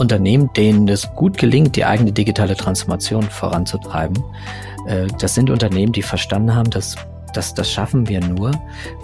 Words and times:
Unternehmen, 0.00 0.50
denen 0.54 0.88
es 0.88 1.08
gut 1.14 1.36
gelingt, 1.36 1.76
die 1.76 1.84
eigene 1.84 2.10
digitale 2.10 2.56
Transformation 2.56 3.22
voranzutreiben, 3.22 4.18
äh, 4.86 5.06
das 5.18 5.34
sind 5.34 5.50
Unternehmen, 5.50 5.92
die 5.92 6.02
verstanden 6.02 6.54
haben, 6.54 6.70
dass, 6.70 6.96
dass 7.34 7.52
das 7.52 7.70
schaffen 7.70 8.08
wir 8.08 8.20
nur, 8.20 8.52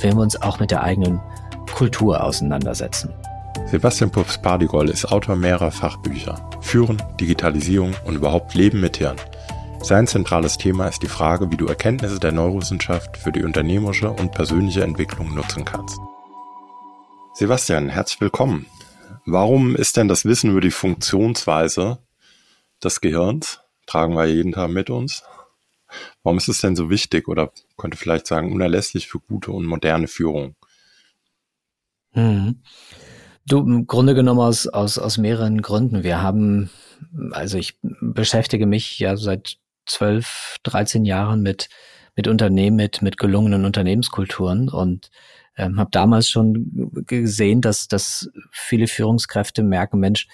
wenn 0.01 0.17
wir 0.17 0.23
uns 0.23 0.41
auch 0.41 0.59
mit 0.59 0.71
der 0.71 0.83
eigenen 0.83 1.21
Kultur 1.75 2.25
auseinandersetzen. 2.25 3.13
Sebastian 3.67 4.11
Pups-Pardigol 4.11 4.89
ist 4.89 5.05
Autor 5.13 5.37
mehrerer 5.37 5.71
Fachbücher. 5.71 6.37
Führen, 6.61 7.03
Digitalisierung 7.21 7.95
und 8.07 8.15
überhaupt 8.15 8.55
Leben 8.55 8.81
mit 8.81 8.97
Hirn. 8.97 9.17
Sein 9.83 10.07
zentrales 10.07 10.57
Thema 10.57 10.89
ist 10.89 11.03
die 11.03 11.09
Frage, 11.09 11.51
wie 11.53 11.57
du 11.57 11.67
Erkenntnisse 11.67 12.19
der 12.19 12.33
Neurowissenschaft 12.33 13.19
für 13.19 13.33
die 13.33 13.45
unternehmerische 13.45 14.11
und 14.11 14.33
persönliche 14.33 14.83
Entwicklung 14.83 15.35
nutzen 15.35 15.65
kannst. 15.65 15.99
Sebastian, 17.35 17.91
herzlich 17.91 18.21
willkommen. 18.23 18.67
Warum 19.27 19.75
ist 19.75 19.97
denn 19.97 20.07
das 20.07 20.25
Wissen 20.25 20.51
über 20.51 20.61
die 20.61 20.71
Funktionsweise 20.71 21.99
des 22.83 23.01
Gehirns, 23.01 23.61
tragen 23.87 24.15
wir 24.15 24.27
jeden 24.27 24.53
Tag 24.53 24.71
mit 24.71 24.89
uns, 24.89 25.25
warum 26.23 26.39
ist 26.39 26.49
es 26.49 26.61
denn 26.61 26.77
so 26.77 26.91
wichtig 26.91 27.27
oder 27.27 27.53
könnte 27.77 27.97
vielleicht 27.97 28.29
sagen 28.29 28.53
unerlässlich 28.53 29.09
für 29.09 29.19
gute 29.19 29.51
und 29.51 29.67
moderne 29.67 30.07
Führung? 30.07 30.55
Mhm. 32.15 32.63
Du, 33.49 33.59
im 33.59 33.87
Grunde 33.89 34.15
genommen 34.15 34.41
aus, 34.41 34.69
aus, 34.69 34.97
aus 34.97 35.19
mehreren 35.19 35.61
Gründen. 35.61 36.05
Wir 36.05 36.23
haben, 36.23 36.71
also 37.33 37.59
ich 37.59 37.79
beschäftige 37.81 38.67
mich 38.67 38.99
ja 39.01 39.17
seit 39.17 39.59
zwölf, 39.87 40.57
dreizehn 40.63 41.05
Jahren 41.05 41.43
mit, 41.43 41.69
mit 42.15 42.29
Unternehmen, 42.29 42.77
mit, 42.77 43.03
mit 43.03 43.19
gelungenen 43.19 43.65
Unternehmenskulturen 43.65 44.69
und 44.69 45.11
ähm, 45.57 45.79
habe 45.79 45.91
damals 45.91 46.29
schon 46.29 46.93
gesehen, 47.07 47.61
dass, 47.61 47.89
dass 47.89 48.31
viele 48.51 48.87
Führungskräfte 48.87 49.63
merken, 49.63 49.99
Mensch, 49.99 50.29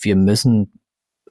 wir 0.00 0.16
müssen 0.16 0.80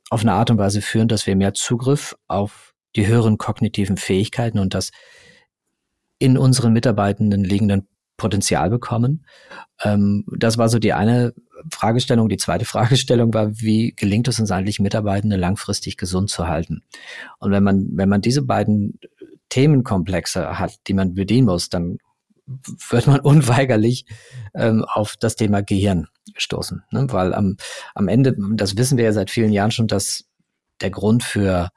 auf 0.10 0.22
eine 0.22 0.34
Art 0.34 0.52
und 0.52 0.58
Weise 0.58 0.82
führen, 0.82 1.08
dass 1.08 1.26
wir 1.26 1.36
mehr 1.36 1.54
Zugriff 1.54 2.16
auf 2.28 2.74
die 2.96 3.08
höheren 3.08 3.38
kognitiven 3.38 3.98
Fähigkeiten 3.98 4.60
und 4.60 4.74
das 4.74 4.92
in 6.20 6.38
unseren 6.38 6.74
Mitarbeitenden 6.74 7.44
liegenden 7.44 7.88
Potenzial 8.18 8.70
bekommen. 8.70 9.26
Ähm, 9.84 10.26
das 10.38 10.58
war 10.58 10.70
so 10.70 10.80
die 10.80 10.94
eine 10.94 11.34
Fragestellung. 11.72 12.30
Die 12.30 12.38
zweite 12.38 12.66
Fragestellung 12.74 13.34
war, 13.34 13.60
wie 13.60 13.94
gelingt 13.96 14.28
es 14.28 14.40
uns 14.40 14.52
eigentlich, 14.52 14.80
Mitarbeitende 14.80 15.36
langfristig 15.36 15.98
gesund 15.98 16.30
zu 16.30 16.48
halten? 16.48 16.84
Und 17.40 17.52
wenn 17.52 17.64
man, 17.64 17.88
wenn 17.94 18.10
man 18.10 18.22
diese 18.22 18.44
beiden 18.44 19.00
Themenkomplexe 19.50 20.60
hat, 20.60 20.80
die 20.88 20.94
man 20.94 21.14
bedienen 21.14 21.48
muss, 21.48 21.70
dann 21.70 21.98
wird 22.46 23.08
man 23.08 23.20
unweigerlich 23.22 24.06
ähm, 24.54 24.86
auf 24.86 25.16
das 25.18 25.36
Thema 25.36 25.62
Gehirn 25.62 26.08
stoßen. 26.36 26.84
Ne? 26.92 27.08
Weil 27.10 27.34
am, 27.34 27.58
am 27.96 28.08
Ende, 28.08 28.36
das 28.54 28.78
wissen 28.78 28.98
wir 28.98 29.06
ja 29.06 29.14
seit 29.14 29.30
vielen 29.30 29.52
Jahren 29.52 29.72
schon, 29.72 29.88
dass 29.88 30.26
der 30.82 30.90
Grund 30.90 31.24
für, 31.24 31.70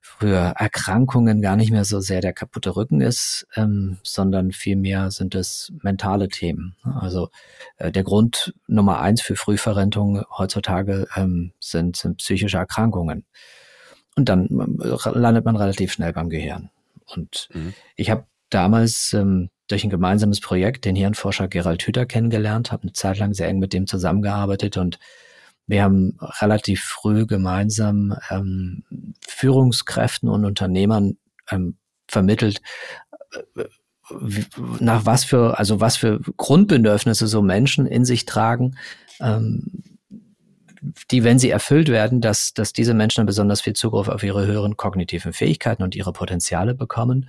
für 0.00 0.54
Erkrankungen 0.56 1.42
gar 1.42 1.56
nicht 1.56 1.70
mehr 1.70 1.84
so 1.84 2.00
sehr 2.00 2.20
der 2.20 2.32
kaputte 2.32 2.76
Rücken 2.76 3.00
ist, 3.00 3.46
ähm, 3.56 3.98
sondern 4.02 4.52
vielmehr 4.52 5.10
sind 5.10 5.34
es 5.34 5.72
mentale 5.82 6.28
Themen. 6.28 6.76
Ne? 6.84 6.96
Also 7.00 7.30
äh, 7.78 7.90
der 7.90 8.04
Grund 8.04 8.54
Nummer 8.66 9.00
eins 9.00 9.22
für 9.22 9.36
Frühverrentung 9.36 10.22
heutzutage 10.36 11.08
ähm, 11.16 11.52
sind, 11.60 11.96
sind 11.96 12.18
psychische 12.18 12.58
Erkrankungen. 12.58 13.24
Und 14.14 14.28
dann 14.28 14.78
äh, 14.80 15.18
landet 15.18 15.44
man 15.44 15.56
relativ 15.56 15.92
schnell 15.92 16.12
beim 16.12 16.30
Gehirn. 16.30 16.70
Und 17.14 17.48
mhm. 17.52 17.74
ich 17.96 18.10
habe 18.10 18.26
damals 18.48 19.12
ähm, 19.12 19.50
durch 19.68 19.84
ein 19.84 19.90
gemeinsames 19.90 20.40
Projekt 20.40 20.84
den 20.84 20.96
Hirnforscher 20.96 21.48
Gerald 21.48 21.82
Hüther 21.82 22.06
kennengelernt, 22.06 22.72
habe 22.72 22.84
eine 22.84 22.92
Zeit 22.92 23.18
lang 23.18 23.34
sehr 23.34 23.48
eng 23.48 23.58
mit 23.58 23.72
dem 23.72 23.86
zusammengearbeitet 23.86 24.76
und 24.76 24.98
wir 25.66 25.82
haben 25.82 26.16
relativ 26.40 26.82
früh 26.82 27.26
gemeinsam 27.26 28.16
ähm, 28.30 28.84
Führungskräften 29.26 30.28
und 30.28 30.44
Unternehmern 30.44 31.16
ähm, 31.50 31.76
vermittelt, 32.06 32.60
äh, 33.32 33.64
nach 34.78 35.04
was 35.04 35.24
für, 35.24 35.58
also 35.58 35.80
was 35.80 35.96
für 35.96 36.20
Grundbedürfnisse 36.36 37.26
so 37.26 37.42
Menschen 37.42 37.86
in 37.86 38.04
sich 38.04 38.24
tragen, 38.24 38.76
ähm, 39.20 39.82
die, 41.10 41.24
wenn 41.24 41.40
sie 41.40 41.50
erfüllt 41.50 41.88
werden, 41.88 42.20
dass, 42.20 42.54
dass 42.54 42.72
diese 42.72 42.94
Menschen 42.94 43.20
dann 43.20 43.26
besonders 43.26 43.60
viel 43.60 43.72
Zugriff 43.72 44.08
auf 44.08 44.22
ihre 44.22 44.46
höheren 44.46 44.76
kognitiven 44.76 45.32
Fähigkeiten 45.32 45.82
und 45.82 45.96
ihre 45.96 46.12
Potenziale 46.12 46.74
bekommen. 46.74 47.28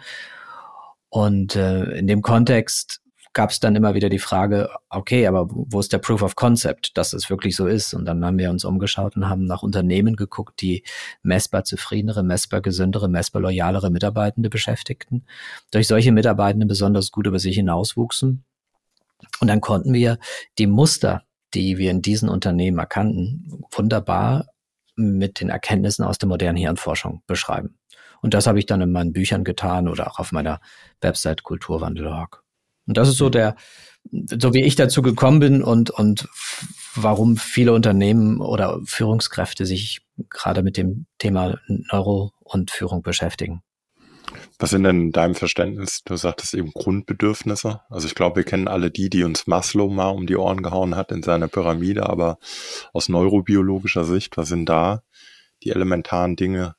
Und 1.09 1.55
äh, 1.55 1.91
in 1.97 2.07
dem 2.07 2.21
Kontext 2.21 3.01
gab 3.37 3.51
es 3.51 3.59
dann 3.59 3.75
immer 3.75 3.93
wieder 3.93 4.09
die 4.09 4.17
Frage, 4.17 4.71
okay, 4.89 5.27
aber 5.27 5.47
wo 5.47 5.79
ist 5.79 5.93
der 5.93 5.99
Proof 5.99 6.23
of 6.23 6.35
Concept, 6.35 6.97
dass 6.97 7.13
es 7.13 7.29
wirklich 7.29 7.55
so 7.55 7.67
ist? 7.67 7.93
Und 7.93 8.05
dann 8.05 8.25
haben 8.25 8.39
wir 8.39 8.49
uns 8.49 8.65
umgeschaut 8.65 9.15
und 9.15 9.29
haben 9.29 9.45
nach 9.45 9.61
Unternehmen 9.61 10.15
geguckt, 10.15 10.59
die 10.59 10.83
messbar 11.21 11.63
zufriedenere, 11.63 12.23
messbar 12.23 12.61
gesündere, 12.61 13.07
messbar 13.07 13.43
loyalere 13.43 13.91
Mitarbeitende 13.91 14.49
beschäftigten, 14.49 15.23
durch 15.69 15.87
solche 15.87 16.11
Mitarbeitende 16.11 16.65
besonders 16.65 17.11
gut 17.11 17.27
über 17.27 17.37
sich 17.37 17.55
hinauswuchsen. 17.55 18.43
Und 19.39 19.47
dann 19.47 19.61
konnten 19.61 19.93
wir 19.93 20.17
die 20.57 20.67
Muster, 20.67 21.23
die 21.53 21.77
wir 21.77 21.91
in 21.91 22.01
diesen 22.01 22.29
Unternehmen 22.29 22.79
erkannten, 22.79 23.63
wunderbar 23.71 24.47
mit 24.95 25.41
den 25.41 25.49
Erkenntnissen 25.49 26.03
aus 26.03 26.17
der 26.17 26.27
modernen 26.27 26.57
Hirnforschung 26.57 27.21
beschreiben. 27.27 27.77
Und 28.21 28.33
das 28.33 28.47
habe 28.47 28.59
ich 28.59 28.65
dann 28.65 28.81
in 28.81 28.91
meinen 28.91 29.13
Büchern 29.13 29.43
getan 29.43 29.87
oder 29.87 30.09
auch 30.09 30.19
auf 30.19 30.31
meiner 30.31 30.59
Website 31.01 31.43
Kulturwandel.org. 31.43 32.43
Und 32.87 32.97
das 32.97 33.09
ist 33.09 33.17
so 33.17 33.29
der, 33.29 33.55
so 34.11 34.53
wie 34.53 34.63
ich 34.63 34.75
dazu 34.75 35.01
gekommen 35.01 35.39
bin 35.39 35.63
und, 35.63 35.89
und 35.89 36.27
warum 36.95 37.37
viele 37.37 37.73
Unternehmen 37.73 38.39
oder 38.41 38.79
Führungskräfte 38.85 39.65
sich 39.65 40.01
gerade 40.29 40.63
mit 40.63 40.77
dem 40.77 41.05
Thema 41.17 41.59
Neuro 41.67 42.31
und 42.39 42.71
Führung 42.71 43.01
beschäftigen. 43.01 43.61
Was 44.59 44.71
sind 44.71 44.83
denn 44.83 45.01
in 45.01 45.11
deinem 45.11 45.35
Verständnis, 45.35 46.01
du 46.03 46.15
sagtest 46.15 46.53
eben 46.53 46.71
Grundbedürfnisse? 46.71 47.81
Also 47.89 48.07
ich 48.07 48.15
glaube, 48.15 48.37
wir 48.37 48.43
kennen 48.43 48.67
alle 48.67 48.91
die, 48.91 49.09
die 49.09 49.23
uns 49.23 49.47
Maslow 49.47 49.89
mal 49.89 50.09
um 50.09 50.27
die 50.27 50.35
Ohren 50.35 50.63
gehauen 50.63 50.95
hat 50.95 51.11
in 51.11 51.23
seiner 51.23 51.47
Pyramide, 51.47 52.09
aber 52.09 52.37
aus 52.91 53.07
neurobiologischer 53.07 54.03
Sicht, 54.03 54.35
was 54.35 54.49
sind 54.49 54.67
da 54.67 55.03
die 55.63 55.69
elementaren 55.69 56.35
Dinge, 56.35 56.75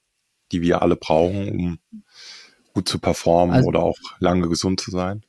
die 0.53 0.63
wir 0.63 0.83
alle 0.83 0.97
brauchen, 0.97 1.49
um 1.51 1.79
gut 2.75 2.89
zu 2.89 2.99
performen 2.99 3.57
also, 3.57 3.69
oder 3.69 3.83
auch 3.83 3.97
lange 4.21 4.49
gesund 4.49 4.81
zu 4.81 4.91
sein? 4.91 5.25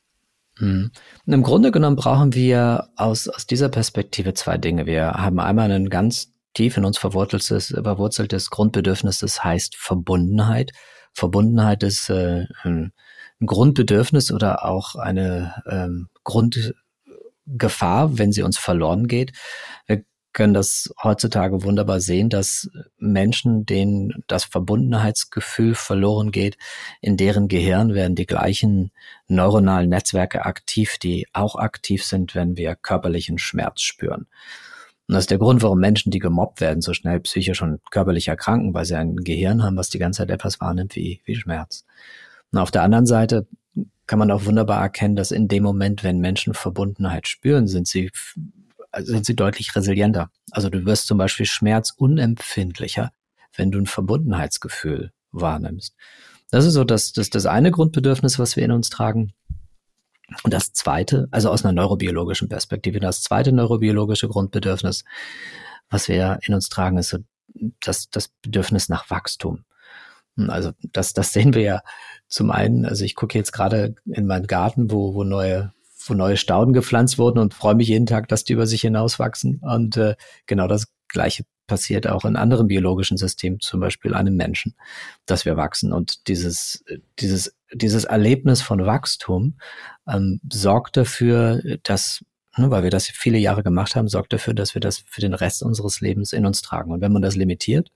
Mh. 0.58 0.90
Im 1.26 1.42
Grunde 1.42 1.70
genommen 1.70 1.96
brauchen 1.96 2.34
wir 2.34 2.90
aus, 2.96 3.28
aus 3.28 3.46
dieser 3.46 3.68
Perspektive 3.68 4.34
zwei 4.34 4.58
Dinge. 4.58 4.86
Wir 4.86 5.12
haben 5.12 5.40
einmal 5.40 5.70
ein 5.70 5.88
ganz 5.88 6.32
tief 6.54 6.76
in 6.76 6.84
uns 6.84 6.98
verwurzeltes, 6.98 7.68
verwurzeltes 7.68 8.50
Grundbedürfnis, 8.50 9.20
das 9.20 9.42
heißt 9.42 9.76
Verbundenheit. 9.76 10.72
Verbundenheit 11.12 11.82
ist 11.82 12.10
äh, 12.10 12.46
ein 12.62 12.92
Grundbedürfnis 13.44 14.32
oder 14.32 14.64
auch 14.64 14.94
eine 14.96 15.62
ähm, 15.68 16.08
Grundgefahr, 16.24 18.18
wenn 18.18 18.32
sie 18.32 18.42
uns 18.42 18.58
verloren 18.58 19.06
geht. 19.08 19.32
Wir 19.86 20.04
können 20.32 20.54
das 20.54 20.92
heutzutage 21.02 21.64
wunderbar 21.64 22.00
sehen, 22.00 22.28
dass 22.28 22.70
Menschen, 22.98 23.66
denen 23.66 24.22
das 24.26 24.44
Verbundenheitsgefühl 24.44 25.74
verloren 25.74 26.30
geht, 26.30 26.56
in 27.00 27.16
deren 27.16 27.48
Gehirn 27.48 27.94
werden 27.94 28.14
die 28.14 28.26
gleichen 28.26 28.92
neuronalen 29.26 29.88
Netzwerke 29.88 30.44
aktiv, 30.44 30.98
die 30.98 31.26
auch 31.32 31.56
aktiv 31.56 32.04
sind, 32.04 32.34
wenn 32.34 32.56
wir 32.56 32.76
körperlichen 32.76 33.38
Schmerz 33.38 33.82
spüren. 33.82 34.26
Und 35.08 35.14
das 35.14 35.24
ist 35.24 35.30
der 35.30 35.38
Grund, 35.38 35.62
warum 35.62 35.80
Menschen, 35.80 36.12
die 36.12 36.20
gemobbt 36.20 36.60
werden, 36.60 36.82
so 36.82 36.94
schnell 36.94 37.18
psychisch 37.18 37.62
und 37.62 37.80
körperlich 37.90 38.28
erkranken, 38.28 38.72
weil 38.74 38.84
sie 38.84 38.94
ein 38.94 39.16
Gehirn 39.16 39.64
haben, 39.64 39.76
was 39.76 39.88
die 39.88 39.98
ganze 39.98 40.18
Zeit 40.18 40.30
etwas 40.30 40.60
wahrnimmt 40.60 40.94
wie, 40.94 41.20
wie 41.24 41.34
Schmerz. 41.34 41.84
Und 42.52 42.58
auf 42.58 42.70
der 42.70 42.84
anderen 42.84 43.06
Seite 43.06 43.48
kann 44.06 44.20
man 44.20 44.30
auch 44.30 44.44
wunderbar 44.44 44.80
erkennen, 44.80 45.16
dass 45.16 45.32
in 45.32 45.48
dem 45.48 45.64
Moment, 45.64 46.04
wenn 46.04 46.18
Menschen 46.18 46.54
Verbundenheit 46.54 47.26
spüren, 47.26 47.66
sind 47.66 47.88
sie 47.88 48.10
sind 48.96 49.26
sie 49.26 49.36
deutlich 49.36 49.74
resilienter. 49.74 50.30
Also 50.50 50.68
du 50.68 50.84
wirst 50.84 51.06
zum 51.06 51.18
Beispiel 51.18 51.46
schmerzunempfindlicher, 51.46 53.12
wenn 53.56 53.70
du 53.70 53.78
ein 53.78 53.86
Verbundenheitsgefühl 53.86 55.12
wahrnimmst. 55.32 55.94
Das 56.50 56.64
ist 56.64 56.74
so 56.74 56.84
das, 56.84 57.12
das, 57.12 57.30
das 57.30 57.46
eine 57.46 57.70
Grundbedürfnis, 57.70 58.38
was 58.38 58.56
wir 58.56 58.64
in 58.64 58.72
uns 58.72 58.90
tragen. 58.90 59.32
Und 60.42 60.52
das 60.52 60.72
zweite, 60.72 61.28
also 61.30 61.50
aus 61.50 61.64
einer 61.64 61.72
neurobiologischen 61.72 62.48
Perspektive, 62.48 63.00
das 63.00 63.22
zweite 63.22 63.52
neurobiologische 63.52 64.28
Grundbedürfnis, 64.28 65.04
was 65.88 66.08
wir 66.08 66.38
in 66.42 66.54
uns 66.54 66.68
tragen, 66.68 66.98
ist 66.98 67.10
so 67.10 67.18
das, 67.80 68.10
das 68.10 68.28
Bedürfnis 68.42 68.88
nach 68.88 69.10
Wachstum. 69.10 69.64
Also 70.36 70.72
das, 70.92 71.12
das 71.12 71.32
sehen 71.32 71.54
wir 71.54 71.62
ja 71.62 71.82
zum 72.28 72.50
einen, 72.50 72.86
also 72.86 73.04
ich 73.04 73.14
gucke 73.14 73.36
jetzt 73.36 73.52
gerade 73.52 73.96
in 74.06 74.26
meinen 74.26 74.46
Garten, 74.46 74.90
wo, 74.90 75.14
wo 75.14 75.24
neue 75.24 75.72
wo 76.06 76.14
neue 76.14 76.36
Stauden 76.36 76.72
gepflanzt 76.72 77.18
wurden 77.18 77.38
und 77.38 77.54
freue 77.54 77.74
mich 77.74 77.88
jeden 77.88 78.06
Tag, 78.06 78.28
dass 78.28 78.44
die 78.44 78.54
über 78.54 78.66
sich 78.66 78.82
hinauswachsen. 78.82 79.60
Und 79.62 79.96
äh, 79.96 80.16
genau 80.46 80.66
das 80.66 80.86
Gleiche 81.08 81.44
passiert 81.66 82.08
auch 82.08 82.24
in 82.24 82.36
anderen 82.36 82.66
biologischen 82.66 83.16
Systemen, 83.16 83.60
zum 83.60 83.80
Beispiel 83.80 84.14
einem 84.14 84.36
Menschen, 84.36 84.74
dass 85.26 85.44
wir 85.44 85.56
wachsen. 85.56 85.92
Und 85.92 86.28
dieses, 86.28 86.84
dieses, 87.18 87.54
dieses 87.72 88.04
Erlebnis 88.04 88.60
von 88.60 88.84
Wachstum 88.84 89.58
ähm, 90.08 90.40
sorgt 90.50 90.96
dafür, 90.96 91.62
dass 91.84 92.24
ne, 92.56 92.70
weil 92.70 92.82
wir 92.82 92.90
das 92.90 93.06
viele 93.06 93.38
Jahre 93.38 93.62
gemacht 93.62 93.96
haben, 93.96 94.08
sorgt 94.08 94.32
dafür, 94.32 94.54
dass 94.54 94.74
wir 94.74 94.80
das 94.80 94.98
für 94.98 95.20
den 95.20 95.34
Rest 95.34 95.62
unseres 95.62 96.00
Lebens 96.00 96.32
in 96.32 96.46
uns 96.46 96.62
tragen. 96.62 96.92
Und 96.92 97.00
wenn 97.00 97.12
man 97.12 97.22
das 97.22 97.36
limitiert, 97.36 97.92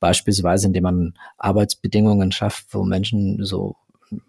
beispielsweise 0.00 0.66
indem 0.66 0.84
man 0.84 1.14
Arbeitsbedingungen 1.38 2.32
schafft, 2.32 2.66
wo 2.70 2.84
Menschen 2.84 3.44
so 3.44 3.76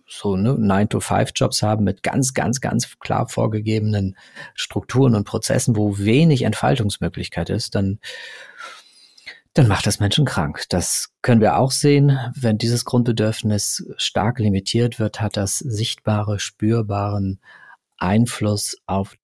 so 0.08 0.36
ne, 0.36 0.52
9-to-5-Jobs 0.52 1.62
haben 1.62 1.84
mit 1.84 2.04
ganz, 2.04 2.34
ganz, 2.34 2.62
ganz 2.62 3.00
klar 3.00 3.28
vorgegebenen 3.28 4.18
Strukturen 4.56 5.16
und 5.16 5.26
Prozessen, 5.26 5.76
wo 5.76 5.98
wenig 5.98 6.44
Entfaltungsmöglichkeit 6.44 7.50
ist, 7.50 7.76
dann 7.76 8.00
dann 9.54 9.68
macht 9.68 9.88
das 9.88 10.00
Menschen 10.00 10.26
krank. 10.26 10.64
Das 10.70 11.10
können 11.22 11.42
wir 11.42 11.58
auch 11.58 11.72
sehen. 11.72 12.18
Wenn 12.36 12.58
dieses 12.58 12.86
Grundbedürfnis 12.86 13.86
stark 13.98 14.40
limitiert 14.40 15.00
wird, 15.00 15.22
hat 15.22 15.38
das 15.38 15.58
sichtbare, 15.58 16.40
spürbaren 16.40 17.42
Einfluss 17.98 18.78
auf 18.86 19.16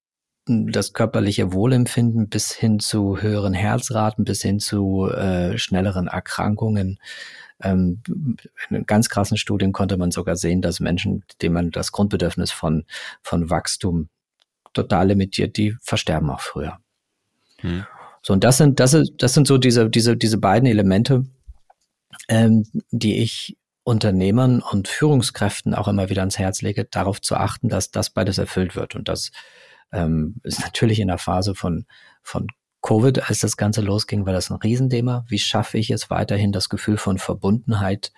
das 0.48 0.94
körperliche 0.94 1.54
Wohlempfinden 1.54 2.30
bis 2.30 2.52
hin 2.52 2.80
zu 2.80 3.22
höheren 3.22 3.54
Herzraten, 3.54 4.26
bis 4.26 4.42
hin 4.42 4.60
zu 4.60 5.10
äh, 5.10 5.58
schnelleren 5.58 6.08
Erkrankungen. 6.08 7.00
Ähm, 7.62 8.02
in 8.70 8.86
ganz 8.86 9.10
krassen 9.10 9.38
Studien 9.38 9.72
konnte 9.72 9.98
man 9.98 10.12
sogar 10.12 10.36
sehen, 10.36 10.62
dass 10.62 10.80
Menschen, 10.80 11.24
denen 11.42 11.54
man 11.54 11.72
das 11.72 11.92
Grundbedürfnis 11.92 12.52
von, 12.52 12.86
von 13.22 13.50
Wachstum 13.50 14.10
total 14.74 15.08
limitiert, 15.08 15.58
die 15.58 15.76
versterben 15.82 16.30
auch 16.30 16.42
früher. 16.42 16.80
Hm. 17.62 17.86
So, 18.22 18.34
und 18.34 18.44
das 18.44 18.58
sind, 18.58 18.80
das, 18.80 18.94
ist, 18.94 19.14
das 19.20 19.34
sind 19.34 19.48
so 19.48 19.58
diese, 19.58 19.90
diese, 19.90 20.18
diese 20.18 20.38
beiden 20.38 20.68
Elemente, 20.68 21.26
ähm, 22.28 22.66
die 22.92 23.20
ich 23.20 23.58
Unternehmern 23.84 24.62
und 24.62 24.88
Führungskräften 24.88 25.76
auch 25.76 25.88
immer 25.88 26.10
wieder 26.10 26.24
ans 26.24 26.40
Herz 26.40 26.64
lege, 26.64 26.86
darauf 26.86 27.22
zu 27.22 27.36
achten, 27.36 27.70
dass 27.70 27.92
das 27.92 28.10
beides 28.10 28.40
erfüllt 28.40 28.76
wird. 28.76 28.96
Und 28.96 29.08
das 29.08 29.32
ähm, 29.92 30.36
ist 30.44 30.60
natürlich 30.60 31.00
in 31.00 31.08
der 31.08 31.20
Phase 31.20 31.54
von, 31.54 31.86
von 32.24 32.48
Covid, 32.86 33.28
als 33.30 33.40
das 33.40 33.58
Ganze 33.58 33.82
losging, 33.82 34.28
war 34.28 34.34
das 34.34 34.52
ein 34.52 34.58
Riesenthema. 34.58 35.26
Wie 35.28 35.40
schaffe 35.40 35.80
ich 35.80 35.90
es 35.90 36.12
weiterhin, 36.12 36.52
das 36.52 36.70
Gefühl 36.70 36.98
von 36.98 37.18
Verbundenheit 37.18 38.14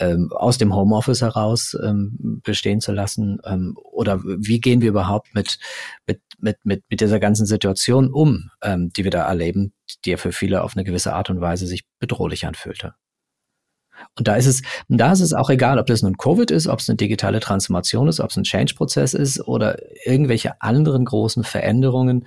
ähm, 0.00 0.32
aus 0.32 0.58
dem 0.58 0.74
Homeoffice 0.74 1.22
heraus 1.22 1.76
ähm, 1.80 2.40
bestehen 2.42 2.80
zu 2.80 2.90
lassen? 2.90 3.38
Ähm, 3.44 3.76
oder 3.76 4.20
wie 4.24 4.60
gehen 4.60 4.80
wir 4.80 4.88
überhaupt 4.88 5.32
mit, 5.36 5.60
mit, 6.04 6.20
mit, 6.40 6.56
mit, 6.64 6.82
mit 6.90 7.00
dieser 7.00 7.20
ganzen 7.20 7.46
Situation 7.46 8.10
um, 8.12 8.50
ähm, 8.60 8.92
die 8.92 9.04
wir 9.04 9.12
da 9.12 9.22
erleben, 9.22 9.72
die 10.04 10.10
ja 10.10 10.16
für 10.16 10.32
viele 10.32 10.64
auf 10.64 10.76
eine 10.76 10.82
gewisse 10.82 11.14
Art 11.14 11.30
und 11.30 11.40
Weise 11.40 11.68
sich 11.68 11.84
bedrohlich 12.00 12.44
anfühlte? 12.44 12.94
Und 14.18 14.26
da 14.26 14.34
ist 14.34 14.46
es, 14.46 14.62
da 14.88 15.12
ist 15.12 15.20
es 15.20 15.32
auch 15.32 15.48
egal, 15.48 15.78
ob 15.78 15.86
das 15.86 16.02
nun 16.02 16.16
Covid 16.16 16.50
ist, 16.50 16.66
ob 16.66 16.80
es 16.80 16.88
eine 16.88 16.96
digitale 16.96 17.38
Transformation 17.38 18.08
ist, 18.08 18.18
ob 18.18 18.30
es 18.30 18.36
ein 18.36 18.42
Change-Prozess 18.42 19.14
ist 19.14 19.46
oder 19.46 19.78
irgendwelche 20.04 20.60
anderen 20.60 21.04
großen 21.04 21.44
Veränderungen. 21.44 22.26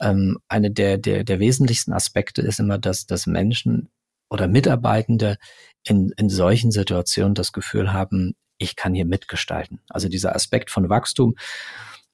Ähm, 0.00 0.38
eine 0.48 0.70
der, 0.70 0.98
der, 0.98 1.24
der 1.24 1.38
wesentlichsten 1.38 1.92
Aspekte 1.92 2.42
ist 2.42 2.60
immer, 2.60 2.78
dass, 2.78 3.06
dass 3.06 3.26
Menschen 3.26 3.88
oder 4.30 4.48
Mitarbeitende 4.48 5.36
in, 5.84 6.12
in 6.16 6.28
solchen 6.28 6.70
Situationen 6.70 7.34
das 7.34 7.52
Gefühl 7.52 7.92
haben, 7.92 8.34
ich 8.58 8.76
kann 8.76 8.94
hier 8.94 9.04
mitgestalten. 9.04 9.80
Also 9.88 10.08
dieser 10.08 10.34
Aspekt 10.34 10.70
von 10.70 10.88
Wachstum, 10.88 11.36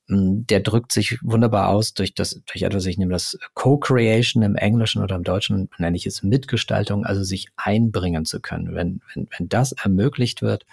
hm, 0.08 0.46
der 0.46 0.60
drückt 0.60 0.92
sich 0.92 1.18
wunderbar 1.22 1.68
aus 1.68 1.94
durch 1.94 2.14
das, 2.14 2.42
durch 2.46 2.62
etwas, 2.62 2.86
ich 2.86 2.98
nehme 2.98 3.12
das 3.12 3.38
Co-Creation 3.54 4.42
im 4.42 4.56
Englischen 4.56 5.02
oder 5.02 5.14
im 5.16 5.22
Deutschen, 5.22 5.70
nenne 5.78 5.96
ich 5.96 6.06
es 6.06 6.22
Mitgestaltung, 6.22 7.06
also 7.06 7.22
sich 7.22 7.48
einbringen 7.56 8.24
zu 8.24 8.40
können. 8.40 8.74
Wenn, 8.74 9.00
wenn, 9.14 9.28
wenn 9.36 9.48
das 9.48 9.72
ermöglicht 9.72 10.42
wird 10.42 10.66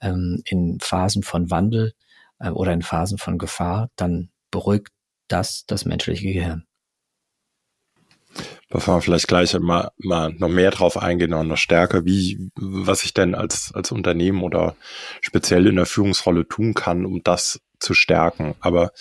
ähm, 0.00 0.42
in 0.44 0.78
Phasen 0.80 1.22
von 1.22 1.50
Wandel 1.50 1.94
äh, 2.38 2.50
oder 2.50 2.72
in 2.72 2.82
Phasen 2.82 3.18
von 3.18 3.38
Gefahr, 3.38 3.90
dann 3.96 4.28
beruhigt 4.50 4.92
das 5.28 5.64
das 5.66 5.84
menschliche 5.84 6.32
Gehirn 6.32 6.66
bevor 8.68 8.96
wir 8.96 9.00
vielleicht 9.00 9.28
gleich 9.28 9.58
mal, 9.58 9.90
mal 9.98 10.32
noch 10.38 10.48
mehr 10.48 10.70
drauf 10.70 11.00
eingehen 11.00 11.34
und 11.34 11.48
noch 11.48 11.56
stärker, 11.56 12.04
wie, 12.04 12.50
was 12.56 13.04
ich 13.04 13.14
denn 13.14 13.34
als, 13.34 13.72
als 13.74 13.92
Unternehmen 13.92 14.42
oder 14.42 14.76
speziell 15.20 15.66
in 15.66 15.76
der 15.76 15.86
Führungsrolle 15.86 16.48
tun 16.48 16.74
kann, 16.74 17.06
um 17.06 17.22
das 17.22 17.60
zu 17.78 17.94
stärken. 17.94 18.54
Aber 18.60 18.92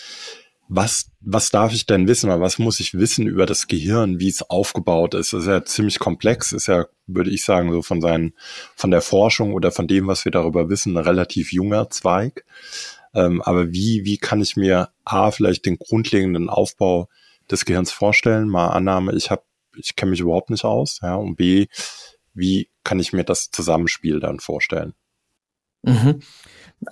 was, 0.68 1.12
was 1.22 1.51
darf 1.51 1.74
ich 1.74 1.86
denn 1.86 2.07
wissen 2.07 2.30
oder 2.30 2.42
was 2.42 2.57
muss 2.57 2.80
ich 2.80 2.95
wissen 2.95 3.28
über 3.28 3.45
das 3.45 3.68
Gehirn, 3.68 4.19
wie 4.19 4.30
es 4.30 4.42
aufgebaut 4.50 5.13
ist? 5.13 5.33
Das 5.33 5.42
ist 5.42 5.48
ja 5.48 5.63
ziemlich 5.63 6.00
komplex, 6.00 6.51
ist 6.51 6.68
ja, 6.68 6.86
würde 7.06 7.30
ich 7.30 7.44
sagen, 7.44 7.71
so 7.71 7.81
von 7.81 8.01
seinen, 8.01 8.33
von 8.75 8.89
der 8.92 9.01
Forschung 9.01 9.54
oder 9.54 9.71
von 9.71 9.88
dem, 9.88 10.07
was 10.07 10.25
wir 10.25 10.31
darüber 10.31 10.69
wissen, 10.69 10.98
ein 10.98 11.04
relativ 11.04 11.54
junger 11.54 11.89
Zweig. 11.89 12.45
Ähm, 13.16 13.42
aber 13.42 13.72
wie, 13.72 14.06
wie 14.06 14.18
kann 14.18 14.42
ich 14.42 14.56
mir 14.56 14.90
A, 15.04 15.32
vielleicht 15.32 15.66
den 15.66 15.78
grundlegenden 15.78 16.50
Aufbau 16.50 17.08
des 17.50 17.66
Gehirns 17.66 17.92
vorstellen? 17.92 18.48
Mal 18.48 18.68
Annahme, 18.68 19.14
ich 19.16 19.32
habe 19.32 19.44
ich 19.78 19.96
kenne 19.96 20.12
mich 20.12 20.20
überhaupt 20.20 20.50
nicht 20.50 20.64
aus, 20.64 21.00
ja, 21.02 21.16
und 21.16 21.36
B, 21.36 21.68
wie 22.34 22.70
kann 22.84 23.00
ich 23.00 23.14
mir 23.14 23.24
das 23.24 23.50
Zusammenspiel 23.52 24.20
dann 24.20 24.40
vorstellen? 24.40 24.94
Mhm. 25.84 26.22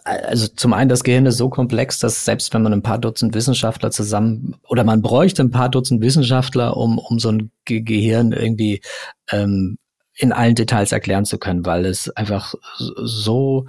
Also 0.04 0.48
zum 0.48 0.74
einen, 0.74 0.90
das 0.90 1.04
Gehirn 1.04 1.26
ist 1.26 1.38
so 1.38 1.50
komplex, 1.50 2.00
dass 2.00 2.26
selbst 2.26 2.54
wenn 2.54 2.64
man 2.64 2.74
ein 2.74 2.84
paar 2.84 3.00
Dutzend 3.00 3.36
Wissenschaftler 3.36 3.92
zusammen 3.92 4.56
oder 4.64 4.84
man 4.84 5.02
bräuchte 5.02 5.44
ein 5.44 5.52
paar 5.52 5.70
Dutzend 5.70 6.02
Wissenschaftler, 6.02 6.78
um, 6.78 6.98
um 6.98 7.20
so 7.20 7.30
ein 7.30 7.52
Ge 7.66 7.82
Gehirn 7.82 8.32
irgendwie 8.32 8.82
ähm, 9.30 9.78
in 10.16 10.32
allen 10.32 10.56
Details 10.56 10.92
erklären 10.92 11.26
zu 11.26 11.38
können, 11.38 11.66
weil 11.66 11.86
es 11.86 12.10
einfach 12.12 12.56
so 12.78 13.66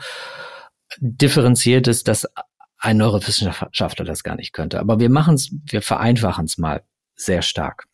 differenziert 1.01 1.87
ist, 1.89 2.09
dass 2.09 2.27
ein 2.79 2.99
Neurowissenschaftler 2.99 4.05
das 4.05 4.23
gar 4.25 4.37
nicht 4.37 4.53
könnte. 4.53 4.79
Aber 4.79 5.01
wir 5.01 5.11
machen 5.11 5.35
es, 5.35 5.55
wir 5.65 5.83
vereinfachen 5.83 6.45
es 6.45 6.59
mal 6.59 6.83
sehr 7.17 7.43
stark. 7.43 7.87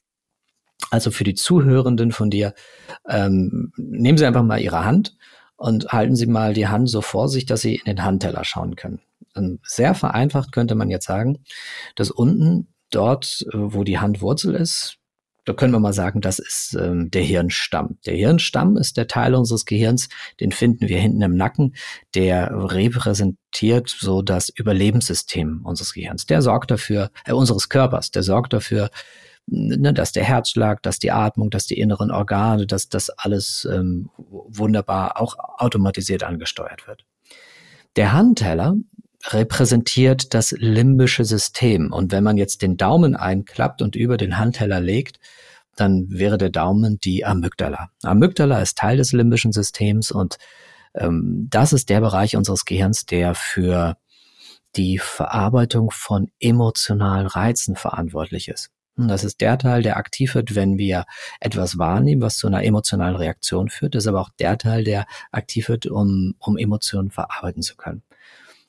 Also 0.91 1.11
für 1.11 1.25
die 1.25 1.35
Zuhörenden 1.35 2.11
von 2.11 2.31
dir, 2.31 2.55
ähm, 3.09 3.73
nehmen 3.77 4.19
Sie 4.19 4.27
einfach 4.27 4.43
mal 4.43 4.61
Ihre 4.61 4.85
Hand 4.85 5.17
und 5.57 5.93
halten 5.93 6.17
Sie 6.17 6.27
mal 6.27 6.55
die 6.55 6.69
Hand 6.69 6.89
so 6.89 7.03
vor 7.03 7.29
sich, 7.29 7.47
dass 7.47 7.61
Sie 7.61 7.77
in 7.77 7.85
den 7.85 8.05
Handteller 8.05 8.45
schauen 8.45 8.77
können. 8.77 9.01
Und 9.35 9.61
sehr 9.63 9.95
vereinfacht 9.95 10.53
könnte 10.53 10.75
man 10.75 10.91
jetzt 10.91 11.07
sagen, 11.07 11.45
dass 11.95 12.11
unten 12.11 12.69
dort, 12.91 13.47
äh, 13.53 13.57
wo 13.57 13.85
die 13.85 13.99
Handwurzel 13.99 14.55
ist, 14.55 14.97
da 15.45 15.53
können 15.53 15.73
wir 15.73 15.81
mal 15.81 15.93
sagen, 15.93 16.21
das 16.21 16.39
ist 16.39 16.77
ähm, 16.81 17.11
der 17.11 17.23
Hirnstamm. 17.23 17.99
Der 18.07 18.15
Hirnstamm 18.15 18.77
ist 18.77 18.97
der 18.97 19.07
Teil 19.07 19.35
unseres 19.35 19.65
Gehirns, 19.65 20.09
den 20.41 20.53
finden 20.53 20.89
wir 20.89 20.99
hinten 20.99 21.23
im 21.23 21.37
Nacken, 21.37 21.75
der 22.15 22.51
repräsentiert 22.53 23.89
so 23.89 24.23
das 24.23 24.49
Überlebenssystem 24.49 25.63
unseres 25.65 25.95
Gehirns. 25.95 26.27
Der 26.27 26.43
sorgt 26.43 26.71
dafür, 26.71 27.11
äh, 27.25 27.33
unseres 27.33 27.69
Körpers, 27.69 28.11
der 28.11 28.23
sorgt 28.23 28.53
dafür, 28.53 28.91
ne, 29.47 29.93
dass 29.93 30.13
der 30.13 30.25
Herzschlag, 30.25 30.83
dass 30.83 30.99
die 30.99 31.11
Atmung, 31.11 31.51
dass 31.51 31.67
die 31.67 31.79
inneren 31.79 32.11
Organe, 32.11 32.67
dass 32.67 32.89
das 32.89 33.11
alles 33.11 33.67
ähm, 33.71 34.11
wunderbar 34.17 35.21
auch 35.21 35.37
automatisiert 35.39 36.23
angesteuert 36.23 36.87
wird. 36.87 37.05
Der 37.97 38.13
Handteller 38.13 38.77
repräsentiert 39.29 40.35
das 40.35 40.53
limbische 40.53 41.25
System. 41.25 41.93
Und 41.93 42.13
wenn 42.13 42.25
man 42.25 42.37
jetzt 42.37 42.63
den 42.63 42.77
Daumen 42.77 43.17
einklappt 43.17 43.83
und 43.83 43.97
über 43.97 44.17
den 44.17 44.39
Handteller 44.39 44.81
legt, 44.81 45.19
dann 45.77 46.07
wäre 46.09 46.39
der 46.39 46.51
Daumen 46.51 46.99
die 47.01 47.25
Amygdala. 47.25 47.91
Amygdala 48.03 48.61
ist 48.61 48.79
Teil 48.79 48.97
des 48.97 49.13
limbischen 49.13 49.53
Systems 49.53 50.11
und 50.11 50.39
ähm, 50.95 51.47
das 51.51 51.73
ist 51.73 51.89
der 51.89 52.01
Bereich 52.01 52.37
unseres 52.37 52.65
Gehirns, 52.65 53.07
der 53.07 53.35
für 53.35 53.97
die 54.77 54.99
Verarbeitung 54.99 55.91
von 55.91 56.31
emotionalen 56.39 57.27
Reizen 57.27 57.77
verantwortlich 57.77 58.49
ist. 58.49 58.71
Das 58.97 59.25
ist 59.25 59.41
der 59.41 59.57
Teil, 59.57 59.83
der 59.83 59.97
aktiv 59.97 60.35
wird, 60.35 60.55
wenn 60.55 60.77
wir 60.77 61.07
etwas 61.41 61.79
wahrnehmen, 61.79 62.21
was 62.21 62.37
zu 62.37 62.47
einer 62.47 62.65
emotionalen 62.65 63.17
Reaktion 63.17 63.71
führt. 63.71 63.95
Das 63.95 64.05
ist 64.05 64.09
aber 64.09 64.21
auch 64.21 64.31
der 64.39 64.59
Teil, 64.59 64.85
der 64.85 65.07
aktiv 65.33 65.69
wird, 65.69 65.87
um, 65.87 66.35
um 66.39 66.59
Emotionen 66.59 67.11
verarbeiten 67.11 67.63
zu 67.63 67.77
können. 67.77 68.03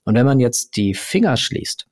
Und 0.04 0.16
wenn 0.16 0.26
man 0.26 0.40
jetzt 0.40 0.76
die 0.76 0.94
Finger 0.94 1.38
schließt, 1.38 1.88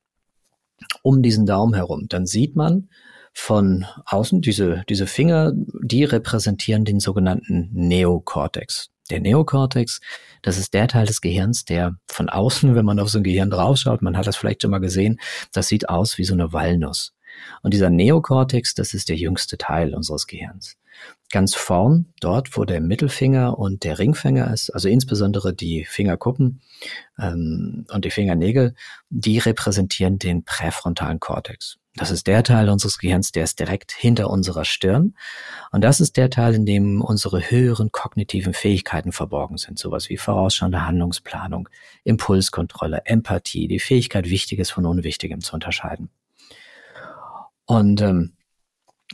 um 1.04 1.22
diesen 1.22 1.46
Daumen 1.46 1.74
herum, 1.74 2.08
dann 2.10 2.26
sieht 2.26 2.56
man 2.56 2.90
von 3.34 3.86
außen 4.06 4.42
diese, 4.42 4.84
diese 4.90 5.08
Finger, 5.08 5.54
die 5.82 6.04
repräsentieren 6.04 6.86
den 6.86 7.00
sogenannten 7.00 7.70
Neokortex. 7.72 8.90
Der 9.10 9.20
Neokortex, 9.20 10.02
das 10.42 10.58
ist 10.58 10.74
der 10.74 10.88
Teil 10.88 11.06
des 11.06 11.22
Gehirns, 11.22 11.66
der 11.66 11.96
von 12.08 12.30
außen, 12.30 12.76
wenn 12.76 12.86
man 12.86 13.00
auf 13.00 13.10
so 13.10 13.20
ein 13.20 13.24
Gehirn 13.24 13.50
draufschaut, 13.50 14.02
man 14.02 14.18
hat 14.18 14.28
das 14.28 14.36
vielleicht 14.36 14.62
schon 14.62 14.72
mal 14.72 14.80
gesehen, 14.80 15.20
das 15.52 15.68
sieht 15.68 15.90
aus 15.90 16.18
wie 16.18 16.26
so 16.26 16.34
eine 16.34 16.54
Walnuss. 16.54 17.14
Und 17.62 17.74
dieser 17.74 17.90
Neokortex, 17.90 18.74
das 18.74 18.94
ist 18.94 19.10
der 19.10 19.16
jüngste 19.16 19.58
Teil 19.58 19.96
unseres 19.96 20.28
Gehirns. 20.28 20.78
Ganz 21.32 21.54
vorn, 21.54 22.08
dort, 22.22 22.58
wo 22.58 22.66
der 22.66 22.82
Mittelfinger 22.82 23.58
und 23.60 23.84
der 23.84 24.00
Ringfinger 24.00 24.52
ist, 24.52 24.72
also 24.72 24.90
insbesondere 24.90 25.54
die 25.54 25.86
Fingerkuppen 25.86 26.62
ähm, 27.20 27.86
und 27.92 28.04
die 28.04 28.10
Fingernägel, 28.10 28.74
die 29.10 29.38
repräsentieren 29.38 30.18
den 30.18 30.44
präfrontalen 30.44 31.20
Kortex. 31.20 31.78
Das 31.96 32.12
ist 32.12 32.28
der 32.28 32.44
Teil 32.44 32.70
unseres 32.70 32.98
Gehirns, 32.98 33.32
der 33.32 33.44
ist 33.44 33.60
direkt 33.60 33.92
hinter 33.92 34.30
unserer 34.30 34.64
Stirn. 34.64 35.16
Und 35.72 35.84
das 35.84 36.00
ist 36.00 36.18
der 36.18 36.30
Teil, 36.30 36.56
in 36.56 36.66
dem 36.66 37.02
unsere 37.02 37.52
höheren 37.52 37.92
kognitiven 37.92 38.54
Fähigkeiten 38.54 39.12
verborgen 39.12 39.58
sind. 39.58 39.78
Sowas 39.78 40.10
wie 40.10 40.18
vorausschauende 40.18 40.86
Handlungsplanung, 40.86 41.68
Impulskontrolle, 42.06 43.02
Empathie, 43.06 43.68
die 43.68 43.80
Fähigkeit, 43.80 44.30
Wichtiges 44.30 44.72
von 44.72 44.86
Unwichtigem 44.86 45.42
zu 45.42 45.54
unterscheiden. 45.54 46.10
Und 47.66 48.02
ähm, 48.02 48.34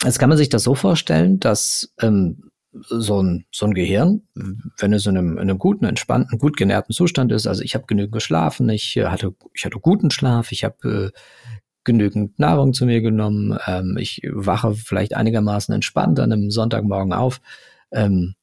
jetzt 0.06 0.20
kann 0.20 0.30
man 0.30 0.38
sich 0.38 0.50
das 0.50 0.64
so 0.64 0.76
vorstellen, 0.76 1.40
dass 1.40 1.94
ähm, 2.02 2.52
so 2.90 3.22
ein, 3.22 3.46
so 3.52 3.66
ein 3.66 3.74
Gehirn, 3.74 4.24
wenn 4.34 4.94
es 4.94 5.06
in 5.06 5.18
einem, 5.18 5.34
in 5.34 5.50
einem 5.50 5.60
guten, 5.60 5.86
entspannten, 5.86 6.38
gut 6.38 6.58
genährten 6.58 6.94
Zustand 6.94 7.32
ist, 7.32 7.48
also 7.48 7.62
ich 7.62 7.76
habe 7.76 7.86
genügend 7.86 8.14
geschlafen, 8.14 8.68
ich 8.70 8.98
äh, 8.98 9.06
hatte, 9.06 9.34
ich 9.54 9.66
hatte 9.66 9.80
guten 9.80 10.12
Schlaf, 10.12 10.52
ich 10.52 10.64
habe 10.64 11.12
äh, 11.14 11.20
genügend 11.84 12.38
Nahrung 12.40 12.74
zu 12.74 12.86
mir 12.86 13.02
genommen, 13.02 13.58
ähm, 13.68 13.98
ich 13.98 14.22
wache 14.32 14.74
vielleicht 14.74 15.16
einigermaßen 15.16 15.74
entspannt 15.74 16.20
an 16.20 16.32
einem 16.32 16.52
Sonntagmorgen 16.52 17.14
auf 17.14 17.40
ähm, 17.92 18.36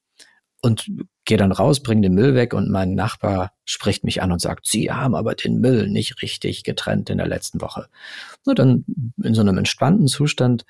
und 0.62 0.86
gehe 1.24 1.36
dann 1.36 1.52
raus, 1.52 1.82
bringe 1.82 2.02
den 2.02 2.14
Müll 2.14 2.34
weg 2.34 2.54
und 2.54 2.70
mein 2.70 2.94
Nachbar 2.94 3.52
spricht 3.64 4.04
mich 4.04 4.22
an 4.22 4.32
und 4.32 4.40
sagt, 4.40 4.66
Sie 4.66 4.90
haben 4.90 5.14
aber 5.14 5.34
den 5.34 5.60
Müll 5.60 5.88
nicht 5.88 6.22
richtig 6.22 6.64
getrennt 6.64 7.10
in 7.10 7.18
der 7.18 7.28
letzten 7.28 7.60
Woche. 7.60 7.88
Und 8.44 8.58
dann 8.58 8.84
in 9.22 9.34
so 9.34 9.40
einem 9.40 9.58
entspannten 9.58 10.08
Zustand 10.08 10.64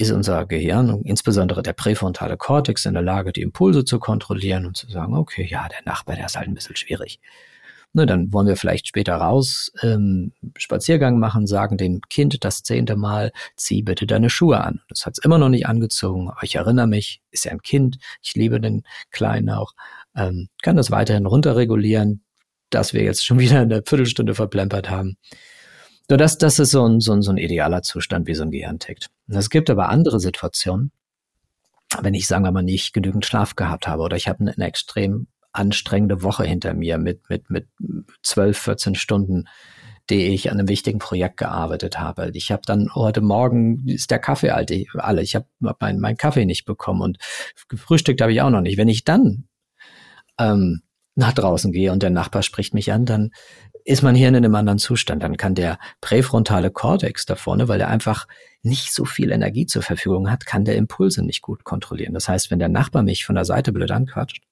ist 0.00 0.10
unser 0.10 0.46
Gehirn, 0.46 1.02
insbesondere 1.04 1.62
der 1.62 1.74
präfrontale 1.74 2.36
Kortex, 2.36 2.86
in 2.86 2.94
der 2.94 3.02
Lage, 3.02 3.32
die 3.32 3.42
Impulse 3.42 3.84
zu 3.84 3.98
kontrollieren 3.98 4.66
und 4.66 4.76
zu 4.76 4.88
sagen, 4.90 5.14
okay, 5.14 5.46
ja, 5.46 5.68
der 5.68 5.82
Nachbar, 5.84 6.16
der 6.16 6.26
ist 6.26 6.36
halt 6.36 6.48
ein 6.48 6.54
bisschen 6.54 6.76
schwierig. 6.76 7.20
Ne, 7.92 8.06
dann 8.06 8.32
wollen 8.32 8.46
wir 8.46 8.56
vielleicht 8.56 8.86
später 8.86 9.16
raus, 9.16 9.72
ähm, 9.82 10.32
Spaziergang 10.56 11.18
machen, 11.18 11.48
sagen 11.48 11.76
dem 11.76 12.00
Kind 12.08 12.44
das 12.44 12.62
zehnte 12.62 12.96
Mal, 12.96 13.32
zieh 13.56 13.82
bitte 13.82 14.06
deine 14.06 14.30
Schuhe 14.30 14.60
an. 14.62 14.80
Das 14.88 15.06
hat's 15.06 15.18
immer 15.18 15.38
noch 15.38 15.48
nicht 15.48 15.66
angezogen, 15.66 16.30
ich 16.42 16.54
erinnere 16.54 16.86
mich, 16.86 17.20
ist 17.32 17.44
ja 17.44 17.50
ein 17.50 17.62
Kind, 17.62 17.98
ich 18.22 18.34
liebe 18.34 18.60
den 18.60 18.84
Kleinen 19.10 19.50
auch, 19.50 19.72
ähm, 20.16 20.48
kann 20.62 20.76
das 20.76 20.92
weiterhin 20.92 21.26
runterregulieren, 21.26 22.22
dass 22.70 22.94
wir 22.94 23.02
jetzt 23.02 23.26
schon 23.26 23.38
wieder 23.40 23.60
eine 23.60 23.82
Viertelstunde 23.84 24.34
verplempert 24.34 24.88
haben. 24.88 25.16
Nur 26.10 26.18
das, 26.18 26.38
das 26.38 26.58
ist 26.58 26.72
so 26.72 26.84
ein, 26.84 26.98
so, 26.98 27.12
ein, 27.12 27.22
so 27.22 27.30
ein 27.30 27.38
idealer 27.38 27.82
Zustand, 27.82 28.26
wie 28.26 28.34
so 28.34 28.42
ein 28.42 28.50
Gehirn 28.50 28.80
tickt. 28.80 29.10
Es 29.28 29.48
gibt 29.48 29.70
aber 29.70 29.88
andere 29.88 30.18
Situationen, 30.18 30.90
wenn 32.02 32.14
ich, 32.14 32.26
sagen 32.26 32.44
wir 32.44 32.50
mal, 32.50 32.64
nicht 32.64 32.92
genügend 32.92 33.24
Schlaf 33.24 33.54
gehabt 33.54 33.86
habe 33.86 34.02
oder 34.02 34.16
ich 34.16 34.26
habe 34.26 34.40
eine, 34.40 34.52
eine 34.52 34.66
extrem 34.66 35.28
anstrengende 35.52 36.24
Woche 36.24 36.44
hinter 36.44 36.74
mir 36.74 36.98
mit, 36.98 37.30
mit, 37.30 37.48
mit 37.48 37.68
12, 38.24 38.58
14 38.58 38.94
Stunden, 38.96 39.44
die 40.10 40.26
ich 40.26 40.50
an 40.50 40.58
einem 40.58 40.68
wichtigen 40.68 40.98
Projekt 40.98 41.36
gearbeitet 41.36 42.00
habe. 42.00 42.32
Ich 42.34 42.50
habe 42.50 42.62
dann 42.66 42.92
heute 42.92 43.20
Morgen 43.20 43.86
ist 43.86 44.10
der 44.10 44.18
Kaffee 44.18 44.50
alte, 44.50 44.84
alle. 44.94 45.22
Ich 45.22 45.36
habe 45.36 45.46
meinen 45.60 46.00
mein 46.00 46.16
Kaffee 46.16 46.44
nicht 46.44 46.64
bekommen 46.64 47.02
und 47.02 47.18
gefrühstückt 47.68 48.20
habe 48.20 48.32
ich 48.32 48.42
auch 48.42 48.50
noch 48.50 48.62
nicht. 48.62 48.78
Wenn 48.78 48.88
ich 48.88 49.04
dann 49.04 49.44
ähm, 50.40 50.82
nach 51.14 51.32
draußen 51.32 51.70
gehe 51.70 51.92
und 51.92 52.02
der 52.02 52.10
Nachbar 52.10 52.42
spricht 52.42 52.74
mich 52.74 52.92
an, 52.92 53.04
dann 53.04 53.30
ist 53.84 54.02
man 54.02 54.14
hier 54.14 54.28
in 54.28 54.36
einem 54.36 54.54
anderen 54.54 54.78
Zustand. 54.78 55.22
Dann 55.22 55.36
kann 55.36 55.54
der 55.54 55.78
präfrontale 56.00 56.70
Kortex 56.70 57.26
da 57.26 57.36
vorne, 57.36 57.68
weil 57.68 57.80
er 57.80 57.88
einfach 57.88 58.26
nicht 58.62 58.92
so 58.92 59.04
viel 59.04 59.32
Energie 59.32 59.66
zur 59.66 59.82
Verfügung 59.82 60.30
hat, 60.30 60.46
kann 60.46 60.64
der 60.64 60.76
Impulse 60.76 61.22
nicht 61.24 61.42
gut 61.42 61.64
kontrollieren. 61.64 62.14
Das 62.14 62.28
heißt, 62.28 62.50
wenn 62.50 62.58
der 62.58 62.68
Nachbar 62.68 63.02
mich 63.02 63.24
von 63.24 63.34
der 63.34 63.44
Seite 63.44 63.72
blöd 63.72 63.90
anquatscht, 63.90 64.42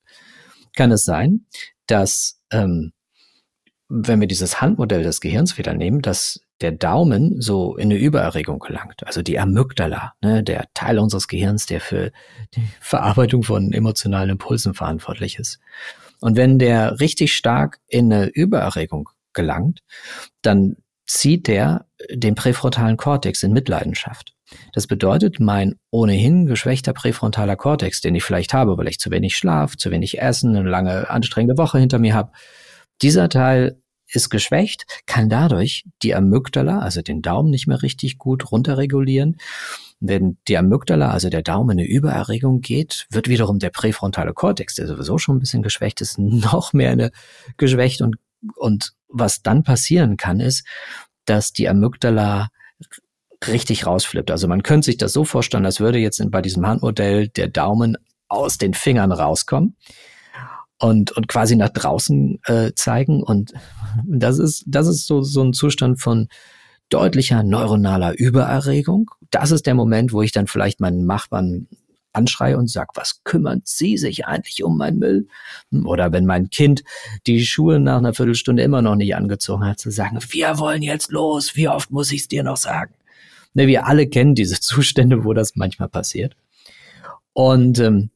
kann 0.76 0.92
es 0.92 1.04
sein, 1.04 1.46
dass 1.86 2.40
ähm, 2.50 2.92
wenn 3.88 4.20
wir 4.20 4.28
dieses 4.28 4.60
Handmodell 4.60 5.02
des 5.02 5.20
Gehirns 5.20 5.56
wieder 5.56 5.74
nehmen, 5.74 6.02
dass 6.02 6.40
der 6.60 6.72
Daumen 6.72 7.40
so 7.40 7.76
in 7.76 7.90
eine 7.90 7.98
Übererregung 7.98 8.58
gelangt. 8.58 9.06
Also 9.06 9.22
die 9.22 9.38
Amygdala, 9.38 10.14
ne, 10.20 10.42
der 10.42 10.66
Teil 10.74 10.98
unseres 10.98 11.28
Gehirns, 11.28 11.66
der 11.66 11.80
für 11.80 12.10
die 12.54 12.68
Verarbeitung 12.80 13.44
von 13.44 13.72
emotionalen 13.72 14.30
Impulsen 14.30 14.74
verantwortlich 14.74 15.38
ist. 15.38 15.60
Und 16.20 16.36
wenn 16.36 16.58
der 16.58 17.00
richtig 17.00 17.34
stark 17.34 17.78
in 17.86 18.12
eine 18.12 18.26
Übererregung 18.26 19.08
gelangt, 19.38 19.80
dann 20.42 20.76
zieht 21.06 21.46
der 21.46 21.86
den 22.10 22.34
präfrontalen 22.34 22.96
Kortex 22.96 23.42
in 23.42 23.52
Mitleidenschaft. 23.52 24.34
Das 24.72 24.86
bedeutet, 24.86 25.40
mein 25.40 25.76
ohnehin 25.90 26.46
geschwächter 26.46 26.92
präfrontaler 26.92 27.56
Kortex, 27.56 28.00
den 28.00 28.14
ich 28.14 28.24
vielleicht 28.24 28.52
habe, 28.52 28.76
weil 28.76 28.88
ich 28.88 28.98
zu 28.98 29.10
wenig 29.10 29.36
Schlaf, 29.36 29.76
zu 29.76 29.90
wenig 29.90 30.20
Essen, 30.20 30.56
eine 30.56 30.68
lange 30.68 31.08
anstrengende 31.08 31.56
Woche 31.56 31.78
hinter 31.78 31.98
mir 31.98 32.14
habe, 32.14 32.32
dieser 33.00 33.28
Teil 33.28 33.80
ist 34.10 34.30
geschwächt, 34.30 34.86
kann 35.06 35.28
dadurch 35.28 35.84
die 36.02 36.14
Amygdala, 36.14 36.78
also 36.80 37.02
den 37.02 37.22
Daumen 37.22 37.50
nicht 37.50 37.66
mehr 37.66 37.82
richtig 37.82 38.18
gut 38.18 38.50
runterregulieren. 38.50 39.36
Wenn 40.00 40.38
die 40.48 40.56
Amygdala, 40.56 41.10
also 41.10 41.28
der 41.28 41.42
Daumen, 41.42 41.78
in 41.78 41.84
eine 41.84 41.88
Übererregung 41.88 42.60
geht, 42.60 43.06
wird 43.10 43.28
wiederum 43.28 43.58
der 43.58 43.70
präfrontale 43.70 44.32
Kortex, 44.32 44.76
der 44.76 44.86
sowieso 44.86 45.18
schon 45.18 45.36
ein 45.36 45.40
bisschen 45.40 45.62
geschwächt 45.62 46.00
ist, 46.00 46.18
noch 46.18 46.72
mehr 46.72 46.90
eine 46.90 47.12
geschwächt 47.56 48.02
und 48.02 48.16
und 48.56 48.92
was 49.08 49.42
dann 49.42 49.62
passieren 49.62 50.16
kann, 50.16 50.40
ist, 50.40 50.64
dass 51.24 51.52
die 51.52 51.68
Amygdala 51.68 52.48
richtig 53.46 53.86
rausflippt. 53.86 54.30
Also 54.30 54.48
man 54.48 54.62
könnte 54.62 54.86
sich 54.86 54.96
das 54.96 55.12
so 55.12 55.24
vorstellen, 55.24 55.66
als 55.66 55.80
würde 55.80 55.98
jetzt 55.98 56.22
bei 56.30 56.42
diesem 56.42 56.66
Handmodell 56.66 57.28
der 57.28 57.48
Daumen 57.48 57.96
aus 58.28 58.58
den 58.58 58.74
Fingern 58.74 59.12
rauskommen 59.12 59.76
und, 60.78 61.12
und 61.12 61.28
quasi 61.28 61.56
nach 61.56 61.70
draußen 61.70 62.40
äh, 62.44 62.72
zeigen. 62.74 63.22
Und 63.22 63.52
das 64.04 64.38
ist, 64.38 64.64
das 64.66 64.86
ist 64.88 65.06
so, 65.06 65.22
so 65.22 65.42
ein 65.42 65.52
Zustand 65.52 66.00
von 66.00 66.28
deutlicher 66.88 67.42
neuronaler 67.42 68.18
Übererregung. 68.18 69.10
Das 69.30 69.50
ist 69.50 69.66
der 69.66 69.74
Moment, 69.74 70.12
wo 70.12 70.22
ich 70.22 70.32
dann 70.32 70.46
vielleicht 70.46 70.80
meinen 70.80 71.06
Nachbarn 71.06 71.68
anschreie 72.18 72.58
und 72.58 72.68
sag, 72.68 72.96
was 72.96 73.22
kümmern 73.24 73.62
Sie 73.64 73.96
sich 73.96 74.26
eigentlich 74.26 74.62
um 74.64 74.76
meinen 74.76 74.98
Müll? 74.98 75.28
Oder 75.84 76.12
wenn 76.12 76.26
mein 76.26 76.50
Kind 76.50 76.82
die 77.26 77.44
Schuhe 77.46 77.80
nach 77.80 77.98
einer 77.98 78.14
Viertelstunde 78.14 78.62
immer 78.62 78.82
noch 78.82 78.96
nicht 78.96 79.14
angezogen 79.14 79.64
hat, 79.64 79.78
zu 79.78 79.90
sagen, 79.90 80.18
wir 80.30 80.58
wollen 80.58 80.82
jetzt 80.82 81.10
los, 81.12 81.56
wie 81.56 81.68
oft 81.68 81.90
muss 81.90 82.12
ich 82.12 82.22
es 82.22 82.28
dir 82.28 82.42
noch 82.42 82.56
sagen? 82.56 82.94
Ne, 83.54 83.66
wir 83.66 83.86
alle 83.86 84.06
kennen 84.06 84.34
diese 84.34 84.60
Zustände, 84.60 85.24
wo 85.24 85.32
das 85.32 85.56
manchmal 85.56 85.88
passiert. 85.88 86.36
Und 87.32 87.78
ähm, 87.78 88.10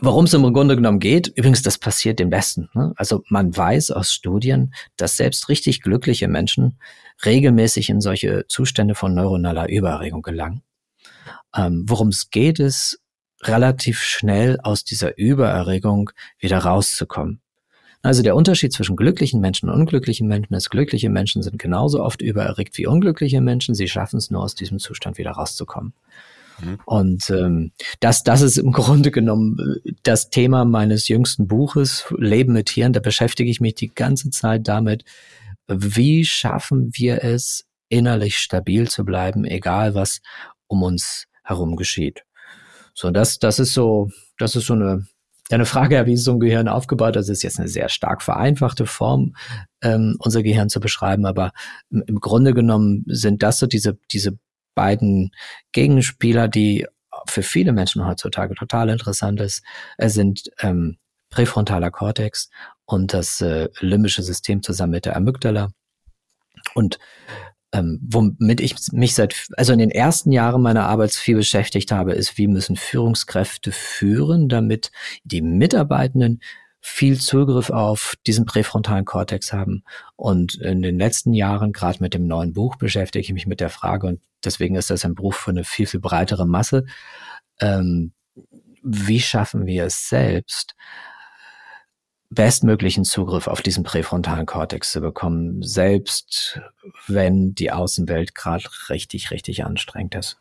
Worum 0.00 0.24
es 0.24 0.34
im 0.34 0.52
Grunde 0.52 0.74
genommen 0.74 0.98
geht, 0.98 1.28
übrigens, 1.28 1.62
das 1.62 1.78
passiert 1.78 2.18
dem 2.18 2.30
Besten. 2.30 2.68
Ne? 2.74 2.92
Also 2.96 3.22
man 3.28 3.56
weiß 3.56 3.92
aus 3.92 4.12
Studien, 4.12 4.74
dass 4.96 5.16
selbst 5.16 5.48
richtig 5.48 5.82
glückliche 5.82 6.26
Menschen 6.26 6.78
regelmäßig 7.24 7.90
in 7.90 8.00
solche 8.00 8.44
Zustände 8.48 8.96
von 8.96 9.14
neuronaler 9.14 9.68
Übererregung 9.68 10.22
gelangen. 10.22 10.62
Ähm, 11.54 11.84
Worum 11.86 12.08
es 12.08 12.30
geht, 12.30 12.58
ist 12.58 13.00
relativ 13.46 14.00
schnell 14.00 14.58
aus 14.62 14.84
dieser 14.84 15.16
Übererregung 15.18 16.10
wieder 16.38 16.58
rauszukommen. 16.58 17.40
Also 18.02 18.22
der 18.22 18.36
Unterschied 18.36 18.72
zwischen 18.72 18.96
glücklichen 18.96 19.40
Menschen 19.40 19.70
und 19.70 19.80
unglücklichen 19.80 20.28
Menschen 20.28 20.52
ist, 20.54 20.70
glückliche 20.70 21.08
Menschen 21.08 21.42
sind 21.42 21.58
genauso 21.58 22.02
oft 22.02 22.20
übererregt 22.20 22.76
wie 22.76 22.86
unglückliche 22.86 23.40
Menschen. 23.40 23.74
Sie 23.74 23.88
schaffen 23.88 24.18
es 24.18 24.30
nur 24.30 24.42
aus 24.42 24.54
diesem 24.54 24.78
Zustand 24.78 25.16
wieder 25.16 25.30
rauszukommen. 25.30 25.94
Mhm. 26.60 26.78
Und 26.84 27.30
ähm, 27.30 27.72
das, 28.00 28.22
das 28.22 28.42
ist 28.42 28.58
im 28.58 28.72
Grunde 28.72 29.10
genommen 29.10 29.80
äh, 29.86 29.92
das 30.02 30.28
Thema 30.28 30.66
meines 30.66 31.08
jüngsten 31.08 31.46
Buches, 31.48 32.04
Leben 32.18 32.52
mit 32.52 32.66
Tieren. 32.66 32.92
Da 32.92 33.00
beschäftige 33.00 33.50
ich 33.50 33.60
mich 33.60 33.74
die 33.74 33.88
ganze 33.94 34.28
Zeit 34.28 34.68
damit, 34.68 35.04
wie 35.66 36.26
schaffen 36.26 36.90
wir 36.94 37.24
es, 37.24 37.64
innerlich 37.88 38.36
stabil 38.36 38.88
zu 38.88 39.04
bleiben, 39.04 39.44
egal 39.44 39.94
was 39.94 40.20
um 40.66 40.82
uns 40.82 41.26
herum 41.42 41.76
geschieht. 41.76 42.24
So, 42.94 43.10
das, 43.10 43.38
das 43.38 43.58
ist 43.58 43.74
so, 43.74 44.10
das 44.38 44.56
ist 44.56 44.66
so 44.66 44.74
eine, 44.74 45.06
eine 45.50 45.66
Frage, 45.66 46.06
wie 46.06 46.14
ist 46.14 46.24
so 46.24 46.32
ein 46.32 46.40
Gehirn 46.40 46.68
aufgebaut? 46.68 47.16
Das 47.16 47.28
ist 47.28 47.42
jetzt 47.42 47.58
eine 47.58 47.68
sehr 47.68 47.88
stark 47.88 48.22
vereinfachte 48.22 48.86
Form, 48.86 49.34
ähm, 49.82 50.16
unser 50.20 50.42
Gehirn 50.42 50.68
zu 50.68 50.80
beschreiben, 50.80 51.26
aber 51.26 51.52
im, 51.90 52.20
Grunde 52.20 52.54
genommen 52.54 53.04
sind 53.06 53.42
das 53.42 53.58
so 53.58 53.66
diese, 53.66 53.98
diese 54.10 54.38
beiden 54.74 55.32
Gegenspieler, 55.72 56.48
die 56.48 56.86
für 57.26 57.42
viele 57.42 57.72
Menschen 57.72 58.06
heutzutage 58.06 58.54
total 58.54 58.88
interessant 58.88 59.40
ist, 59.40 59.62
äh, 59.98 60.08
sind 60.08 60.50
ähm, 60.60 60.98
präfrontaler 61.30 61.90
Kortex 61.90 62.48
und 62.86 63.12
das 63.12 63.40
äh, 63.40 63.68
limbische 63.80 64.22
System 64.22 64.62
zusammen 64.62 64.92
mit 64.92 65.04
der 65.04 65.16
Amygdala. 65.16 65.70
Und 66.74 66.98
ähm, 67.74 67.98
womit 68.08 68.60
ich 68.60 68.76
mich 68.92 69.14
seit, 69.14 69.48
also 69.56 69.72
in 69.72 69.80
den 69.80 69.90
ersten 69.90 70.30
Jahren 70.30 70.62
meiner 70.62 70.86
Arbeit 70.86 71.12
viel 71.12 71.34
beschäftigt 71.34 71.90
habe, 71.90 72.12
ist, 72.12 72.38
wie 72.38 72.46
müssen 72.46 72.76
Führungskräfte 72.76 73.72
führen, 73.72 74.48
damit 74.48 74.92
die 75.24 75.42
Mitarbeitenden 75.42 76.40
viel 76.80 77.18
Zugriff 77.18 77.70
auf 77.70 78.14
diesen 78.28 78.44
präfrontalen 78.44 79.04
Kortex 79.04 79.52
haben. 79.52 79.82
Und 80.14 80.54
in 80.54 80.82
den 80.82 80.98
letzten 80.98 81.34
Jahren, 81.34 81.72
gerade 81.72 81.98
mit 82.00 82.14
dem 82.14 82.28
neuen 82.28 82.52
Buch, 82.52 82.76
beschäftige 82.76 83.24
ich 83.24 83.32
mich 83.32 83.46
mit 83.46 83.58
der 83.58 83.70
Frage, 83.70 84.06
und 84.06 84.20
deswegen 84.44 84.76
ist 84.76 84.90
das 84.90 85.04
ein 85.04 85.16
Buch 85.16 85.34
für 85.34 85.50
eine 85.50 85.64
viel, 85.64 85.86
viel 85.86 86.00
breitere 86.00 86.46
Masse, 86.46 86.84
ähm, 87.58 88.12
wie 88.84 89.20
schaffen 89.20 89.66
wir 89.66 89.86
es 89.86 90.08
selbst, 90.08 90.76
bestmöglichen 92.30 93.04
Zugriff 93.04 93.46
auf 93.46 93.62
diesen 93.62 93.84
präfrontalen 93.84 94.46
Kortex 94.46 94.92
zu 94.92 95.00
bekommen, 95.00 95.62
selbst 95.62 96.60
wenn 97.06 97.54
die 97.54 97.70
Außenwelt 97.70 98.34
gerade 98.34 98.64
richtig, 98.88 99.30
richtig 99.30 99.64
anstrengend 99.64 100.14
ist. 100.14 100.38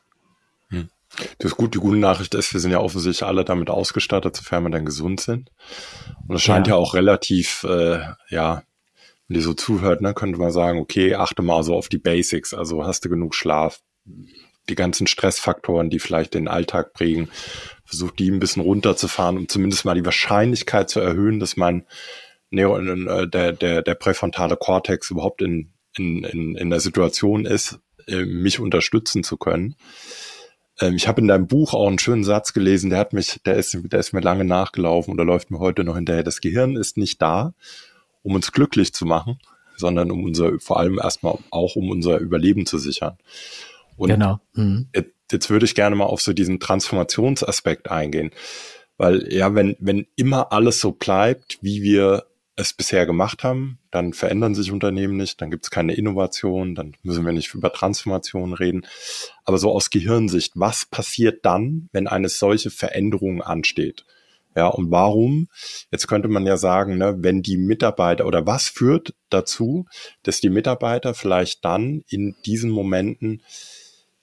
Hm. 0.70 0.90
Das 1.38 1.56
gut. 1.56 1.76
Die 1.76 1.80
gute 1.80 1.98
Nachricht 1.98 2.34
ist, 2.34 2.54
wir 2.54 2.60
sind 2.60 2.72
ja 2.72 2.80
offensichtlich 2.80 3.28
alle 3.28 3.46
damit 3.46 3.70
ausgestattet, 3.70 4.36
sofern 4.36 4.64
wir 4.64 4.72
dann 4.72 4.86
gesund 4.86 5.22
sind. 5.22 5.52
Und 6.28 6.36
es 6.36 6.42
scheint 6.42 6.68
ja, 6.68 6.74
ja 6.74 6.80
auch 6.80 6.96
relativ, 6.96 7.64
äh, 7.64 8.00
ja, 8.30 8.64
wenn 9.28 9.38
ihr 9.38 9.44
so 9.44 9.54
zuhört, 9.54 10.02
ne, 10.02 10.14
könnte 10.14 10.40
man 10.40 10.52
sagen, 10.52 10.80
okay, 10.80 11.16
achte 11.16 11.42
mal 11.42 11.64
so 11.64 11.76
auf 11.76 11.90
die 11.90 12.00
Basics. 12.00 12.54
Also 12.54 12.86
hast 12.86 13.06
du 13.06 13.10
genug 13.10 13.36
Schlaf? 13.36 13.80
Die 14.70 14.76
ganzen 14.76 15.08
Stressfaktoren, 15.08 15.90
die 15.90 16.00
vielleicht 16.00 16.34
den 16.34 16.48
Alltag 16.48 16.94
prägen, 16.94 17.30
versuche 17.86 18.16
die 18.16 18.30
ein 18.30 18.40
bisschen 18.40 18.64
runterzufahren, 18.64 19.38
um 19.38 19.50
zumindest 19.50 19.86
mal 19.86 19.96
die 19.96 20.06
Wahrscheinlichkeit 20.06 20.90
zu 20.90 21.00
erhöhen, 21.00 21.40
dass 21.40 21.58
mein 21.58 21.86
Neo, 22.50 22.78
äh, 22.78 23.28
der, 23.28 23.52
der, 23.52 23.82
der 23.82 23.96
präfrontale 23.96 24.56
Kortex 24.56 25.10
überhaupt 25.10 25.42
in, 25.42 25.74
in, 25.98 26.24
in, 26.24 26.56
in 26.56 26.70
der 26.70 26.80
Situation 26.80 27.46
ist, 27.46 27.80
äh, 28.08 28.26
mich 28.26 28.60
unterstützen 28.60 29.24
zu 29.24 29.38
können. 29.38 29.76
Ähm, 30.80 30.96
ich 30.96 31.08
habe 31.08 31.22
in 31.22 31.28
deinem 31.28 31.48
Buch 31.48 31.74
auch 31.74 31.88
einen 31.88 32.00
schönen 32.00 32.24
Satz 32.24 32.54
gelesen, 32.54 32.90
der 32.90 33.00
hat 33.00 33.14
mich, 33.14 33.42
der 33.46 33.56
ist, 33.56 33.78
der 33.84 34.00
ist 34.00 34.14
mir 34.14 34.22
lange 34.22 34.46
nachgelaufen 34.46 35.14
oder 35.14 35.26
läuft 35.26 35.52
mir 35.52 35.60
heute 35.60 35.84
noch 35.84 35.96
hinterher. 35.96 36.24
Das 36.24 36.42
Gehirn 36.42 36.76
ist 36.76 36.98
nicht 36.98 37.22
da, 37.22 37.54
um 38.22 38.36
uns 38.36 38.52
glücklich 38.52 38.94
zu 38.94 39.06
machen, 39.06 39.40
sondern 39.78 40.12
um 40.12 40.24
unser, 40.24 40.60
vor 40.60 40.80
allem 40.80 41.00
erstmal 41.00 41.38
auch 41.50 41.76
um 41.76 41.90
unser 41.90 42.20
Überleben 42.20 42.66
zu 42.66 42.78
sichern. 42.78 43.18
Und 43.96 44.10
genau. 44.10 44.40
Mhm. 44.54 44.90
Jetzt, 45.32 45.50
würde 45.50 45.66
ich 45.66 45.74
gerne 45.74 45.96
mal 45.96 46.06
auf 46.06 46.22
so 46.22 46.34
diesen 46.34 46.60
Transformationsaspekt 46.60 47.90
eingehen. 47.90 48.32
Weil 48.98 49.34
ja, 49.34 49.56
wenn, 49.56 49.76
wenn 49.80 50.06
immer 50.16 50.52
alles 50.52 50.80
so 50.80 50.92
bleibt, 50.92 51.58
wie 51.62 51.82
wir 51.82 52.26
es 52.56 52.74
bisher 52.74 53.08
gemacht 53.08 53.44
haben, 53.44 53.80
dann 53.90 54.14
verändern 54.14 54.54
sich 54.54 54.72
Unternehmen 54.72 55.18
nicht, 55.18 55.42
dann 55.42 55.50
gibt 55.50 55.66
es 55.66 55.72
keine 55.72 55.96
Innovation, 55.96 56.76
dann 56.76 56.96
müssen 57.02 57.26
wir 57.26 57.34
nicht 57.34 57.54
über 57.56 57.74
Transformation 57.74 58.54
reden. 58.54 58.86
Aber 59.44 59.58
so 59.58 59.72
aus 59.72 59.90
Gehirnsicht, 59.90 60.54
was 60.56 60.86
passiert 60.86 61.46
dann, 61.46 61.90
wenn 61.94 62.08
eine 62.08 62.30
solche 62.30 62.70
Veränderung 62.70 63.42
ansteht? 63.42 64.06
Ja, 64.56 64.68
und 64.68 64.92
warum? 64.92 65.48
Jetzt 65.92 66.08
könnte 66.08 66.28
man 66.28 66.46
ja 66.46 66.58
sagen, 66.58 66.98
ne, 66.98 67.16
wenn 67.20 67.42
die 67.42 67.58
Mitarbeiter 67.58 68.28
oder 68.28 68.46
was 68.46 68.70
führt 68.70 69.16
dazu, 69.30 69.88
dass 70.22 70.42
die 70.42 70.50
Mitarbeiter 70.50 71.16
vielleicht 71.16 71.66
dann 71.66 72.04
in 72.08 72.36
diesen 72.46 72.70
Momenten 72.70 73.42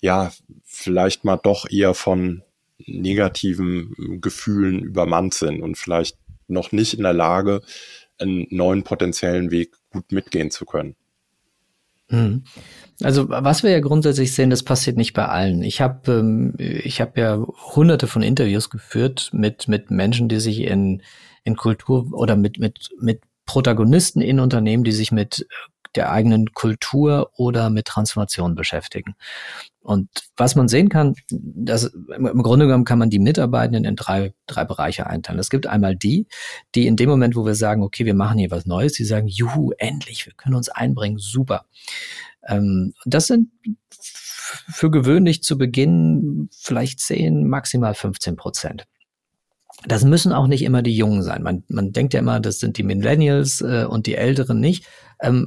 ja 0.00 0.32
vielleicht 0.64 1.24
mal 1.24 1.36
doch 1.36 1.70
eher 1.70 1.94
von 1.94 2.42
negativen 2.86 4.20
Gefühlen 4.20 4.80
übermannt 4.80 5.34
sind 5.34 5.62
und 5.62 5.76
vielleicht 5.76 6.16
noch 6.48 6.72
nicht 6.72 6.94
in 6.94 7.02
der 7.02 7.12
Lage, 7.12 7.62
einen 8.18 8.46
neuen 8.50 8.82
potenziellen 8.82 9.50
Weg 9.50 9.76
gut 9.90 10.12
mitgehen 10.12 10.50
zu 10.50 10.64
können. 10.64 10.96
Hm. 12.08 12.42
Also 13.02 13.28
was 13.28 13.62
wir 13.62 13.70
ja 13.70 13.80
grundsätzlich 13.80 14.34
sehen, 14.34 14.50
das 14.50 14.64
passiert 14.64 14.96
nicht 14.96 15.14
bei 15.14 15.26
allen. 15.26 15.62
Ich 15.62 15.80
habe 15.80 16.12
ähm, 16.12 16.54
ich 16.58 17.00
habe 17.00 17.20
ja 17.20 17.46
hunderte 17.74 18.08
von 18.08 18.22
Interviews 18.22 18.68
geführt 18.68 19.30
mit 19.32 19.68
mit 19.68 19.90
Menschen, 19.90 20.28
die 20.28 20.40
sich 20.40 20.60
in 20.60 21.02
in 21.44 21.56
Kultur 21.56 22.12
oder 22.12 22.36
mit 22.36 22.58
mit 22.58 22.90
mit 23.00 23.22
Protagonisten 23.46 24.20
in 24.20 24.40
Unternehmen, 24.40 24.84
die 24.84 24.92
sich 24.92 25.12
mit 25.12 25.46
der 25.96 26.12
eigenen 26.12 26.52
Kultur 26.52 27.30
oder 27.36 27.70
mit 27.70 27.86
Transformation 27.86 28.54
beschäftigen. 28.54 29.14
Und 29.82 30.08
was 30.36 30.56
man 30.56 30.68
sehen 30.68 30.88
kann, 30.90 31.14
dass 31.30 31.84
im 31.84 32.42
Grunde 32.42 32.66
genommen 32.66 32.84
kann 32.84 32.98
man 32.98 33.10
die 33.10 33.18
Mitarbeitenden 33.18 33.84
in 33.84 33.96
drei, 33.96 34.34
drei 34.46 34.64
Bereiche 34.64 35.06
einteilen. 35.06 35.40
Es 35.40 35.48
gibt 35.48 35.66
einmal 35.66 35.96
die, 35.96 36.26
die 36.74 36.86
in 36.86 36.96
dem 36.96 37.08
Moment, 37.08 37.34
wo 37.34 37.46
wir 37.46 37.54
sagen, 37.54 37.82
okay, 37.82 38.04
wir 38.04 38.14
machen 38.14 38.38
hier 38.38 38.50
was 38.50 38.66
Neues, 38.66 38.92
die 38.92 39.04
sagen, 39.04 39.26
juhu, 39.26 39.72
endlich, 39.78 40.26
wir 40.26 40.34
können 40.34 40.54
uns 40.54 40.68
einbringen, 40.68 41.18
super. 41.18 41.64
Ähm, 42.46 42.94
das 43.04 43.26
sind 43.26 43.50
für 44.68 44.90
gewöhnlich 44.90 45.42
zu 45.42 45.56
Beginn 45.56 46.48
vielleicht 46.52 47.00
10, 47.00 47.46
maximal 47.46 47.94
15 47.94 48.36
Prozent. 48.36 48.86
Das 49.86 50.04
müssen 50.04 50.32
auch 50.32 50.46
nicht 50.46 50.62
immer 50.62 50.82
die 50.82 50.96
Jungen 50.96 51.22
sein. 51.22 51.42
Man, 51.42 51.64
man 51.68 51.92
denkt 51.92 52.12
ja 52.12 52.20
immer, 52.20 52.40
das 52.40 52.58
sind 52.58 52.76
die 52.76 52.82
Millennials 52.82 53.62
äh, 53.62 53.86
und 53.88 54.06
die 54.06 54.14
Älteren 54.14 54.60
nicht. 54.60 54.86
Ähm, 55.20 55.46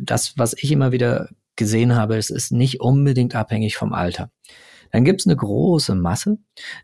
das, 0.00 0.38
was 0.38 0.54
ich 0.54 0.72
immer 0.72 0.92
wieder 0.92 1.28
gesehen 1.56 1.94
habe, 1.94 2.16
es 2.16 2.30
ist 2.30 2.50
nicht 2.50 2.80
unbedingt 2.80 3.34
abhängig 3.34 3.76
vom 3.76 3.92
Alter. 3.92 4.30
Dann 4.90 5.04
gibt 5.04 5.20
es 5.20 5.26
eine 5.26 5.36
große 5.36 5.94
Masse 5.96 6.38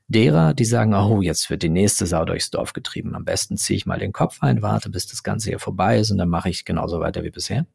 derer, 0.09 0.53
die 0.53 0.65
sagen, 0.65 0.95
oh, 0.95 1.23
jetzt 1.23 1.49
wird 1.49 1.63
die 1.63 1.69
nächste 1.69 2.07
Sau 2.07 2.25
durchs 2.25 2.51
Dorf 2.51 2.73
getrieben. 2.73 3.15
Am 3.15 3.25
besten 3.25 3.57
ziehe 3.57 3.77
ich 3.77 3.87
mal 3.87 4.01
den 4.01 4.13
Kopf 4.13 4.43
ein, 4.43 4.63
warte, 4.63 4.91
bis 4.91 5.07
das 5.07 5.23
Ganze 5.23 5.51
hier 5.51 5.61
vorbei 5.61 6.01
ist 6.01 6.11
und 6.11 6.19
dann 6.19 6.29
mache 6.29 6.51
ich 6.51 6.65
genauso 6.65 6.99
weiter 7.01 7.23
wie 7.23 7.31
bisher. 7.31 7.67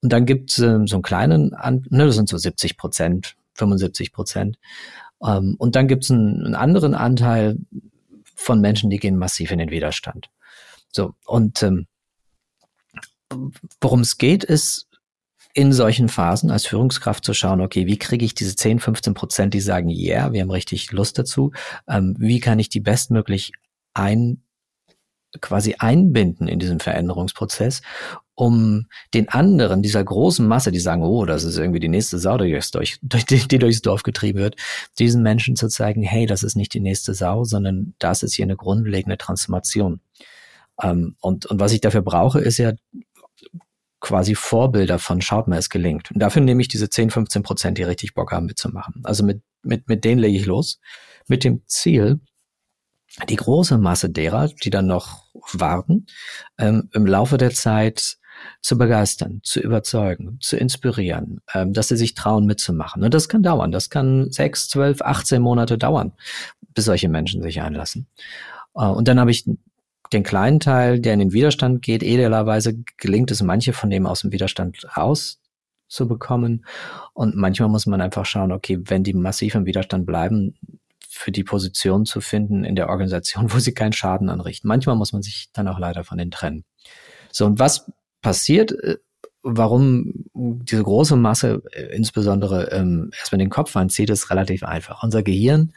Und 0.00 0.12
dann 0.12 0.26
gibt 0.26 0.52
es 0.52 0.58
äh, 0.58 0.78
so 0.86 0.96
einen 0.96 1.02
kleinen, 1.02 1.54
An 1.54 1.84
ne, 1.90 2.06
das 2.06 2.14
sind 2.14 2.28
so 2.28 2.36
70 2.36 2.76
Prozent, 2.76 3.36
75 3.54 4.12
Prozent. 4.12 4.58
Ähm, 5.20 5.56
und 5.58 5.74
dann 5.74 5.88
gibt 5.88 6.04
es 6.04 6.10
einen, 6.10 6.44
einen 6.44 6.54
anderen 6.54 6.94
Anteil 6.94 7.58
von 8.36 8.60
Menschen, 8.60 8.90
die 8.90 8.98
gehen 8.98 9.16
massiv 9.16 9.50
in 9.50 9.58
den 9.58 9.70
Widerstand. 9.70 10.30
So, 10.92 11.14
und 11.24 11.62
ähm, 11.62 11.86
worum 13.80 14.00
es 14.00 14.18
geht, 14.18 14.44
ist 14.44 14.88
in 15.54 15.72
solchen 15.72 16.10
Phasen 16.10 16.50
als 16.50 16.66
Führungskraft 16.66 17.24
zu 17.24 17.32
schauen, 17.32 17.62
okay, 17.62 17.86
wie 17.86 17.98
kriege 17.98 18.24
ich 18.24 18.34
diese 18.34 18.54
10, 18.54 18.78
15 18.78 19.14
Prozent, 19.14 19.54
die 19.54 19.60
sagen, 19.60 19.88
ja, 19.88 20.24
yeah, 20.24 20.32
wir 20.32 20.42
haben 20.42 20.50
richtig 20.50 20.92
Lust 20.92 21.18
dazu, 21.18 21.52
ähm, 21.88 22.14
wie 22.18 22.40
kann 22.40 22.58
ich 22.58 22.68
die 22.68 22.80
bestmöglich 22.80 23.52
ein, 23.94 24.42
quasi 25.40 25.76
einbinden 25.78 26.48
in 26.48 26.58
diesen 26.58 26.80
Veränderungsprozess, 26.80 27.82
um 28.34 28.86
den 29.14 29.28
anderen, 29.28 29.82
dieser 29.82 30.04
großen 30.04 30.46
Masse, 30.46 30.70
die 30.70 30.78
sagen, 30.78 31.02
oh, 31.02 31.24
das 31.24 31.44
ist 31.44 31.56
irgendwie 31.56 31.80
die 31.80 31.88
nächste 31.88 32.18
Sau, 32.18 32.36
die, 32.36 32.50
durch, 32.50 32.98
durch, 33.02 33.26
die 33.48 33.58
durchs 33.58 33.82
Dorf 33.82 34.02
getrieben 34.02 34.38
wird, 34.38 34.56
diesen 34.98 35.22
Menschen 35.22 35.56
zu 35.56 35.68
zeigen, 35.68 36.02
hey, 36.02 36.26
das 36.26 36.42
ist 36.42 36.56
nicht 36.56 36.74
die 36.74 36.80
nächste 36.80 37.14
Sau, 37.14 37.44
sondern 37.44 37.94
das 37.98 38.22
ist 38.22 38.34
hier 38.34 38.44
eine 38.44 38.56
grundlegende 38.56 39.18
Transformation. 39.18 40.00
Ähm, 40.82 41.16
und, 41.20 41.46
und 41.46 41.60
was 41.60 41.72
ich 41.72 41.80
dafür 41.80 42.02
brauche, 42.02 42.40
ist 42.40 42.58
ja 42.58 42.72
quasi 44.00 44.34
Vorbilder 44.34 44.98
von, 44.98 45.20
schaut 45.20 45.48
mal, 45.48 45.58
es 45.58 45.70
gelingt. 45.70 46.10
Und 46.12 46.20
dafür 46.20 46.42
nehme 46.42 46.60
ich 46.60 46.68
diese 46.68 46.88
10, 46.88 47.10
15 47.10 47.42
Prozent, 47.42 47.78
die 47.78 47.82
richtig 47.82 48.14
Bock 48.14 48.32
haben 48.32 48.46
mitzumachen. 48.46 49.00
Also 49.04 49.24
mit, 49.24 49.42
mit, 49.62 49.88
mit 49.88 50.04
denen 50.04 50.20
lege 50.20 50.38
ich 50.38 50.46
los. 50.46 50.78
Mit 51.26 51.42
dem 51.42 51.62
Ziel, 51.66 52.20
die 53.28 53.36
große 53.36 53.78
Masse 53.78 54.10
derer, 54.10 54.48
die 54.48 54.70
dann 54.70 54.86
noch 54.86 55.24
warten, 55.52 56.06
ähm, 56.58 56.90
im 56.92 57.06
Laufe 57.06 57.38
der 57.38 57.50
Zeit 57.50 58.18
zu 58.60 58.76
begeistern, 58.76 59.40
zu 59.42 59.60
überzeugen, 59.60 60.38
zu 60.40 60.56
inspirieren, 60.56 61.40
ähm, 61.54 61.72
dass 61.72 61.88
sie 61.88 61.96
sich 61.96 62.14
trauen 62.14 62.46
mitzumachen. 62.46 63.02
Und 63.02 63.14
das 63.14 63.28
kann 63.28 63.42
dauern. 63.42 63.72
Das 63.72 63.90
kann 63.90 64.30
sechs, 64.30 64.68
zwölf, 64.68 65.00
18 65.00 65.40
Monate 65.40 65.78
dauern, 65.78 66.12
bis 66.74 66.84
solche 66.84 67.08
Menschen 67.08 67.42
sich 67.42 67.60
einlassen. 67.60 68.06
Äh, 68.74 68.86
und 68.86 69.08
dann 69.08 69.18
habe 69.18 69.30
ich 69.30 69.48
den 70.12 70.22
kleinen 70.22 70.60
Teil, 70.60 71.00
der 71.00 71.14
in 71.14 71.18
den 71.18 71.32
Widerstand 71.32 71.82
geht, 71.82 72.02
idealerweise 72.02 72.76
gelingt 72.96 73.30
es 73.30 73.42
manche 73.42 73.72
von 73.72 73.90
dem 73.90 74.06
aus 74.06 74.20
dem 74.20 74.32
Widerstand 74.32 74.86
rauszubekommen. 74.96 76.64
Und 77.12 77.34
manchmal 77.34 77.68
muss 77.68 77.86
man 77.86 78.00
einfach 78.00 78.26
schauen, 78.26 78.52
okay, 78.52 78.78
wenn 78.84 79.02
die 79.02 79.14
massiv 79.14 79.54
im 79.54 79.66
Widerstand 79.66 80.06
bleiben, 80.06 80.54
für 81.16 81.32
die 81.32 81.44
Position 81.44 82.04
zu 82.04 82.20
finden 82.20 82.64
in 82.64 82.76
der 82.76 82.88
Organisation, 82.88 83.52
wo 83.52 83.58
sie 83.58 83.74
keinen 83.74 83.92
Schaden 83.92 84.28
anrichten. 84.28 84.68
Manchmal 84.68 84.96
muss 84.96 85.12
man 85.12 85.22
sich 85.22 85.48
dann 85.52 85.68
auch 85.68 85.78
leider 85.78 86.04
von 86.04 86.18
denen 86.18 86.30
trennen. 86.30 86.64
So, 87.32 87.46
und 87.46 87.58
was 87.58 87.90
passiert, 88.22 88.72
äh, 88.72 88.96
warum 89.42 90.12
diese 90.34 90.82
große 90.82 91.16
Masse 91.16 91.62
äh, 91.72 91.94
insbesondere 91.94 92.70
ähm, 92.72 93.10
erstmal 93.16 93.38
den 93.38 93.50
Kopf 93.50 93.76
anzieht, 93.76 94.10
ist 94.10 94.30
relativ 94.30 94.62
einfach. 94.62 95.02
Unser 95.02 95.22
Gehirn 95.22 95.72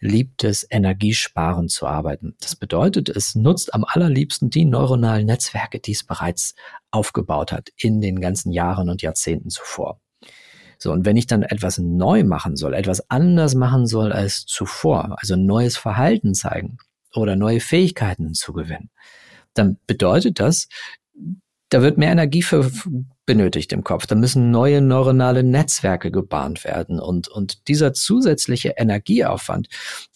liebt 0.00 0.44
es, 0.44 0.66
energiesparend 0.68 1.70
zu 1.70 1.86
arbeiten. 1.86 2.34
Das 2.40 2.56
bedeutet, 2.56 3.08
es 3.08 3.34
nutzt 3.34 3.72
am 3.72 3.84
allerliebsten 3.84 4.50
die 4.50 4.64
neuronalen 4.64 5.26
Netzwerke, 5.26 5.80
die 5.80 5.92
es 5.92 6.04
bereits 6.04 6.54
aufgebaut 6.90 7.52
hat 7.52 7.70
in 7.76 8.00
den 8.00 8.20
ganzen 8.20 8.52
Jahren 8.52 8.90
und 8.90 9.02
Jahrzehnten 9.02 9.50
zuvor. 9.50 10.00
So, 10.78 10.92
und 10.92 11.04
wenn 11.04 11.16
ich 11.16 11.26
dann 11.26 11.42
etwas 11.42 11.78
neu 11.78 12.24
machen 12.24 12.56
soll, 12.56 12.74
etwas 12.74 13.10
anders 13.10 13.54
machen 13.54 13.86
soll 13.86 14.12
als 14.12 14.46
zuvor, 14.46 15.16
also 15.18 15.36
neues 15.36 15.76
Verhalten 15.76 16.34
zeigen 16.34 16.78
oder 17.14 17.36
neue 17.36 17.60
Fähigkeiten 17.60 18.34
zu 18.34 18.52
gewinnen, 18.52 18.90
dann 19.54 19.78
bedeutet 19.86 20.40
das, 20.40 20.68
da 21.70 21.82
wird 21.82 21.98
mehr 21.98 22.12
Energie 22.12 22.42
für 22.42 22.70
benötigt 23.26 23.72
im 23.72 23.82
Kopf. 23.82 24.06
Da 24.06 24.14
müssen 24.14 24.52
neue 24.52 24.80
neuronale 24.80 25.42
Netzwerke 25.42 26.12
gebahnt 26.12 26.64
werden. 26.64 27.00
Und, 27.00 27.28
und 27.28 27.66
dieser 27.68 27.92
zusätzliche 27.92 28.74
Energieaufwand, 28.76 29.68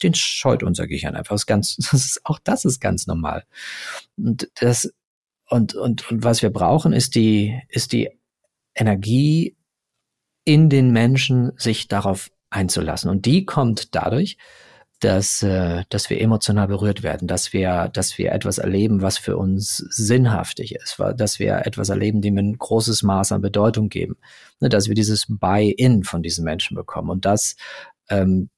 den 0.03 0.15
scheut 0.15 0.63
unser 0.63 0.87
Gehirn 0.87 1.17
einfach. 1.17 1.35
Das 1.35 1.43
ist 1.43 1.47
ganz, 1.47 1.77
das 1.91 1.93
ist, 1.93 2.21
auch 2.25 2.39
das 2.39 2.65
ist 2.65 2.81
ganz 2.81 3.07
normal. 3.07 3.45
Und 4.17 4.49
das, 4.61 4.93
und, 5.49 5.75
und, 5.75 6.11
und 6.11 6.23
was 6.23 6.43
wir 6.43 6.51
brauchen, 6.51 6.93
ist 6.93 7.17
die, 7.17 7.61
ist 7.69 7.93
die 7.93 8.11
Energie 8.75 9.57
in 10.51 10.69
den 10.69 10.91
Menschen, 10.91 11.53
sich 11.57 11.87
darauf 11.87 12.29
einzulassen. 12.51 13.09
Und 13.09 13.25
die 13.25 13.45
kommt 13.45 13.95
dadurch, 13.95 14.37
dass, 14.99 15.45
äh, 15.45 15.85
dass 15.91 16.11
wir 16.11 16.21
emotional 16.21 16.67
berührt 16.67 17.05
werden, 17.05 17.29
dass 17.29 17.53
wir, 17.53 17.89
dass 17.93 18.19
wir 18.19 18.33
etwas 18.33 18.59
erleben, 18.59 19.01
was 19.01 19.17
für 19.17 19.37
uns 19.37 19.77
sinnhaftig 19.77 20.75
ist, 20.75 21.01
dass 21.17 21.39
wir 21.39 21.65
etwas 21.67 21.89
erleben, 21.89 22.21
dem 22.21 22.35
wir 22.35 22.43
ein 22.43 22.59
großes 22.59 23.05
Maß 23.05 23.31
an 23.31 23.43
Bedeutung 23.43 23.91
geben, 23.91 24.17
ne, 24.59 24.69
dass 24.69 24.89
wir 24.89 24.97
dieses 24.97 25.27
Buy-in 25.29 26.03
von 26.03 26.21
diesen 26.21 26.45
Menschen 26.45 26.75
bekommen. 26.75 27.11
Und 27.11 27.25
das 27.25 27.55
ähm, 28.09 28.51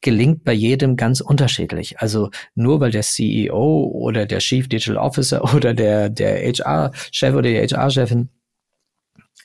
gelingt 0.00 0.42
bei 0.42 0.52
jedem 0.52 0.96
ganz 0.96 1.20
unterschiedlich. 1.20 2.00
Also 2.00 2.30
nur 2.56 2.80
weil 2.80 2.90
der 2.90 3.02
CEO 3.02 3.84
oder 3.84 4.26
der 4.26 4.40
Chief 4.40 4.68
Digital 4.68 4.96
Officer 4.96 5.44
oder 5.54 5.74
der, 5.74 6.10
der 6.10 6.38
HR-Chef 6.38 7.34
oder 7.34 7.48
die 7.48 7.58
HR-Chefin 7.58 8.30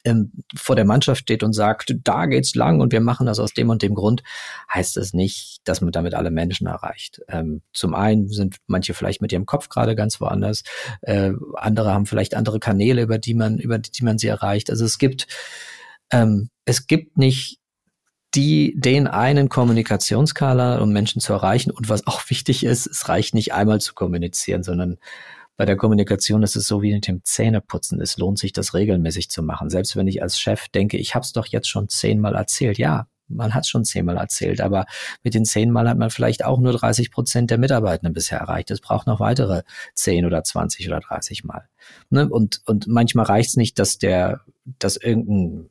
ähm, 0.04 0.32
vor 0.56 0.76
der 0.76 0.86
Mannschaft 0.86 1.22
steht 1.22 1.44
und 1.44 1.54
sagt, 1.54 1.96
da 2.04 2.26
geht's 2.26 2.56
lang 2.56 2.82
und 2.82 2.92
wir 2.92 3.02
machen 3.02 3.26
das 3.26 3.40
aus 3.40 3.54
dem 3.54 3.70
und 3.70 3.82
dem 3.82 3.96
Grund, 3.96 4.24
heißt 4.74 4.98
das 4.98 5.14
nicht, 5.14 5.60
dass 5.64 5.82
man 5.82 5.92
damit 5.92 6.14
alle 6.14 6.32
Menschen 6.32 6.68
erreicht. 6.68 7.22
Ähm, 7.28 7.62
zum 7.74 7.94
einen 7.94 8.28
sind 8.28 8.58
manche 8.68 8.94
vielleicht 8.94 9.22
mit 9.22 9.32
ihrem 9.32 9.46
Kopf 9.46 9.70
gerade 9.70 9.96
ganz 9.96 10.20
woanders, 10.22 10.64
äh, 11.02 11.32
andere 11.56 11.94
haben 11.94 12.06
vielleicht 12.06 12.36
andere 12.36 12.60
Kanäle, 12.60 13.02
über 13.04 13.18
die 13.18 13.34
man, 13.34 13.58
über 13.58 13.80
die 13.80 14.04
man 14.04 14.18
sie 14.18 14.28
erreicht. 14.28 14.70
Also 14.70 14.86
es 14.86 14.98
gibt, 14.98 15.28
ähm, 16.12 16.50
es 16.66 16.88
gibt 16.88 17.18
nicht 17.18 17.62
die, 18.34 18.74
den 18.78 19.08
einen 19.08 19.50
Kommunikationsskala, 19.50 20.80
um 20.80 20.92
Menschen 20.94 21.22
zu 21.22 21.34
erreichen. 21.34 21.72
Und 21.72 21.90
was 21.90 22.08
auch 22.08 22.22
wichtig 22.30 22.64
ist, 22.64 22.88
es 22.88 23.10
reicht 23.10 23.34
nicht 23.34 23.54
einmal 23.54 23.82
zu 23.82 23.94
kommunizieren, 23.94 24.64
sondern 24.64 24.98
bei 25.62 25.66
der 25.66 25.78
Kommunikation 25.78 26.42
ist 26.42 26.56
es 26.56 26.66
so 26.66 26.82
wie 26.82 26.92
mit 26.92 27.06
dem 27.06 27.24
Zähneputzen. 27.24 28.02
Es 28.02 28.18
lohnt 28.18 28.40
sich, 28.40 28.52
das 28.52 28.74
regelmäßig 28.74 29.30
zu 29.30 29.44
machen. 29.44 29.70
Selbst 29.70 29.96
wenn 29.96 30.08
ich 30.08 30.24
als 30.24 30.40
Chef 30.40 30.70
denke, 30.70 30.98
ich 30.98 31.14
habe 31.14 31.22
es 31.22 31.34
doch 31.34 31.46
jetzt 31.46 31.68
schon 31.68 31.88
zehnmal 31.88 32.34
erzählt. 32.34 32.80
Ja, 32.80 33.06
man 33.28 33.54
hat 33.54 33.68
schon 33.68 33.86
zehnmal 33.86 34.18
erzählt, 34.18 34.60
aber 34.60 34.88
mit 35.22 35.36
den 35.36 35.46
zehnmal 35.46 35.88
hat 35.88 36.00
man 36.00 36.10
vielleicht 36.10 36.44
auch 36.44 36.60
nur 36.60 36.74
30 36.74 37.12
Prozent 37.12 37.52
der 37.52 37.60
Mitarbeitenden 37.60 38.12
bisher 38.12 38.40
erreicht. 38.40 38.72
Es 38.72 38.82
braucht 38.82 39.06
noch 39.06 39.20
weitere 39.20 39.62
zehn 39.94 40.26
oder 40.26 40.44
20 40.44 40.88
oder 40.88 41.00
30 41.00 41.44
Mal. 41.44 41.70
Ne? 42.10 42.28
Und, 42.28 42.64
und 42.66 42.88
manchmal 42.88 43.26
reicht 43.26 43.50
es 43.50 43.56
nicht, 43.56 43.78
dass 43.78 44.00
der, 44.00 44.42
dass 44.80 44.98
irgendein 44.98 45.70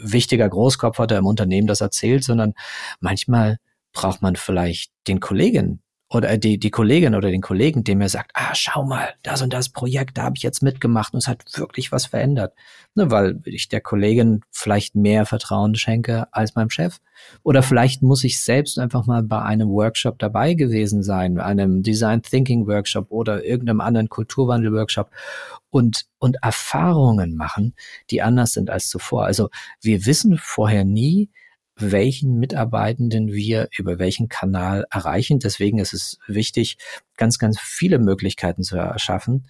wichtiger 0.00 0.48
Großkopf 0.48 1.08
der 1.08 1.18
im 1.18 1.26
Unternehmen 1.26 1.66
das 1.66 1.80
erzählt, 1.80 2.22
sondern 2.22 2.54
manchmal 3.00 3.58
braucht 3.92 4.22
man 4.22 4.36
vielleicht 4.36 4.92
den 5.08 5.18
Kollegen, 5.18 5.82
oder 6.14 6.36
die, 6.38 6.58
die 6.58 6.70
Kollegin 6.70 7.14
oder 7.14 7.30
den 7.30 7.40
Kollegen, 7.40 7.84
dem 7.84 8.00
er 8.00 8.08
sagt, 8.08 8.30
ah, 8.34 8.54
schau 8.54 8.84
mal, 8.84 9.14
das 9.22 9.42
und 9.42 9.52
das 9.52 9.68
Projekt, 9.68 10.18
da 10.18 10.24
habe 10.24 10.36
ich 10.36 10.42
jetzt 10.42 10.62
mitgemacht 10.62 11.12
und 11.12 11.18
es 11.18 11.28
hat 11.28 11.44
wirklich 11.56 11.92
was 11.92 12.06
verändert. 12.06 12.54
Ne, 12.94 13.10
weil 13.10 13.40
ich 13.44 13.68
der 13.68 13.80
Kollegin 13.80 14.42
vielleicht 14.50 14.94
mehr 14.94 15.26
Vertrauen 15.26 15.74
schenke 15.74 16.28
als 16.32 16.54
meinem 16.54 16.70
Chef. 16.70 16.98
Oder 17.42 17.62
vielleicht 17.62 18.02
muss 18.02 18.22
ich 18.22 18.40
selbst 18.40 18.78
einfach 18.78 19.06
mal 19.06 19.22
bei 19.22 19.42
einem 19.42 19.68
Workshop 19.70 20.18
dabei 20.18 20.54
gewesen 20.54 21.02
sein, 21.02 21.38
einem 21.40 21.82
Design 21.82 22.22
Thinking 22.22 22.66
Workshop 22.66 23.10
oder 23.10 23.44
irgendeinem 23.44 23.80
anderen 23.80 24.08
Kulturwandel 24.08 24.72
Workshop 24.72 25.10
und, 25.70 26.06
und 26.18 26.36
Erfahrungen 26.42 27.34
machen, 27.34 27.74
die 28.10 28.22
anders 28.22 28.52
sind 28.52 28.70
als 28.70 28.88
zuvor. 28.88 29.24
Also 29.24 29.50
wir 29.80 30.06
wissen 30.06 30.38
vorher 30.40 30.84
nie, 30.84 31.30
welchen 31.76 32.38
Mitarbeitenden 32.38 33.32
wir 33.32 33.68
über 33.76 33.98
welchen 33.98 34.28
Kanal 34.28 34.86
erreichen. 34.90 35.38
Deswegen 35.38 35.78
ist 35.78 35.92
es 35.92 36.18
wichtig, 36.26 36.78
ganz, 37.16 37.38
ganz 37.38 37.58
viele 37.60 37.98
Möglichkeiten 37.98 38.62
zu 38.62 38.76
erschaffen, 38.76 39.48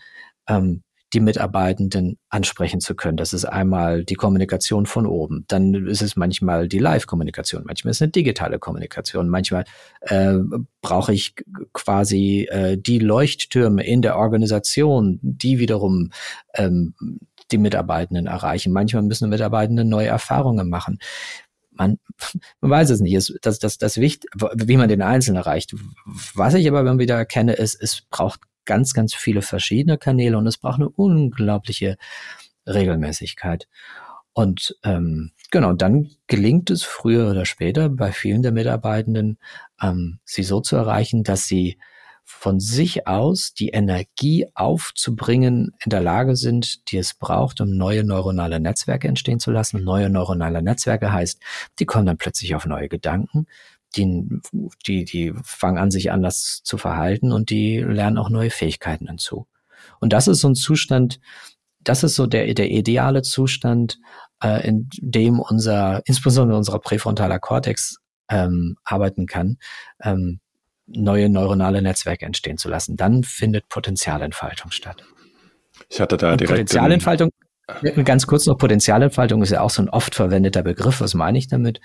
ähm, 0.48 0.82
die 1.12 1.20
Mitarbeitenden 1.20 2.18
ansprechen 2.28 2.80
zu 2.80 2.96
können. 2.96 3.16
Das 3.16 3.32
ist 3.32 3.44
einmal 3.44 4.04
die 4.04 4.16
Kommunikation 4.16 4.84
von 4.84 5.06
oben. 5.06 5.44
Dann 5.46 5.86
ist 5.86 6.02
es 6.02 6.16
manchmal 6.16 6.66
die 6.66 6.80
Live-Kommunikation. 6.80 7.62
Manchmal 7.64 7.92
ist 7.92 7.98
es 7.98 8.02
eine 8.02 8.10
digitale 8.10 8.58
Kommunikation. 8.58 9.28
Manchmal 9.28 9.64
äh, 10.00 10.34
brauche 10.82 11.12
ich 11.12 11.36
quasi 11.72 12.48
äh, 12.50 12.76
die 12.76 12.98
Leuchttürme 12.98 13.86
in 13.86 14.02
der 14.02 14.16
Organisation, 14.16 15.20
die 15.22 15.60
wiederum 15.60 16.10
ähm, 16.54 16.94
die 17.52 17.58
Mitarbeitenden 17.58 18.26
erreichen. 18.26 18.72
Manchmal 18.72 19.02
müssen 19.02 19.30
Mitarbeitende 19.30 19.84
neue 19.84 20.08
Erfahrungen 20.08 20.68
machen 20.68 20.98
man, 21.74 21.98
man 22.60 22.70
weiß 22.70 22.90
es 22.90 23.00
nicht. 23.00 23.14
Es, 23.14 23.34
das, 23.42 23.58
das, 23.58 23.78
das 23.78 23.98
Wicht, 23.98 24.26
wie 24.54 24.76
man 24.76 24.88
den 24.88 25.02
Einzelnen 25.02 25.36
erreicht. 25.36 25.74
Was 26.34 26.54
ich 26.54 26.68
aber 26.68 26.80
immer 26.80 26.98
wieder 26.98 27.16
erkenne, 27.16 27.54
ist, 27.54 27.74
es 27.80 28.02
braucht 28.10 28.40
ganz, 28.64 28.94
ganz 28.94 29.14
viele 29.14 29.42
verschiedene 29.42 29.98
Kanäle 29.98 30.38
und 30.38 30.46
es 30.46 30.58
braucht 30.58 30.76
eine 30.76 30.88
unglaubliche 30.88 31.96
Regelmäßigkeit. 32.66 33.68
Und 34.32 34.76
ähm, 34.82 35.30
genau, 35.50 35.72
dann 35.74 36.10
gelingt 36.26 36.70
es 36.70 36.82
früher 36.82 37.30
oder 37.30 37.44
später 37.44 37.88
bei 37.88 38.10
vielen 38.10 38.42
der 38.42 38.52
Mitarbeitenden, 38.52 39.38
ähm, 39.80 40.18
sie 40.24 40.42
so 40.42 40.60
zu 40.60 40.74
erreichen, 40.76 41.22
dass 41.22 41.46
sie 41.46 41.78
von 42.24 42.58
sich 42.58 43.06
aus 43.06 43.52
die 43.54 43.68
Energie 43.68 44.46
aufzubringen 44.54 45.72
in 45.84 45.90
der 45.90 46.00
Lage 46.00 46.36
sind, 46.36 46.90
die 46.90 46.96
es 46.96 47.14
braucht, 47.14 47.60
um 47.60 47.70
neue 47.70 48.02
neuronale 48.02 48.60
Netzwerke 48.60 49.08
entstehen 49.08 49.40
zu 49.40 49.50
lassen. 49.50 49.84
Neue 49.84 50.08
neuronale 50.08 50.62
Netzwerke 50.62 51.12
heißt, 51.12 51.40
die 51.78 51.86
kommen 51.86 52.06
dann 52.06 52.16
plötzlich 52.16 52.54
auf 52.54 52.66
neue 52.66 52.88
Gedanken, 52.88 53.46
die, 53.96 54.26
die, 54.86 55.04
die 55.04 55.34
fangen 55.42 55.78
an, 55.78 55.90
sich 55.90 56.10
anders 56.10 56.62
zu 56.64 56.78
verhalten 56.78 57.30
und 57.30 57.50
die 57.50 57.78
lernen 57.78 58.18
auch 58.18 58.30
neue 58.30 58.50
Fähigkeiten 58.50 59.06
hinzu. 59.06 59.46
Und 60.00 60.12
das 60.12 60.26
ist 60.26 60.40
so 60.40 60.48
ein 60.48 60.54
Zustand, 60.54 61.20
das 61.80 62.02
ist 62.02 62.14
so 62.14 62.26
der, 62.26 62.52
der 62.54 62.70
ideale 62.70 63.22
Zustand, 63.22 63.98
äh, 64.42 64.66
in 64.66 64.88
dem 65.00 65.40
unser, 65.40 66.02
insbesondere 66.06 66.56
unser 66.56 66.78
präfrontaler 66.78 67.38
Kortex 67.38 67.98
ähm, 68.30 68.76
arbeiten 68.84 69.26
kann. 69.26 69.58
Ähm, 70.02 70.40
neue 70.86 71.28
neuronale 71.28 71.82
Netzwerke 71.82 72.26
entstehen 72.26 72.58
zu 72.58 72.68
lassen. 72.68 72.96
Dann 72.96 73.22
findet 73.22 73.68
Potenzialentfaltung 73.68 74.70
statt. 74.70 75.02
Ich 75.88 76.00
hatte 76.00 76.16
da 76.16 76.36
direkt. 76.36 76.50
Potenzialentfaltung, 76.50 77.30
ganz 78.04 78.26
kurz 78.26 78.46
noch, 78.46 78.58
Potenzialentfaltung 78.58 79.42
ist 79.42 79.50
ja 79.50 79.60
auch 79.60 79.70
so 79.70 79.82
ein 79.82 79.88
oft 79.88 80.14
verwendeter 80.14 80.62
Begriff. 80.62 81.00
Was 81.00 81.14
meine 81.14 81.38
ich 81.38 81.48
damit? 81.48 81.80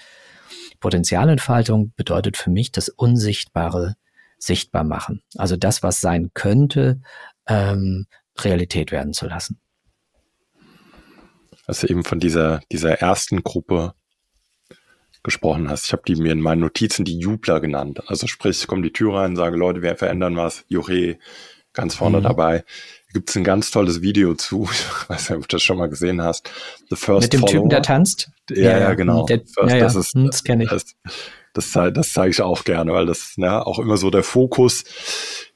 Potenzialentfaltung 0.80 1.94
bedeutet 1.96 2.38
für 2.38 2.50
mich 2.50 2.72
das 2.72 2.90
Unsichtbare 2.90 3.96
sichtbar 4.38 4.84
machen. 4.84 5.22
Also 5.38 5.58
das, 5.58 5.84
was 5.84 6.00
sein 6.00 6.32
könnte, 6.34 7.02
ähm, 7.48 8.06
Realität 8.40 8.92
werden 8.92 9.14
zu 9.14 9.28
lassen. 9.28 9.60
Also 11.68 11.88
eben 11.88 12.04
von 12.04 12.20
dieser, 12.20 12.62
dieser 12.72 12.94
ersten 12.94 13.44
Gruppe 13.44 13.94
gesprochen 15.24 15.70
hast. 15.70 15.86
Ich 15.86 15.92
habe 15.92 16.04
die 16.08 16.16
mir 16.16 16.32
in 16.32 16.42
meinen 16.42 16.62
Notizen 16.62 17.06
die 17.06 17.20
Jubler 17.20 17.60
genannt. 17.60 18.02
Also 18.08 18.28
sprich, 18.28 18.62
ich 18.62 18.68
komme 18.68 18.82
die 18.82 18.94
Tür 18.94 19.16
rein, 19.16 19.36
sage, 19.36 19.58
Leute, 19.58 19.82
wir 19.82 19.96
verändern 19.96 20.38
was, 20.38 20.66
Juche, 20.68 21.18
ganz 21.74 21.96
vorne 21.96 22.20
mhm. 22.20 22.24
dabei. 22.24 22.64
Gibt 23.14 23.30
es 23.30 23.36
ein 23.36 23.44
ganz 23.44 23.72
tolles 23.72 24.02
Video 24.02 24.36
zu, 24.36 24.68
ich 24.72 25.10
weiß 25.10 25.30
nicht, 25.30 25.38
ob 25.38 25.48
du 25.48 25.56
das 25.56 25.64
schon 25.64 25.78
mal 25.78 25.90
gesehen 25.90 26.22
hast. 26.22 26.50
The 26.90 26.96
First 26.96 27.26
Mit 27.26 27.34
dem 27.34 27.40
Follower. 27.42 27.54
Typen, 27.54 27.70
der 27.70 27.82
tanzt? 27.82 28.32
Ja, 28.50 28.64
ja, 28.64 28.80
ja 28.80 28.94
genau. 28.94 29.26
Der, 29.26 29.40
First, 29.40 29.76
ja. 29.76 29.80
Das, 29.80 29.96
ist, 29.96 30.14
hm, 30.14 30.28
das 30.28 30.44
kenne 30.44 30.64
ich. 30.64 30.70
Das, 30.70 30.96
das, 31.54 31.72
das 31.94 32.14
zeige 32.14 32.30
ich 32.30 32.42
auch 32.42 32.64
gerne, 32.64 32.94
weil 32.94 33.06
das 33.06 33.34
ne, 33.38 33.66
auch 33.66 33.80
immer 33.80 33.98
so 33.98 34.10
der 34.10 34.24
Fokus 34.24 34.84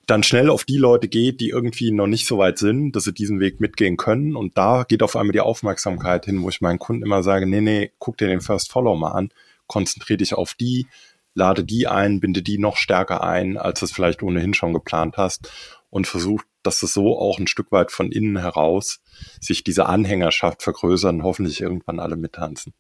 dann 0.05 0.23
schnell 0.23 0.49
auf 0.49 0.65
die 0.65 0.77
Leute 0.77 1.07
geht, 1.07 1.39
die 1.39 1.49
irgendwie 1.49 1.91
noch 1.91 2.07
nicht 2.07 2.27
so 2.27 2.37
weit 2.37 2.57
sind, 2.57 2.93
dass 2.93 3.05
sie 3.05 3.13
diesen 3.13 3.39
Weg 3.39 3.61
mitgehen 3.61 3.95
können. 3.95 4.35
Und 4.35 4.57
da 4.57 4.83
geht 4.83 5.01
auf 5.01 5.15
einmal 5.15 5.31
die 5.31 5.39
Aufmerksamkeit 5.39 6.25
hin, 6.25 6.43
wo 6.43 6.49
ich 6.49 6.59
meinen 6.59 6.79
Kunden 6.79 7.03
immer 7.03 7.23
sage, 7.23 7.45
nee, 7.45 7.61
nee, 7.61 7.91
guck 7.99 8.17
dir 8.17 8.27
den 8.27 8.41
First 8.41 8.69
Follow 8.69 8.95
mal 8.97 9.11
an 9.11 9.29
konzentriere 9.73 10.17
dich 10.17 10.35
auf 10.35 10.53
die, 10.53 10.87
lade 11.33 11.63
die 11.63 11.87
ein, 11.87 12.19
binde 12.19 12.43
die 12.43 12.59
noch 12.59 12.77
stärker 12.77 13.23
ein, 13.23 13.57
als 13.57 13.79
du 13.79 13.85
es 13.85 13.91
vielleicht 13.91 14.21
ohnehin 14.21 14.53
schon 14.53 14.71
geplant 14.71 15.17
hast 15.17 15.51
und 15.89 16.05
versuch, 16.05 16.43
dass 16.61 16.83
es 16.83 16.93
so 16.93 17.17
auch 17.17 17.39
ein 17.39 17.47
Stück 17.47 17.71
weit 17.71 17.91
von 17.91 18.11
innen 18.11 18.37
heraus 18.37 19.01
sich 19.41 19.63
diese 19.63 19.87
Anhängerschaft 19.87 20.61
vergrößern, 20.61 21.23
hoffentlich 21.23 21.59
irgendwann 21.59 21.99
alle 21.99 22.15
mittanzen. 22.15 22.73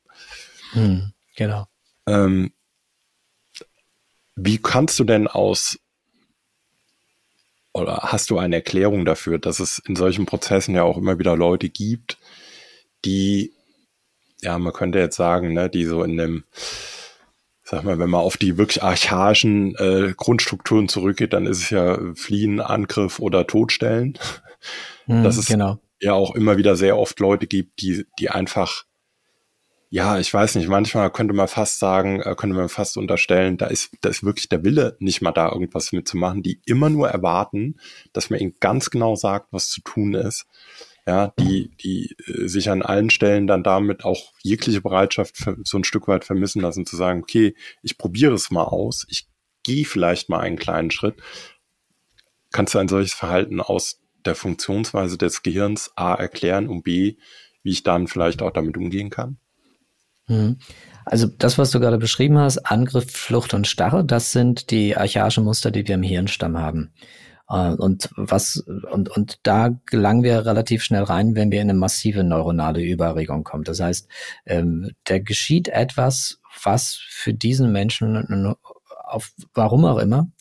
Hm, 0.73 1.13
genau. 1.35 1.65
Ähm, 2.05 2.53
wie 4.35 4.59
kannst 4.59 4.99
du 4.99 5.03
denn 5.03 5.27
aus 5.27 5.79
oder 7.73 7.97
hast 8.03 8.29
du 8.29 8.37
eine 8.37 8.57
Erklärung 8.57 9.03
dafür, 9.03 9.39
dass 9.39 9.59
es 9.59 9.79
in 9.79 9.95
solchen 9.95 10.27
Prozessen 10.27 10.75
ja 10.75 10.83
auch 10.83 10.97
immer 10.97 11.17
wieder 11.17 11.35
Leute 11.35 11.69
gibt, 11.69 12.19
die 13.03 13.51
ja, 14.43 14.59
man 14.59 14.73
könnte 14.73 14.99
jetzt 14.99 15.15
sagen, 15.15 15.53
ne, 15.53 15.69
die 15.69 15.85
so 15.85 16.03
in 16.03 16.17
dem, 16.17 16.43
sag 17.63 17.83
mal, 17.83 17.97
wenn 17.97 18.09
man 18.09 18.21
auf 18.21 18.37
die 18.37 18.57
wirklich 18.57 18.83
archaischen 18.83 19.75
äh, 19.75 20.13
Grundstrukturen 20.15 20.89
zurückgeht, 20.89 21.33
dann 21.33 21.45
ist 21.45 21.59
es 21.59 21.69
ja 21.69 21.97
Fliehen, 22.13 22.59
Angriff 22.59 23.19
oder 23.19 23.47
Todstellen. 23.47 24.19
Mm, 25.07 25.23
Dass 25.23 25.37
es 25.37 25.47
genau. 25.47 25.79
ja 25.99 26.13
auch 26.13 26.35
immer 26.35 26.57
wieder 26.57 26.75
sehr 26.75 26.97
oft 26.97 27.19
Leute 27.19 27.47
gibt, 27.47 27.81
die, 27.81 28.05
die 28.19 28.29
einfach, 28.29 28.83
ja, 29.89 30.19
ich 30.19 30.33
weiß 30.33 30.55
nicht, 30.55 30.67
manchmal 30.67 31.09
könnte 31.09 31.33
man 31.33 31.47
fast 31.47 31.79
sagen, 31.79 32.21
äh, 32.21 32.35
könnte 32.37 32.55
man 32.55 32.67
fast 32.67 32.97
unterstellen, 32.97 33.57
da 33.57 33.67
ist, 33.67 33.91
da 34.01 34.09
ist 34.09 34.23
wirklich 34.23 34.49
der 34.49 34.63
Wille, 34.65 34.97
nicht 34.99 35.21
mal 35.21 35.31
da 35.31 35.49
irgendwas 35.49 35.93
mitzumachen, 35.93 36.43
die 36.43 36.61
immer 36.65 36.89
nur 36.89 37.09
erwarten, 37.09 37.77
dass 38.11 38.29
man 38.29 38.39
ihnen 38.39 38.55
ganz 38.59 38.89
genau 38.89 39.15
sagt, 39.15 39.47
was 39.51 39.69
zu 39.69 39.81
tun 39.81 40.13
ist 40.13 40.47
ja, 41.05 41.33
die, 41.39 41.75
die 41.77 42.15
äh, 42.27 42.47
sich 42.47 42.69
an 42.69 42.81
allen 42.81 43.09
Stellen 43.09 43.47
dann 43.47 43.63
damit 43.63 44.05
auch 44.05 44.31
jegliche 44.41 44.81
Bereitschaft 44.81 45.37
für, 45.37 45.57
so 45.63 45.77
ein 45.77 45.83
Stück 45.83 46.07
weit 46.07 46.23
vermissen 46.23 46.61
lassen, 46.61 46.85
zu 46.85 46.95
sagen, 46.95 47.23
okay, 47.23 47.55
ich 47.81 47.97
probiere 47.97 48.33
es 48.33 48.51
mal 48.51 48.63
aus, 48.63 49.05
ich 49.09 49.27
gehe 49.63 49.85
vielleicht 49.85 50.29
mal 50.29 50.39
einen 50.39 50.57
kleinen 50.57 50.91
Schritt. 50.91 51.15
Kannst 52.51 52.73
du 52.73 52.79
ein 52.79 52.87
solches 52.87 53.13
Verhalten 53.13 53.59
aus 53.59 53.99
der 54.25 54.35
Funktionsweise 54.35 55.17
des 55.17 55.43
Gehirns 55.43 55.91
A 55.95 56.13
erklären 56.13 56.67
und 56.67 56.83
B, 56.83 57.15
wie 57.63 57.71
ich 57.71 57.83
dann 57.83 58.07
vielleicht 58.07 58.41
auch 58.41 58.51
damit 58.51 58.77
umgehen 58.77 59.09
kann? 59.09 59.37
Mhm. 60.27 60.57
Also 61.05 61.27
das, 61.27 61.57
was 61.57 61.71
du 61.71 61.79
gerade 61.79 61.97
beschrieben 61.97 62.37
hast, 62.37 62.59
Angriff, 62.59 63.11
Flucht 63.11 63.53
und 63.53 63.67
Starre, 63.67 64.05
das 64.05 64.31
sind 64.31 64.71
die 64.71 64.95
archaischen 64.95 65.43
Muster, 65.43 65.71
die 65.71 65.85
wir 65.85 65.95
im 65.95 66.03
Hirnstamm 66.03 66.57
haben. 66.57 66.93
Äh, 67.53 67.75
und 67.75 68.09
was, 68.15 68.57
und, 68.91 69.09
und 69.09 69.39
da 69.43 69.69
gelangen 69.85 70.23
wir 70.23 70.45
relativ 70.45 70.83
schnell 70.83 71.03
rein, 71.03 71.35
wenn 71.35 71.51
wir 71.51 71.61
in 71.61 71.69
eine 71.69 71.77
massive 71.77 72.23
neuronale 72.23 72.81
Überregung 72.81 73.43
kommen. 73.43 73.63
Das 73.63 73.79
heißt, 73.79 74.07
ähm, 74.45 74.91
da 75.03 75.19
geschieht 75.19 75.67
etwas, 75.67 76.39
was 76.63 76.99
für 77.07 77.33
diesen 77.33 77.71
Menschen 77.71 78.55
auf, 79.05 79.31
warum 79.53 79.85
auch 79.85 79.99
immer, 79.99 80.31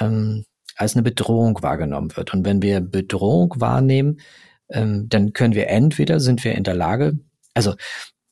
ähm, 0.00 0.44
als 0.76 0.94
eine 0.94 1.02
Bedrohung 1.02 1.60
wahrgenommen 1.62 2.16
wird. 2.16 2.32
Und 2.34 2.44
wenn 2.44 2.62
wir 2.62 2.80
Bedrohung 2.80 3.54
wahrnehmen, 3.56 4.20
ähm, 4.68 5.08
dann 5.08 5.32
können 5.32 5.54
wir 5.54 5.68
entweder 5.68 6.20
sind 6.20 6.44
wir 6.44 6.54
in 6.54 6.64
der 6.64 6.74
Lage, 6.74 7.18
also 7.54 7.74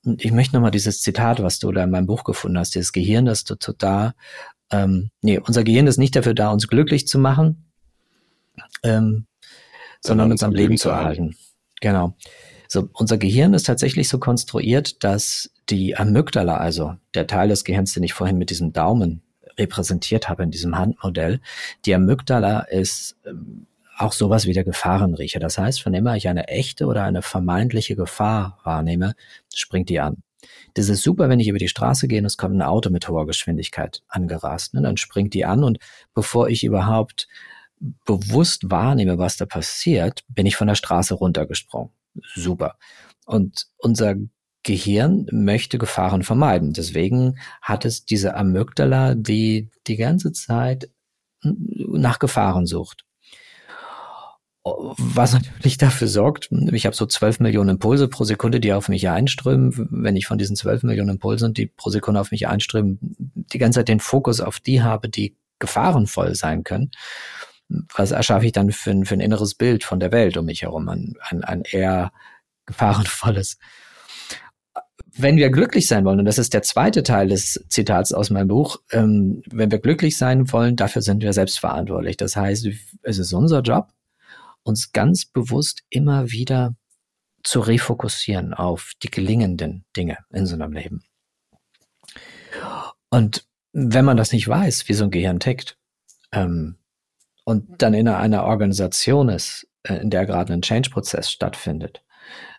ich 0.04 0.32
möchte 0.32 0.56
nochmal 0.56 0.72
dieses 0.72 1.00
Zitat, 1.00 1.42
was 1.42 1.60
du 1.60 1.70
da 1.70 1.84
in 1.84 1.90
meinem 1.90 2.06
Buch 2.06 2.24
gefunden 2.24 2.58
hast, 2.58 2.74
das 2.74 2.92
Gehirn, 2.92 3.24
das 3.24 3.44
du 3.44 3.54
da, 3.78 4.14
ähm, 4.72 5.10
nee, 5.22 5.38
unser 5.38 5.62
Gehirn 5.62 5.86
ist 5.86 5.98
nicht 5.98 6.16
dafür 6.16 6.34
da, 6.34 6.50
uns 6.50 6.66
glücklich 6.66 7.06
zu 7.06 7.18
machen, 7.18 7.71
ähm, 8.82 9.26
sondern 10.00 10.30
uns 10.32 10.42
am 10.42 10.52
Leben 10.52 10.76
zu 10.76 10.88
erhalten. 10.88 11.36
Genau. 11.80 12.16
So, 12.68 12.88
unser 12.94 13.18
Gehirn 13.18 13.54
ist 13.54 13.66
tatsächlich 13.66 14.08
so 14.08 14.18
konstruiert, 14.18 15.04
dass 15.04 15.50
die 15.68 15.96
Amygdala, 15.96 16.56
also 16.56 16.94
der 17.14 17.26
Teil 17.26 17.48
des 17.48 17.64
Gehirns, 17.64 17.92
den 17.92 18.02
ich 18.02 18.14
vorhin 18.14 18.38
mit 18.38 18.50
diesem 18.50 18.72
Daumen 18.72 19.22
repräsentiert 19.58 20.28
habe 20.28 20.42
in 20.42 20.50
diesem 20.50 20.78
Handmodell, 20.78 21.40
die 21.84 21.94
Amygdala 21.94 22.60
ist 22.60 23.16
ähm, 23.26 23.66
auch 23.98 24.12
sowas 24.12 24.46
wie 24.46 24.52
der 24.52 24.64
Gefahrenriecher. 24.64 25.38
Das 25.38 25.58
heißt, 25.58 25.84
wenn 25.84 25.94
immer 25.94 26.16
ich 26.16 26.28
eine 26.28 26.48
echte 26.48 26.86
oder 26.86 27.04
eine 27.04 27.22
vermeintliche 27.22 27.94
Gefahr 27.94 28.58
wahrnehme, 28.64 29.14
springt 29.54 29.88
die 29.90 30.00
an. 30.00 30.22
Das 30.74 30.88
ist 30.88 31.02
super, 31.02 31.28
wenn 31.28 31.40
ich 31.40 31.48
über 31.48 31.58
die 31.58 31.68
Straße 31.68 32.08
gehe 32.08 32.20
und 32.20 32.24
es 32.24 32.36
kommt 32.36 32.56
ein 32.56 32.62
Auto 32.62 32.90
mit 32.90 33.08
hoher 33.08 33.26
Geschwindigkeit 33.26 34.02
angerast. 34.08 34.74
Ne? 34.74 34.82
Dann 34.82 34.96
springt 34.96 35.34
die 35.34 35.44
an 35.44 35.62
und 35.62 35.78
bevor 36.14 36.48
ich 36.48 36.64
überhaupt 36.64 37.28
bewusst 38.04 38.70
wahrnehme, 38.70 39.18
was 39.18 39.36
da 39.36 39.46
passiert, 39.46 40.24
bin 40.28 40.46
ich 40.46 40.56
von 40.56 40.68
der 40.68 40.74
Straße 40.74 41.14
runtergesprungen. 41.14 41.90
Super. 42.34 42.76
Und 43.26 43.66
unser 43.78 44.16
Gehirn 44.62 45.26
möchte 45.32 45.78
Gefahren 45.78 46.22
vermeiden. 46.22 46.72
Deswegen 46.72 47.38
hat 47.60 47.84
es 47.84 48.04
diese 48.04 48.36
Amygdala, 48.36 49.14
die 49.14 49.70
die 49.86 49.96
ganze 49.96 50.32
Zeit 50.32 50.90
nach 51.42 52.18
Gefahren 52.20 52.66
sucht. 52.66 53.04
Was 54.64 55.32
natürlich 55.32 55.76
dafür 55.76 56.06
sorgt, 56.06 56.48
ich 56.52 56.86
habe 56.86 56.94
so 56.94 57.04
12 57.04 57.40
Millionen 57.40 57.70
Impulse 57.70 58.06
pro 58.06 58.22
Sekunde, 58.22 58.60
die 58.60 58.72
auf 58.72 58.88
mich 58.88 59.08
einströmen. 59.08 59.88
Wenn 59.90 60.14
ich 60.14 60.28
von 60.28 60.38
diesen 60.38 60.54
12 60.54 60.84
Millionen 60.84 61.10
Impulsen, 61.10 61.52
die 61.52 61.66
pro 61.66 61.90
Sekunde 61.90 62.20
auf 62.20 62.30
mich 62.30 62.46
einströmen, 62.46 63.00
die 63.00 63.58
ganze 63.58 63.80
Zeit 63.80 63.88
den 63.88 63.98
Fokus 63.98 64.40
auf 64.40 64.60
die 64.60 64.80
habe, 64.80 65.08
die 65.08 65.36
gefahrenvoll 65.58 66.36
sein 66.36 66.62
können, 66.62 66.92
was 67.94 68.10
erschaffe 68.10 68.46
ich 68.46 68.52
dann 68.52 68.70
für 68.70 68.90
ein, 68.90 69.04
für 69.04 69.14
ein 69.14 69.20
inneres 69.20 69.54
Bild 69.54 69.84
von 69.84 70.00
der 70.00 70.12
Welt 70.12 70.36
um 70.36 70.46
mich 70.46 70.62
herum? 70.62 70.88
Ein, 70.88 71.14
ein, 71.28 71.44
ein 71.44 71.62
eher 71.62 72.12
gefahrenvolles 72.66 73.58
wenn 75.14 75.36
wir 75.36 75.50
glücklich 75.50 75.86
sein 75.86 76.04
wollen, 76.04 76.20
und 76.20 76.24
das 76.24 76.38
ist 76.38 76.54
der 76.54 76.62
zweite 76.62 77.02
Teil 77.02 77.28
des 77.28 77.64
Zitats 77.68 78.12
aus 78.12 78.30
meinem 78.30 78.48
Buch, 78.48 78.78
ähm, 78.90 79.42
wenn 79.50 79.70
wir 79.70 79.78
glücklich 79.78 80.16
sein 80.16 80.50
wollen, 80.52 80.76
dafür 80.76 81.02
sind 81.02 81.22
wir 81.22 81.32
selbst 81.32 81.60
verantwortlich. 81.60 82.16
Das 82.16 82.36
heißt, 82.36 82.66
es 83.02 83.18
ist 83.18 83.32
unser 83.32 83.60
Job, 83.60 83.92
uns 84.62 84.92
ganz 84.92 85.26
bewusst 85.26 85.82
immer 85.90 86.30
wieder 86.30 86.74
zu 87.42 87.60
refokussieren 87.60 88.54
auf 88.54 88.92
die 89.02 89.10
gelingenden 89.10 89.84
Dinge 89.96 90.18
in 90.32 90.46
so 90.46 90.54
einem 90.54 90.72
Leben. 90.72 91.02
Und 93.10 93.46
wenn 93.72 94.04
man 94.04 94.16
das 94.16 94.32
nicht 94.32 94.48
weiß, 94.48 94.88
wie 94.88 94.94
so 94.94 95.04
ein 95.04 95.10
Gehirn 95.10 95.40
tickt, 95.40 95.76
ähm, 96.32 96.76
und 97.44 97.82
dann 97.82 97.94
in 97.94 98.08
einer 98.08 98.44
Organisation 98.44 99.28
ist, 99.28 99.68
äh, 99.84 99.94
in 99.96 100.10
der 100.10 100.26
gerade 100.26 100.52
ein 100.52 100.62
Change-Prozess 100.62 101.30
stattfindet, 101.30 102.02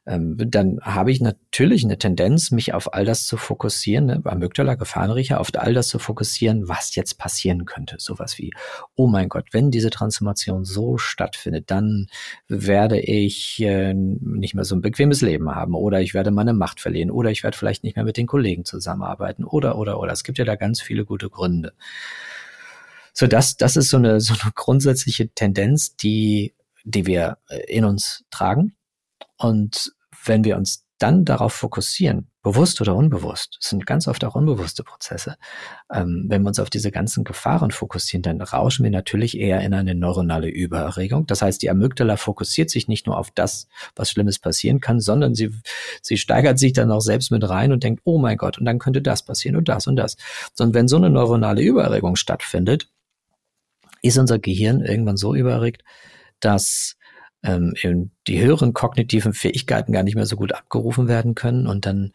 ähm, 0.05 0.35
dann 0.37 0.79
habe 0.81 1.11
ich 1.11 1.21
natürlich 1.21 1.85
eine 1.85 1.97
Tendenz, 1.97 2.51
mich 2.51 2.73
auf 2.73 2.93
all 2.93 3.05
das 3.05 3.25
zu 3.25 3.37
fokussieren, 3.37 4.07
ne, 4.07 4.21
Amygdala, 4.25 4.75
Gefahrenriecher, 4.75 5.39
auf 5.39 5.51
all 5.55 5.73
das 5.73 5.87
zu 5.87 5.97
fokussieren, 5.97 6.67
was 6.67 6.95
jetzt 6.95 7.17
passieren 7.17 7.63
könnte. 7.65 7.95
Sowas 7.99 8.37
wie, 8.37 8.51
oh 8.95 9.07
mein 9.07 9.29
Gott, 9.29 9.45
wenn 9.53 9.71
diese 9.71 9.89
Transformation 9.89 10.65
so 10.65 10.97
stattfindet, 10.97 11.71
dann 11.71 12.07
werde 12.49 12.99
ich 12.99 13.61
äh, 13.61 13.93
nicht 13.93 14.55
mehr 14.55 14.65
so 14.65 14.75
ein 14.75 14.81
bequemes 14.81 15.21
Leben 15.21 15.49
haben 15.55 15.73
oder 15.73 16.01
ich 16.01 16.13
werde 16.13 16.31
meine 16.31 16.53
Macht 16.53 16.81
verlieren 16.81 17.09
oder 17.11 17.31
ich 17.31 17.43
werde 17.43 17.57
vielleicht 17.57 17.85
nicht 17.85 17.95
mehr 17.95 18.05
mit 18.05 18.17
den 18.17 18.27
Kollegen 18.27 18.65
zusammenarbeiten 18.65 19.45
oder, 19.45 19.77
oder, 19.77 19.99
oder. 19.99 20.11
Es 20.11 20.25
gibt 20.25 20.37
ja 20.37 20.45
da 20.45 20.55
ganz 20.55 20.81
viele 20.81 21.05
gute 21.05 21.29
Gründe. 21.29 21.73
So, 23.13 23.27
das, 23.27 23.57
das 23.57 23.77
ist 23.77 23.89
so 23.89 23.97
eine, 23.97 24.19
so 24.19 24.33
eine 24.33 24.51
grundsätzliche 24.53 25.29
Tendenz, 25.29 25.95
die, 25.95 26.55
die 26.83 27.05
wir 27.05 27.37
äh, 27.47 27.59
in 27.67 27.85
uns 27.85 28.25
tragen 28.31 28.75
und 29.37 29.93
wenn 30.25 30.43
wir 30.43 30.57
uns 30.57 30.85
dann 30.99 31.25
darauf 31.25 31.53
fokussieren, 31.53 32.29
bewusst 32.43 32.79
oder 32.79 32.95
unbewusst, 32.95 33.57
das 33.59 33.69
sind 33.69 33.85
ganz 33.85 34.07
oft 34.07 34.23
auch 34.23 34.35
unbewusste 34.35 34.83
Prozesse, 34.83 35.35
ähm, 35.91 36.25
wenn 36.29 36.43
wir 36.43 36.47
uns 36.47 36.59
auf 36.59 36.69
diese 36.69 36.91
ganzen 36.91 37.23
Gefahren 37.25 37.71
fokussieren, 37.71 38.21
dann 38.21 38.41
rauschen 38.41 38.83
wir 38.83 38.91
natürlich 38.91 39.37
eher 39.37 39.61
in 39.61 39.73
eine 39.73 39.95
neuronale 39.95 40.47
Übererregung. 40.47 41.25
Das 41.25 41.41
heißt, 41.41 41.61
die 41.61 41.69
Amygdala 41.69 42.15
fokussiert 42.15 42.69
sich 42.69 42.87
nicht 42.87 43.05
nur 43.05 43.17
auf 43.17 43.31
das, 43.31 43.67
was 43.95 44.11
Schlimmes 44.11 44.39
passieren 44.39 44.79
kann, 44.79 45.01
sondern 45.01 45.35
sie, 45.35 45.51
sie 46.01 46.17
steigert 46.17 46.57
sich 46.57 46.73
dann 46.73 46.91
auch 46.91 47.01
selbst 47.01 47.31
mit 47.31 47.47
rein 47.47 47.73
und 47.73 47.83
denkt, 47.83 48.01
oh 48.05 48.17
mein 48.17 48.37
Gott, 48.37 48.57
und 48.57 48.65
dann 48.65 48.79
könnte 48.79 49.01
das 49.01 49.23
passieren 49.23 49.57
und 49.57 49.67
das 49.67 49.87
und 49.87 49.97
das. 49.97 50.15
Und 50.59 50.73
wenn 50.73 50.87
so 50.87 50.97
eine 50.97 51.09
neuronale 51.09 51.61
Übererregung 51.61 52.15
stattfindet, 52.15 52.87
ist 54.03 54.19
unser 54.19 54.37
Gehirn 54.37 54.81
irgendwann 54.81 55.17
so 55.17 55.33
übererregt, 55.33 55.83
dass 56.39 56.97
ähm, 57.41 57.73
die 58.27 58.41
höheren 58.41 58.73
kognitiven 58.73 59.33
Fähigkeiten 59.33 59.91
gar 59.91 60.03
nicht 60.03 60.15
mehr 60.15 60.27
so 60.27 60.35
gut 60.35 60.53
abgerufen 60.53 61.07
werden 61.07 61.33
können 61.33 61.65
und 61.65 61.85
dann 61.85 62.11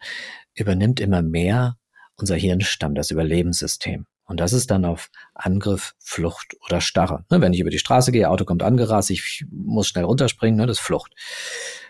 übernimmt 0.53 1.01
immer 1.01 1.21
mehr 1.21 1.77
unser 2.15 2.35
Hirnstamm, 2.35 2.95
das 2.95 3.11
Überlebenssystem. 3.11 4.05
Und 4.25 4.39
das 4.39 4.53
ist 4.53 4.69
dann 4.69 4.85
auf 4.85 5.09
Angriff, 5.33 5.95
Flucht 5.97 6.55
oder 6.63 6.81
Starre. 6.81 7.25
Ne, 7.31 7.41
wenn 7.41 7.53
ich 7.53 7.61
über 7.61 7.71
die 7.71 7.79
Straße 7.79 8.11
gehe, 8.11 8.29
Auto 8.29 8.45
kommt 8.45 8.61
angerast, 8.61 9.09
ich 9.09 9.45
muss 9.49 9.87
schnell 9.87 10.03
runterspringen, 10.03 10.59
ne, 10.59 10.67
das 10.67 10.77
ist 10.77 10.83
Flucht. 10.83 11.13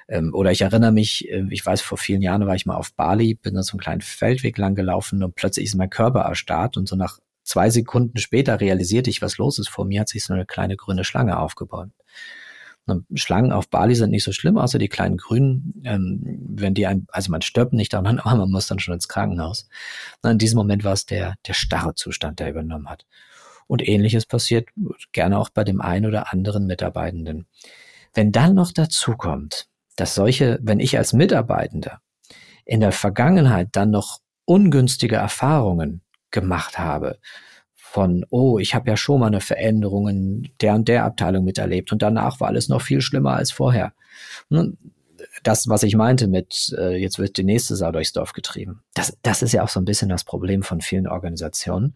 Ähm, 0.08 0.34
oder 0.34 0.52
ich 0.52 0.62
erinnere 0.62 0.94
mich, 0.94 1.28
äh, 1.30 1.46
ich 1.50 1.66
weiß, 1.66 1.82
vor 1.82 1.98
vielen 1.98 2.22
Jahren 2.22 2.48
war 2.48 2.56
ich 2.56 2.66
mal 2.66 2.78
auf 2.78 2.94
Bali, 2.94 3.34
bin 3.34 3.56
da 3.56 3.64
so 3.64 3.74
einen 3.74 3.82
kleinen 3.82 4.02
Feldweg 4.02 4.58
lang 4.58 4.76
gelaufen 4.76 5.22
und 5.22 5.36
plötzlich 5.36 5.66
ist 5.66 5.76
mein 5.76 5.90
Körper 5.90 6.22
erstarrt 6.22 6.78
und 6.78 6.88
so 6.88 6.96
nach 6.96 7.20
zwei 7.50 7.70
Sekunden 7.72 8.18
später 8.20 8.62
realisierte 8.62 9.10
ich, 9.10 9.22
was 9.22 9.38
los 9.38 9.58
ist. 9.58 9.70
Vor 9.70 9.86
mir 9.86 10.02
hat 10.02 10.10
sich 10.10 10.24
so 10.24 10.34
eine 10.34 10.46
kleine 10.46 10.78
grüne 10.78 11.04
Schlange 11.04 11.40
aufgebaut. 11.40 11.90
Schlangen 13.14 13.52
auf 13.52 13.70
Bali 13.70 13.94
sind 13.94 14.10
nicht 14.10 14.24
so 14.24 14.32
schlimm, 14.32 14.58
außer 14.58 14.80
die 14.80 14.88
kleinen 14.88 15.18
Grünen, 15.18 15.82
ähm, 15.84 16.22
wenn 16.50 16.74
die 16.74 16.88
ein, 16.88 17.06
also 17.10 17.32
man 17.32 17.44
stirbt 17.44 17.74
nicht 17.74 17.94
daran, 17.94 18.20
aber 18.20 18.38
man 18.38 18.52
muss 18.52 18.68
dann 18.68 18.80
schon 18.80 18.96
ins 18.96 19.08
Krankenhaus. 19.08 19.68
Und 20.24 20.32
in 20.32 20.38
diesem 20.40 20.58
Moment 20.58 20.84
war 20.84 20.94
es 20.94 21.06
der, 21.06 21.36
der 21.48 21.54
starre 21.54 21.94
Zustand, 21.94 22.40
der 22.40 22.50
übernommen 22.50 22.90
hat. 22.90 23.06
Und 23.68 23.88
ähnliches 23.88 24.26
passiert 24.26 24.70
gerne 25.12 25.38
auch 25.38 25.50
bei 25.50 25.64
dem 25.64 25.82
einen 25.82 26.08
oder 26.08 26.34
anderen 26.34 26.66
Mitarbeitenden. 26.66 27.46
Wenn 28.16 28.32
dann 28.32 28.56
noch 28.56 28.72
dazu 28.72 29.16
kommt, 29.16 29.68
dass 29.96 30.16
solche, 30.16 30.60
wenn 30.64 30.80
ich 30.80 30.98
als 30.98 31.14
Mitarbeitender 31.14 32.02
in 32.66 32.80
der 32.80 32.92
Vergangenheit 32.92 33.70
dann 33.74 33.92
noch 33.92 34.20
ungünstige 34.46 35.18
Erfahrungen 35.18 36.02
gemacht 36.32 36.80
habe, 36.80 37.20
von, 37.76 38.26
oh, 38.30 38.60
ich 38.60 38.76
habe 38.76 38.90
ja 38.90 38.98
schon 38.98 39.20
mal 39.20 39.28
eine 39.28 39.42
Veränderung 39.42 40.08
in 40.08 40.50
der 40.62 40.76
und 40.76 40.88
der 40.88 41.06
Abteilung 41.06 41.44
miterlebt 41.44 41.92
und 41.92 42.02
danach 42.02 42.40
war 42.40 42.50
alles 42.50 42.70
noch 42.70 42.82
viel 42.82 43.02
schlimmer 43.02 43.34
als 43.34 43.52
vorher. 43.52 43.94
Das, 45.44 45.68
was 45.68 45.84
ich 45.84 45.96
meinte 45.96 46.28
mit, 46.28 46.74
äh, 46.78 46.96
jetzt 46.98 47.18
wird 47.18 47.38
die 47.38 47.44
nächste 47.44 47.76
Sau 47.76 47.92
durchs 47.92 48.14
Dorf 48.14 48.34
getrieben. 48.34 48.84
Das, 48.94 49.18
das 49.24 49.42
ist 49.42 49.54
ja 49.54 49.64
auch 49.64 49.70
so 49.70 49.80
ein 49.80 49.86
bisschen 49.86 50.10
das 50.10 50.24
Problem 50.24 50.62
von 50.62 50.82
vielen 50.82 51.08
Organisationen, 51.08 51.96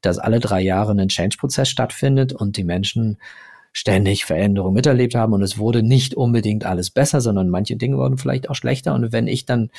dass 0.00 0.18
alle 0.18 0.38
drei 0.38 0.60
Jahre 0.60 0.92
ein 0.92 1.08
Change-Prozess 1.08 1.68
stattfindet 1.68 2.32
und 2.32 2.56
die 2.56 2.64
Menschen 2.64 3.18
ständig 3.72 4.24
Veränderungen 4.24 4.74
miterlebt 4.74 5.16
haben 5.16 5.32
und 5.32 5.42
es 5.42 5.58
wurde 5.58 5.82
nicht 5.82 6.14
unbedingt 6.14 6.64
alles 6.64 6.90
besser, 6.90 7.20
sondern 7.20 7.48
manche 7.48 7.76
Dinge 7.76 7.96
wurden 7.96 8.18
vielleicht 8.18 8.48
auch 8.48 8.54
schlechter. 8.54 8.94
Und 8.94 9.10
wenn 9.10 9.26
ich 9.26 9.46
dann 9.46 9.70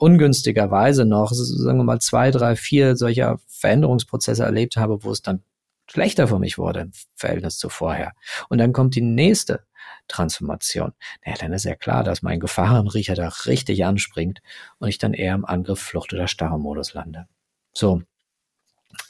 ungünstigerweise 0.00 1.04
noch, 1.04 1.32
sagen 1.32 1.78
wir 1.78 1.84
mal, 1.84 2.00
zwei, 2.00 2.30
drei, 2.30 2.56
vier 2.56 2.96
solcher 2.96 3.38
Veränderungsprozesse 3.48 4.42
erlebt 4.42 4.76
habe, 4.76 5.04
wo 5.04 5.10
es 5.10 5.20
dann 5.20 5.42
schlechter 5.90 6.26
für 6.26 6.38
mich 6.38 6.56
wurde 6.56 6.80
im 6.80 6.92
Verhältnis 7.16 7.58
zu 7.58 7.68
vorher. 7.68 8.12
Und 8.48 8.58
dann 8.58 8.72
kommt 8.72 8.94
die 8.94 9.02
nächste 9.02 9.64
Transformation. 10.08 10.92
Naja, 11.24 11.36
dann 11.40 11.52
ist 11.52 11.64
ja 11.64 11.74
klar, 11.74 12.02
dass 12.02 12.22
mein 12.22 12.40
Gefahrenriecher 12.40 13.14
da 13.14 13.28
richtig 13.44 13.84
anspringt 13.84 14.40
und 14.78 14.88
ich 14.88 14.98
dann 14.98 15.12
eher 15.12 15.34
im 15.34 15.44
Angriff, 15.44 15.80
Flucht 15.80 16.14
oder 16.14 16.28
Starre-Modus 16.28 16.94
lande. 16.94 17.26
So. 17.74 18.02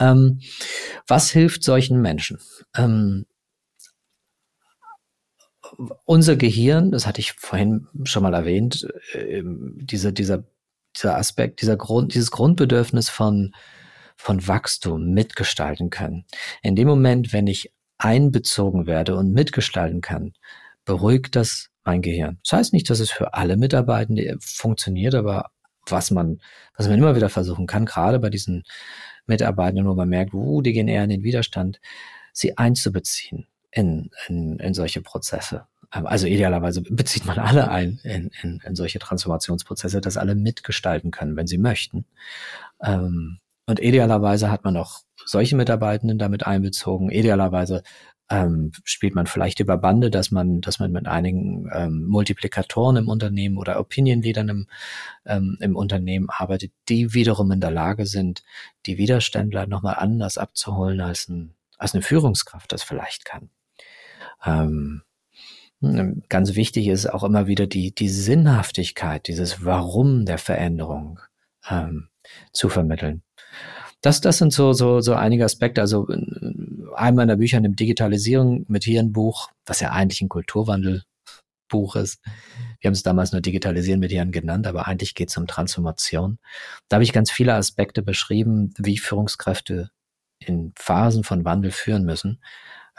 Ähm, 0.01 0.41
was 1.07 1.31
hilft 1.31 1.63
solchen 1.63 2.03
Menschen? 2.03 2.39
Ähm, 2.77 3.27
unser 6.05 6.37
Gehirn, 6.37 6.91
das 6.91 7.07
hatte 7.07 7.21
ich 7.21 7.33
vorhin 7.33 7.87
schon 8.05 8.25
mal 8.25 8.35
erwähnt, 8.35 8.89
äh, 9.13 9.43
diese, 9.45 10.13
dieser, 10.13 10.45
dieser 10.97 11.17
Aspekt, 11.17 11.63
dieser 11.63 11.77
Grund, 11.77 12.15
dieses 12.15 12.31
Grundbedürfnis 12.31 13.09
von, 13.09 13.53
von 14.17 14.47
Wachstum 14.47 15.13
mitgestalten 15.13 15.91
können. 15.91 16.25
In 16.63 16.77
dem 16.77 16.89
Moment, 16.89 17.33
wenn 17.33 17.47
ich 17.47 17.73
einbezogen 17.99 18.87
werde 18.87 19.17
und 19.17 19.33
mitgestalten 19.33 20.01
kann, 20.01 20.33
beruhigt 20.85 21.37
das 21.37 21.69
mein 21.85 22.03
Gehirn. 22.03 22.39
Das 22.45 22.59
heißt 22.59 22.73
nicht, 22.73 22.91
dass 22.91 23.01
es 23.01 23.11
für 23.11 23.35
alle 23.35 23.57
Mitarbeitende 23.57 24.37
funktioniert, 24.41 25.15
aber 25.15 25.51
was 25.87 26.11
man, 26.11 26.41
was 26.77 26.89
man 26.89 26.99
immer 26.99 27.17
wieder 27.17 27.29
versuchen 27.29 27.67
kann, 27.67 27.87
gerade 27.87 28.19
bei 28.19 28.31
diesen 28.31 28.65
Mitarbeitenden, 29.27 29.87
wo 29.87 29.95
man 29.95 30.09
merkt, 30.09 30.35
uh, 30.35 30.63
die 30.63 30.73
gehen 30.73 30.89
eher 30.89 31.05
in 31.05 31.11
den 31.11 31.23
Widerstand, 31.23 31.81
sie 32.33 32.59
einzubeziehen 32.59 33.47
in, 33.71 34.11
in, 34.29 34.59
in 34.59 34.75
solche 34.75 35.01
Prozesse. 35.01 35.67
Ähm, 35.95 36.07
also 36.07 36.27
idealerweise 36.27 36.83
bezieht 36.83 37.27
man 37.27 37.39
alle 37.39 37.71
ein 37.71 38.01
in, 38.05 38.31
in, 38.43 38.61
in 38.65 38.75
solche 38.75 38.99
Transformationsprozesse, 38.99 40.01
dass 40.01 40.17
alle 40.17 40.35
mitgestalten 40.35 41.11
können, 41.11 41.37
wenn 41.37 41.47
sie 41.47 41.59
möchten. 41.59 42.05
Ähm, 42.83 43.39
und 43.67 43.81
idealerweise 43.81 44.51
hat 44.51 44.65
man 44.65 44.77
auch 44.77 45.01
solche 45.25 45.57
Mitarbeitenden 45.57 46.19
damit 46.19 46.47
einbezogen. 46.47 47.11
Idealerweise 47.11 47.83
ähm, 48.31 48.71
spielt 48.85 49.15
man 49.15 49.27
vielleicht 49.27 49.61
über 49.61 49.77
Bande, 49.77 50.11
dass 50.11 50.31
man, 50.31 50.61
dass 50.61 50.79
man 50.79 50.93
mit 50.93 51.07
einigen 51.09 51.69
ähm, 51.73 52.07
Multiplikatoren 52.07 52.97
im 52.97 53.09
Unternehmen 53.09 53.59
oder 53.59 53.79
Opinion 53.81 54.23
Leadern 54.23 54.49
im, 54.49 54.67
ähm, 55.27 55.59
im 55.61 55.77
Unternehmen 55.77 56.29
arbeitet, 56.31 56.73
die 56.89 57.13
wiederum 57.13 57.51
in 57.51 57.61
der 57.61 57.73
Lage 57.73 58.07
sind, 58.07 58.43
die 58.87 58.99
Widerständler 58.99 59.67
nochmal 59.67 59.97
anders 59.97 60.39
abzuholen, 60.39 61.01
als, 61.01 61.29
ein, 61.29 61.55
als 61.77 61.95
eine 61.95 62.03
Führungskraft 62.03 62.73
das 62.73 62.85
vielleicht 62.85 63.25
kann. 63.25 63.51
Ähm, 64.45 64.67
hm, 64.67 65.03
ganz 66.29 66.55
wichtig 66.55 66.89
ist 66.89 67.07
auch 67.07 67.25
immer 67.25 67.47
wieder 67.47 67.67
die, 67.67 67.95
die 67.95 68.09
Sinnhaftigkeit, 68.09 69.27
dieses 69.29 69.65
Warum 69.65 70.27
der 70.27 70.39
Veränderung 70.39 71.21
ähm, 71.69 72.09
zu 72.53 72.69
vermitteln. 72.69 73.23
Das, 74.03 74.21
das 74.21 74.39
sind 74.39 74.53
so, 74.53 74.73
so, 74.73 75.01
so 75.01 75.15
einige 75.15 75.45
Aspekte. 75.45 75.81
Also 75.81 76.07
einmal 76.95 77.25
in 77.25 77.29
der 77.29 77.37
Bücher 77.37 77.61
nimmt 77.61 77.81
Digitalisierung 77.81 78.65
mit 78.69 78.85
hier 78.85 79.01
ein 79.01 79.13
Buch, 79.13 79.51
was 79.67 79.81
ja 79.81 79.91
eigentlich 79.91 80.23
ein 80.23 80.29
Kulturwandelbuch 80.29 81.97
ist. 81.97 82.23
Wir 82.81 82.89
haben 82.89 82.95
es 82.95 83.03
damals 83.03 83.33
nur 83.33 83.43
Digitalisieren 83.43 84.01
mit 84.01 84.11
Hirn 84.11 84.33
genannt, 84.33 84.67
aber 84.67 84.87
eigentlich 84.87 85.15
geht 85.15 85.29
es 85.29 85.37
um 85.37 85.47
Transformation. 85.47 86.39
Da 86.89 86.97
habe 86.97 87.05
ich 87.05 87.13
ganz 87.13 87.31
viele 87.31 87.55
Aspekte 87.55 88.03
beschrieben, 88.03 88.73
wie 88.79 88.97
Führungskräfte 88.97 89.91
in 90.39 90.73
Phasen 90.77 91.23
von 91.23 91.45
Wandel 91.45 91.71
führen 91.71 92.05
müssen, 92.05 92.41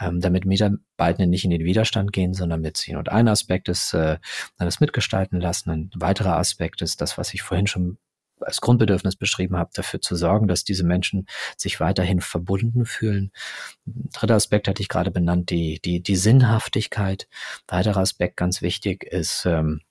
ähm, 0.02 0.20
damit 0.20 0.46
Mitarbeitende 0.46 1.28
nicht 1.28 1.46
in 1.46 1.52
den 1.52 1.64
Widerstand 1.64 2.12
gehen, 2.12 2.34
sondern 2.34 2.62
mitziehen. 2.62 2.98
Und 2.98 3.10
ein 3.10 3.28
Aspekt 3.28 3.70
ist 3.70 3.94
äh, 3.94 4.18
das 4.58 4.80
Mitgestalten 4.80 5.40
lassen. 5.40 5.70
Ein 5.70 5.92
weiterer 5.96 6.38
Aspekt 6.38 6.82
ist 6.82 7.02
das, 7.02 7.18
was 7.18 7.34
ich 7.34 7.42
vorhin 7.42 7.68
schon 7.68 7.98
als 8.42 8.60
Grundbedürfnis 8.60 9.16
beschrieben 9.16 9.56
habe, 9.56 9.70
dafür 9.74 10.02
zu 10.02 10.16
sorgen, 10.16 10.48
dass 10.48 10.64
diese 10.64 10.84
Menschen 10.84 11.28
sich 11.58 11.80
weiterhin 11.80 12.22
verbunden 12.22 12.86
fühlen. 12.86 13.32
Dritter 13.86 14.36
Aspekt 14.36 14.68
hatte 14.68 14.82
ich 14.82 14.90
gerade 14.90 15.12
benannt, 15.12 15.52
die, 15.52 15.80
die, 15.80 16.02
die 16.02 16.16
Sinnhaftigkeit. 16.16 17.28
Weiterer 17.68 18.00
Aspekt 18.00 18.38
ganz 18.38 18.64
wichtig 18.64 19.04
ist, 19.04 19.46
ähm, 19.46 19.82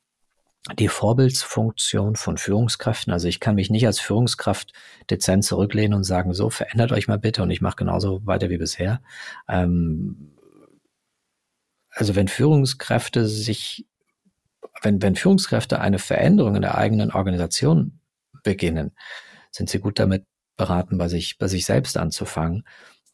die 0.76 0.88
Vorbildsfunktion 0.88 2.16
von 2.16 2.36
Führungskräften. 2.36 3.12
Also 3.12 3.28
ich 3.28 3.40
kann 3.40 3.54
mich 3.54 3.70
nicht 3.70 3.86
als 3.86 3.98
Führungskraft 3.98 4.72
dezent 5.08 5.44
zurücklehnen 5.44 5.94
und 5.94 6.04
sagen, 6.04 6.34
so 6.34 6.50
verändert 6.50 6.92
euch 6.92 7.08
mal 7.08 7.18
bitte 7.18 7.42
und 7.42 7.50
ich 7.50 7.60
mache 7.60 7.76
genauso 7.76 8.24
weiter 8.26 8.50
wie 8.50 8.58
bisher. 8.58 9.00
Ähm, 9.48 10.36
also 11.90 12.14
wenn 12.14 12.28
Führungskräfte 12.28 13.26
sich, 13.26 13.86
wenn, 14.82 15.02
wenn 15.02 15.16
Führungskräfte 15.16 15.80
eine 15.80 15.98
Veränderung 15.98 16.56
in 16.56 16.62
der 16.62 16.76
eigenen 16.76 17.10
Organisation 17.10 18.00
beginnen, 18.42 18.92
sind 19.50 19.70
sie 19.70 19.80
gut 19.80 19.98
damit 19.98 20.24
beraten, 20.56 20.98
bei 20.98 21.08
sich, 21.08 21.38
bei 21.38 21.48
sich 21.48 21.64
selbst 21.64 21.96
anzufangen, 21.96 22.64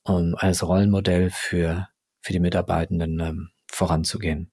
um 0.03 0.35
als 0.37 0.67
Rollenmodell 0.67 1.31
für, 1.31 1.89
für 2.21 2.33
die 2.33 2.41
Mitarbeitenden 2.41 3.21
ähm, 3.21 3.51
voranzugehen. 3.71 4.51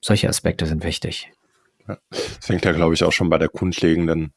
Solche 0.00 0.28
Aspekte 0.28 0.66
sind 0.66 0.82
wichtig. 0.82 1.30
Ja, 1.88 1.98
das 2.10 2.46
fängt 2.46 2.64
ja, 2.64 2.72
glaube 2.72 2.94
ich, 2.94 3.04
auch 3.04 3.12
schon 3.12 3.30
bei 3.30 3.38
der 3.38 3.48
grundlegenden 3.48 4.32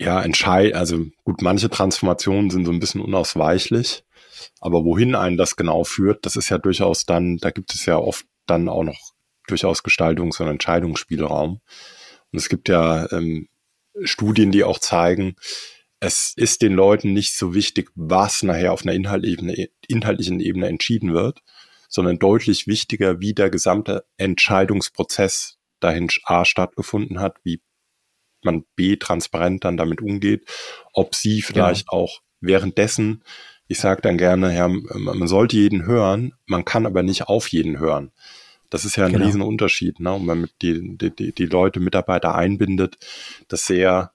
ja, 0.00 0.22
entscheid, 0.22 0.74
also 0.74 1.06
gut, 1.24 1.42
manche 1.42 1.70
Transformationen 1.70 2.50
sind 2.50 2.64
so 2.64 2.72
ein 2.72 2.78
bisschen 2.78 3.00
unausweichlich, 3.00 4.04
aber 4.60 4.84
wohin 4.84 5.16
einen 5.16 5.36
das 5.36 5.56
genau 5.56 5.82
führt, 5.84 6.24
das 6.24 6.36
ist 6.36 6.50
ja 6.50 6.58
durchaus 6.58 7.04
dann, 7.04 7.38
da 7.38 7.50
gibt 7.50 7.74
es 7.74 7.84
ja 7.84 7.96
oft 7.96 8.24
dann 8.46 8.68
auch 8.68 8.84
noch 8.84 9.12
durchaus 9.48 9.82
Gestaltungs- 9.82 10.40
und 10.40 10.48
Entscheidungsspielraum. 10.48 11.60
Und 12.30 12.38
es 12.38 12.48
gibt 12.48 12.68
ja 12.68 13.10
ähm, 13.12 13.48
Studien, 14.04 14.52
die 14.52 14.62
auch 14.64 14.78
zeigen, 14.78 15.34
es 16.00 16.32
ist 16.36 16.62
den 16.62 16.74
Leuten 16.74 17.12
nicht 17.12 17.36
so 17.36 17.54
wichtig, 17.54 17.90
was 17.96 18.44
nachher 18.44 18.72
auf 18.72 18.82
einer 18.82 18.92
Inhaltebene, 18.92 19.68
inhaltlichen 19.88 20.38
Ebene 20.38 20.68
entschieden 20.68 21.12
wird, 21.12 21.40
sondern 21.88 22.20
deutlich 22.20 22.68
wichtiger, 22.68 23.18
wie 23.20 23.34
der 23.34 23.50
gesamte 23.50 24.04
Entscheidungsprozess 24.16 25.57
dahin 25.80 26.08
A 26.24 26.44
stattgefunden 26.44 27.20
hat, 27.20 27.36
wie 27.44 27.60
man 28.42 28.64
B 28.76 28.96
transparent 28.96 29.64
dann 29.64 29.76
damit 29.76 30.00
umgeht, 30.00 30.48
ob 30.92 31.14
sie 31.14 31.42
vielleicht 31.42 31.88
genau. 31.88 32.02
auch 32.02 32.20
währenddessen, 32.40 33.24
ich 33.66 33.80
sage 33.80 34.02
dann 34.02 34.16
gerne, 34.16 34.54
ja, 34.54 34.68
man 34.68 35.28
sollte 35.28 35.56
jeden 35.56 35.84
hören, 35.84 36.34
man 36.46 36.64
kann 36.64 36.86
aber 36.86 37.02
nicht 37.02 37.28
auf 37.28 37.48
jeden 37.48 37.78
hören. 37.78 38.12
Das 38.70 38.84
ist 38.84 38.96
ja 38.96 39.06
ein 39.06 39.12
genau. 39.12 39.24
Riesenunterschied, 39.24 40.00
ne? 40.00 40.12
Und 40.12 40.26
man 40.26 40.42
mit 40.42 40.52
die, 40.62 40.96
die, 40.98 41.32
die 41.32 41.46
Leute, 41.46 41.80
Mitarbeiter 41.80 42.34
einbindet, 42.34 42.98
das 43.48 43.66
sehr, 43.66 44.12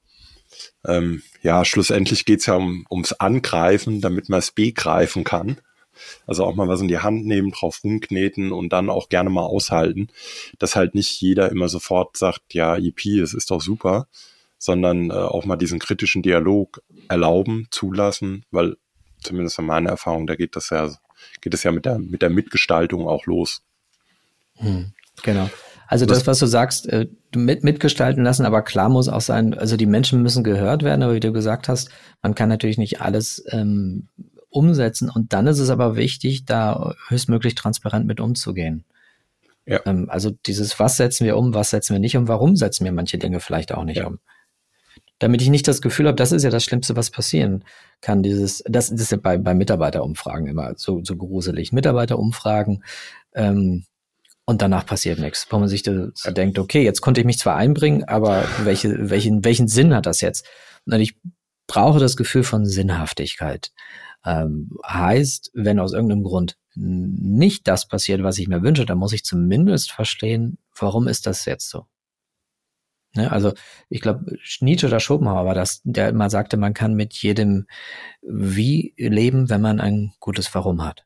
ähm, 0.85 1.23
ja, 1.41 1.65
schlussendlich 1.65 2.25
geht's 2.25 2.45
ja 2.45 2.55
um, 2.55 2.85
ums 2.89 3.13
Angreifen, 3.13 3.99
damit 3.99 4.29
man 4.29 4.39
es 4.39 4.51
begreifen 4.51 5.23
kann. 5.23 5.59
Also 6.27 6.45
auch 6.45 6.55
mal 6.55 6.67
was 6.67 6.81
in 6.81 6.87
die 6.87 6.99
Hand 6.99 7.25
nehmen, 7.25 7.51
drauf 7.51 7.83
rumkneten 7.83 8.51
und 8.51 8.73
dann 8.73 8.89
auch 8.89 9.09
gerne 9.09 9.29
mal 9.29 9.45
aushalten, 9.45 10.07
dass 10.59 10.75
halt 10.75 10.95
nicht 10.95 11.19
jeder 11.21 11.51
immer 11.51 11.69
sofort 11.69 12.17
sagt, 12.17 12.53
ja, 12.53 12.77
EP, 12.77 13.05
es 13.05 13.33
ist 13.33 13.51
doch 13.51 13.61
super, 13.61 14.07
sondern 14.57 15.09
äh, 15.09 15.13
auch 15.13 15.45
mal 15.45 15.57
diesen 15.57 15.79
kritischen 15.79 16.21
Dialog 16.21 16.81
erlauben, 17.09 17.67
zulassen, 17.71 18.45
weil 18.51 18.77
zumindest 19.21 19.59
in 19.59 19.65
meiner 19.65 19.89
Erfahrung, 19.89 20.27
da 20.27 20.35
geht 20.35 20.55
das 20.55 20.69
ja, 20.69 20.89
geht 21.41 21.53
es 21.53 21.63
ja 21.63 21.71
mit 21.71 21.85
der, 21.85 21.99
mit 21.99 22.21
der 22.21 22.29
Mitgestaltung 22.29 23.07
auch 23.07 23.25
los. 23.25 23.61
Hm, 24.57 24.93
genau. 25.21 25.49
Also 25.87 26.05
das, 26.05 26.25
was 26.25 26.39
du 26.39 26.47
sagst, 26.47 26.87
äh, 26.89 27.07
mit, 27.35 27.63
mitgestalten 27.63 28.23
lassen, 28.23 28.45
aber 28.45 28.63
klar 28.63 28.89
muss 28.89 29.09
auch 29.09 29.21
sein, 29.21 29.53
also 29.53 29.77
die 29.77 29.85
Menschen 29.85 30.23
müssen 30.23 30.43
gehört 30.43 30.81
werden, 30.81 31.03
aber 31.03 31.13
wie 31.13 31.19
du 31.19 31.31
gesagt 31.31 31.67
hast, 31.67 31.89
man 32.21 32.35
kann 32.35 32.49
natürlich 32.49 32.77
nicht 32.77 33.01
alles 33.01 33.43
ähm, 33.49 34.07
umsetzen 34.53 35.09
und 35.09 35.33
dann 35.33 35.47
ist 35.47 35.59
es 35.59 35.69
aber 35.69 35.95
wichtig, 35.95 36.45
da 36.45 36.93
höchstmöglich 37.07 37.55
transparent 37.55 38.05
mit 38.05 38.19
umzugehen. 38.19 38.83
Ja. 39.65 39.81
Ähm, 39.85 40.09
also 40.09 40.31
dieses, 40.45 40.79
was 40.79 40.97
setzen 40.97 41.25
wir 41.25 41.37
um, 41.37 41.53
was 41.53 41.69
setzen 41.69 41.93
wir 41.93 41.99
nicht 41.99 42.17
um, 42.17 42.27
warum 42.27 42.55
setzen 42.55 42.85
wir 42.85 42.91
manche 42.91 43.17
Dinge 43.17 43.39
vielleicht 43.39 43.73
auch 43.73 43.83
nicht 43.83 43.97
ja. 43.97 44.07
um. 44.07 44.19
Damit 45.19 45.41
ich 45.41 45.49
nicht 45.49 45.67
das 45.67 45.81
Gefühl 45.81 46.07
habe, 46.07 46.17
das 46.17 46.31
ist 46.31 46.43
ja 46.43 46.49
das 46.49 46.65
Schlimmste, 46.65 46.95
was 46.95 47.09
passieren 47.09 47.63
kann. 48.01 48.23
Dieses, 48.23 48.63
das, 48.67 48.89
das 48.89 48.99
ist 48.99 49.11
ja 49.11 49.17
bei, 49.17 49.37
bei 49.37 49.53
Mitarbeiterumfragen 49.53 50.47
immer 50.47 50.73
so, 50.75 51.01
so 51.03 51.15
gruselig. 51.15 51.71
Mitarbeiterumfragen, 51.71 52.83
ähm, 53.33 53.85
und 54.45 54.61
danach 54.61 54.85
passiert 54.85 55.19
nichts, 55.19 55.47
wo 55.49 55.57
man 55.57 55.69
sich 55.69 55.83
so 55.85 56.31
denkt, 56.31 56.59
okay, 56.59 56.83
jetzt 56.83 57.01
konnte 57.01 57.21
ich 57.21 57.25
mich 57.25 57.39
zwar 57.39 57.55
einbringen, 57.55 58.03
aber 58.03 58.43
welche, 58.63 59.09
welchen, 59.09 59.45
welchen 59.45 59.69
Sinn 59.69 59.95
hat 59.95 60.05
das 60.05 60.19
jetzt? 60.19 60.45
Und 60.85 60.99
ich 60.99 61.15
brauche 61.65 61.99
das 61.99 62.17
Gefühl 62.17 62.43
von 62.43 62.65
Sinnhaftigkeit. 62.65 63.71
Ähm, 64.25 64.71
heißt, 64.85 65.51
wenn 65.53 65.79
aus 65.79 65.93
irgendeinem 65.93 66.23
Grund 66.23 66.57
nicht 66.75 67.67
das 67.67 67.87
passiert, 67.87 68.23
was 68.23 68.37
ich 68.37 68.47
mir 68.47 68.63
wünsche, 68.63 68.85
dann 68.85 68.97
muss 68.97 69.13
ich 69.13 69.23
zumindest 69.23 69.91
verstehen, 69.91 70.57
warum 70.77 71.07
ist 71.07 71.27
das 71.27 71.45
jetzt 71.45 71.69
so? 71.69 71.85
Ne, 73.15 73.31
also 73.31 73.53
ich 73.89 74.01
glaube, 74.01 74.37
Nietzsche 74.59 74.87
oder 74.87 74.99
Schopenhauer 74.99 75.45
war 75.45 75.53
das, 75.53 75.81
der 75.83 76.09
immer 76.09 76.31
sagte, 76.31 76.57
man 76.57 76.73
kann 76.73 76.95
mit 76.95 77.13
jedem 77.13 77.67
Wie 78.21 78.93
leben, 78.97 79.49
wenn 79.49 79.61
man 79.61 79.79
ein 79.79 80.13
gutes 80.19 80.53
Warum 80.55 80.83
hat. 80.83 81.05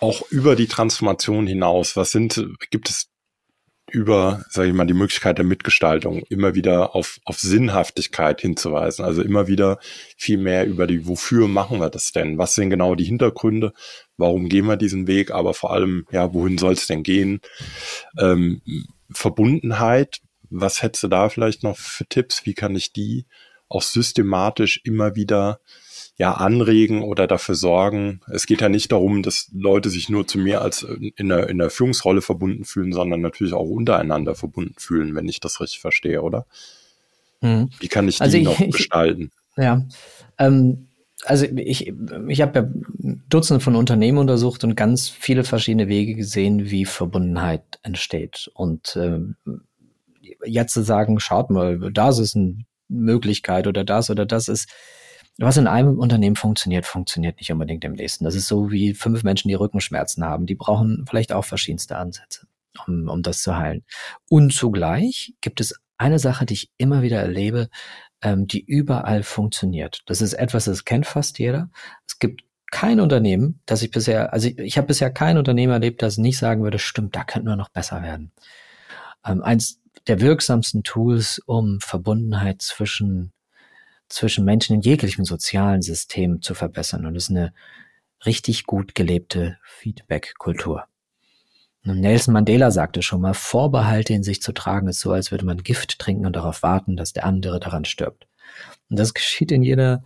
auch 0.00 0.22
über 0.30 0.56
die 0.56 0.68
Transformation 0.68 1.46
hinaus, 1.46 1.96
was 1.96 2.12
sind, 2.12 2.46
gibt 2.70 2.88
es 2.88 3.10
über, 3.90 4.44
sage 4.50 4.68
ich 4.68 4.74
mal, 4.74 4.86
die 4.86 4.94
Möglichkeit 4.94 5.38
der 5.38 5.44
Mitgestaltung 5.44 6.22
immer 6.28 6.54
wieder 6.54 6.94
auf, 6.94 7.18
auf 7.24 7.38
Sinnhaftigkeit 7.38 8.40
hinzuweisen. 8.40 9.04
Also 9.04 9.22
immer 9.22 9.48
wieder 9.48 9.78
viel 10.16 10.38
mehr 10.38 10.66
über 10.66 10.86
die, 10.86 11.06
wofür 11.06 11.48
machen 11.48 11.80
wir 11.80 11.90
das 11.90 12.12
denn? 12.12 12.38
Was 12.38 12.54
sind 12.54 12.70
genau 12.70 12.94
die 12.94 13.04
Hintergründe? 13.04 13.72
Warum 14.16 14.48
gehen 14.48 14.66
wir 14.66 14.76
diesen 14.76 15.06
Weg? 15.06 15.30
Aber 15.30 15.54
vor 15.54 15.72
allem, 15.72 16.06
ja, 16.10 16.32
wohin 16.34 16.58
soll 16.58 16.74
es 16.74 16.86
denn 16.86 17.02
gehen? 17.02 17.40
Ähm, 18.18 18.62
Verbundenheit, 19.10 20.20
was 20.50 20.82
hättest 20.82 21.04
du 21.04 21.08
da 21.08 21.28
vielleicht 21.28 21.62
noch 21.62 21.76
für 21.76 22.06
Tipps? 22.06 22.44
Wie 22.44 22.54
kann 22.54 22.76
ich 22.76 22.92
die 22.92 23.26
auch 23.68 23.82
systematisch 23.82 24.80
immer 24.84 25.14
wieder 25.14 25.60
ja 26.18 26.32
anregen 26.34 27.02
oder 27.02 27.28
dafür 27.28 27.54
sorgen. 27.54 28.20
Es 28.26 28.46
geht 28.46 28.60
ja 28.60 28.68
nicht 28.68 28.90
darum, 28.90 29.22
dass 29.22 29.50
Leute 29.52 29.88
sich 29.88 30.08
nur 30.08 30.26
zu 30.26 30.38
mir 30.38 30.60
als 30.60 30.82
in 30.82 31.28
der, 31.28 31.48
in 31.48 31.58
der 31.58 31.70
Führungsrolle 31.70 32.22
verbunden 32.22 32.64
fühlen, 32.64 32.92
sondern 32.92 33.20
natürlich 33.20 33.54
auch 33.54 33.68
untereinander 33.68 34.34
verbunden 34.34 34.74
fühlen, 34.76 35.14
wenn 35.14 35.28
ich 35.28 35.38
das 35.38 35.60
richtig 35.60 35.78
verstehe, 35.78 36.22
oder? 36.22 36.46
Mhm. 37.40 37.70
Wie 37.78 37.86
kann 37.86 38.08
ich 38.08 38.16
die 38.16 38.22
also 38.22 38.38
noch 38.38 38.58
ich, 38.58 38.72
gestalten? 38.72 39.30
Ja, 39.56 39.86
ähm, 40.38 40.88
also 41.24 41.46
ich, 41.46 41.92
ich 42.28 42.40
habe 42.40 42.58
ja 42.58 42.68
Dutzende 43.28 43.60
von 43.60 43.76
Unternehmen 43.76 44.18
untersucht 44.18 44.64
und 44.64 44.74
ganz 44.74 45.08
viele 45.08 45.44
verschiedene 45.44 45.88
Wege 45.88 46.14
gesehen, 46.14 46.70
wie 46.70 46.84
Verbundenheit 46.84 47.62
entsteht. 47.82 48.50
Und 48.54 48.96
äh, 48.96 49.20
jetzt 50.44 50.74
zu 50.74 50.82
sagen, 50.82 51.20
schaut 51.20 51.50
mal, 51.50 51.92
das 51.92 52.18
ist 52.18 52.34
eine 52.34 52.58
Möglichkeit 52.88 53.68
oder 53.68 53.84
das 53.84 54.10
oder 54.10 54.26
das 54.26 54.48
ist, 54.48 54.68
was 55.38 55.56
in 55.56 55.66
einem 55.66 55.98
Unternehmen 55.98 56.36
funktioniert, 56.36 56.84
funktioniert 56.84 57.38
nicht 57.38 57.52
unbedingt 57.52 57.84
im 57.84 57.92
nächsten. 57.92 58.24
Das 58.24 58.34
ist 58.34 58.48
so 58.48 58.70
wie 58.70 58.94
fünf 58.94 59.22
Menschen, 59.22 59.48
die 59.48 59.54
Rückenschmerzen 59.54 60.24
haben. 60.24 60.46
Die 60.46 60.56
brauchen 60.56 61.04
vielleicht 61.08 61.32
auch 61.32 61.44
verschiedenste 61.44 61.96
Ansätze, 61.96 62.46
um, 62.86 63.08
um 63.08 63.22
das 63.22 63.42
zu 63.42 63.56
heilen. 63.56 63.84
Und 64.28 64.52
zugleich 64.52 65.34
gibt 65.40 65.60
es 65.60 65.74
eine 65.96 66.18
Sache, 66.18 66.44
die 66.44 66.54
ich 66.54 66.70
immer 66.76 67.02
wieder 67.02 67.20
erlebe, 67.20 67.68
ähm, 68.22 68.46
die 68.46 68.64
überall 68.64 69.22
funktioniert. 69.22 70.02
Das 70.06 70.20
ist 70.20 70.32
etwas, 70.32 70.64
das 70.64 70.84
kennt 70.84 71.06
fast 71.06 71.38
jeder. 71.38 71.70
Es 72.06 72.18
gibt 72.18 72.42
kein 72.70 73.00
Unternehmen, 73.00 73.60
das 73.66 73.82
ich 73.82 73.90
bisher, 73.90 74.32
also 74.32 74.48
ich, 74.48 74.58
ich 74.58 74.76
habe 74.76 74.88
bisher 74.88 75.10
kein 75.10 75.38
Unternehmen 75.38 75.72
erlebt, 75.72 76.02
das 76.02 76.18
nicht 76.18 76.38
sagen 76.38 76.62
würde, 76.62 76.78
stimmt, 76.78 77.16
da 77.16 77.24
könnten 77.24 77.48
wir 77.48 77.56
noch 77.56 77.70
besser 77.70 78.02
werden. 78.02 78.32
Ähm, 79.24 79.42
eins 79.42 79.80
der 80.06 80.20
wirksamsten 80.20 80.82
Tools, 80.82 81.40
um 81.46 81.80
Verbundenheit 81.80 82.62
zwischen, 82.62 83.32
zwischen 84.08 84.44
Menschen 84.44 84.74
in 84.74 84.80
jeglichem 84.80 85.24
sozialen 85.24 85.82
System 85.82 86.42
zu 86.42 86.54
verbessern. 86.54 87.06
Und 87.06 87.14
das 87.14 87.24
ist 87.24 87.30
eine 87.30 87.52
richtig 88.24 88.64
gut 88.64 88.94
gelebte 88.94 89.58
Feedback-Kultur. 89.62 90.84
Nelson 91.84 92.34
Mandela 92.34 92.70
sagte 92.70 93.02
schon 93.02 93.20
mal, 93.20 93.34
Vorbehalte 93.34 94.12
in 94.12 94.22
sich 94.22 94.42
zu 94.42 94.52
tragen 94.52 94.88
ist 94.88 95.00
so, 95.00 95.12
als 95.12 95.30
würde 95.30 95.46
man 95.46 95.62
Gift 95.62 95.98
trinken 95.98 96.26
und 96.26 96.36
darauf 96.36 96.62
warten, 96.62 96.96
dass 96.96 97.12
der 97.12 97.24
andere 97.24 97.60
daran 97.60 97.84
stirbt. 97.84 98.26
Und 98.90 98.98
das 98.98 99.14
geschieht 99.14 99.52
in 99.52 99.62
jeder, 99.62 100.02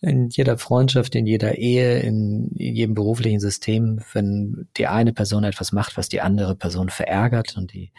in 0.00 0.28
jeder 0.28 0.58
Freundschaft, 0.58 1.14
in 1.14 1.26
jeder 1.26 1.56
Ehe, 1.56 2.00
in, 2.00 2.48
in 2.56 2.74
jedem 2.74 2.94
beruflichen 2.94 3.40
System, 3.40 4.00
wenn 4.12 4.68
die 4.76 4.86
eine 4.86 5.12
Person 5.12 5.44
etwas 5.44 5.72
macht, 5.72 5.96
was 5.96 6.08
die 6.08 6.20
andere 6.20 6.54
Person 6.54 6.90
verärgert 6.90 7.56
und 7.56 7.72
die, 7.72 7.92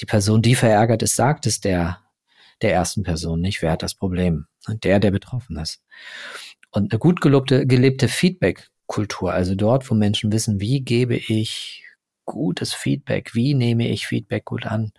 die 0.00 0.06
Person, 0.06 0.42
die 0.42 0.54
verärgert 0.54 1.02
ist, 1.02 1.16
sagt 1.16 1.46
es 1.46 1.60
der, 1.60 1.98
der 2.62 2.72
ersten 2.72 3.02
Person 3.02 3.40
nicht, 3.40 3.62
wer 3.62 3.72
hat 3.72 3.82
das 3.82 3.94
Problem? 3.94 4.46
Der, 4.68 4.98
der 4.98 5.10
betroffen 5.10 5.56
ist. 5.58 5.82
Und 6.70 6.92
eine 6.92 6.98
gut 6.98 7.20
gelobte, 7.20 7.66
gelebte 7.66 8.08
Feedback-Kultur, 8.08 9.32
also 9.32 9.54
dort, 9.54 9.88
wo 9.90 9.94
Menschen 9.94 10.32
wissen, 10.32 10.60
wie 10.60 10.80
gebe 10.80 11.16
ich 11.16 11.84
gutes 12.26 12.74
Feedback, 12.74 13.34
wie 13.34 13.54
nehme 13.54 13.88
ich 13.88 14.06
Feedback 14.06 14.44
gut 14.44 14.66
an 14.66 14.92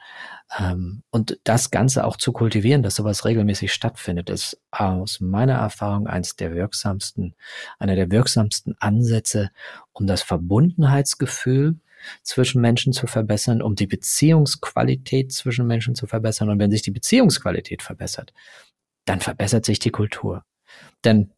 ähm, 0.57 1.03
und 1.11 1.39
das 1.43 1.69
Ganze 1.71 2.05
auch 2.05 2.15
zu 2.15 2.31
kultivieren, 2.31 2.81
dass 2.81 2.95
sowas 2.95 3.25
regelmäßig 3.25 3.73
stattfindet, 3.73 4.29
ist 4.29 4.59
aus 4.71 5.19
meiner 5.19 5.55
Erfahrung 5.55 6.07
eins 6.07 6.35
der 6.35 6.55
wirksamsten, 6.55 7.35
einer 7.77 7.95
der 7.95 8.09
wirksamsten 8.09 8.75
Ansätze, 8.79 9.51
um 9.91 10.07
das 10.07 10.23
Verbundenheitsgefühl 10.23 11.75
zwischen 12.23 12.61
Menschen 12.61 12.93
zu 12.93 13.07
verbessern, 13.07 13.61
um 13.61 13.75
die 13.75 13.87
Beziehungsqualität 13.87 15.31
zwischen 15.31 15.67
Menschen 15.67 15.95
zu 15.95 16.07
verbessern. 16.07 16.49
Und 16.49 16.59
wenn 16.59 16.71
sich 16.71 16.81
die 16.81 16.91
Beziehungsqualität 16.91 17.81
verbessert, 17.81 18.33
dann 19.05 19.19
verbessert 19.19 19.65
sich 19.65 19.79
die 19.79 19.91
Kultur. 19.91 20.43
Denn 21.03 21.31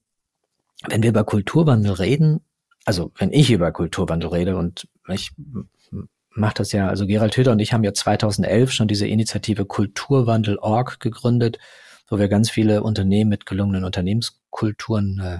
wenn 0.87 1.03
wir 1.03 1.09
über 1.09 1.23
Kulturwandel 1.23 1.93
reden, 1.93 2.41
also 2.85 3.11
wenn 3.17 3.31
ich 3.31 3.51
über 3.51 3.71
Kulturwandel 3.71 4.29
rede 4.29 4.57
und 4.57 4.87
ich 5.07 5.31
macht 6.31 6.59
das 6.59 6.71
ja, 6.71 6.87
also 6.87 7.05
Gerald 7.05 7.35
Hütter 7.35 7.51
und 7.51 7.59
ich 7.59 7.73
haben 7.73 7.83
ja 7.83 7.93
2011 7.93 8.71
schon 8.71 8.87
diese 8.87 9.07
Initiative 9.07 9.65
Kulturwandel.org 9.65 10.99
gegründet, 10.99 11.59
wo 12.07 12.17
wir 12.17 12.27
ganz 12.27 12.49
viele 12.49 12.83
Unternehmen 12.83 13.29
mit 13.29 13.45
gelungenen 13.45 13.83
Unternehmenskulturen 13.83 15.19
äh, 15.19 15.37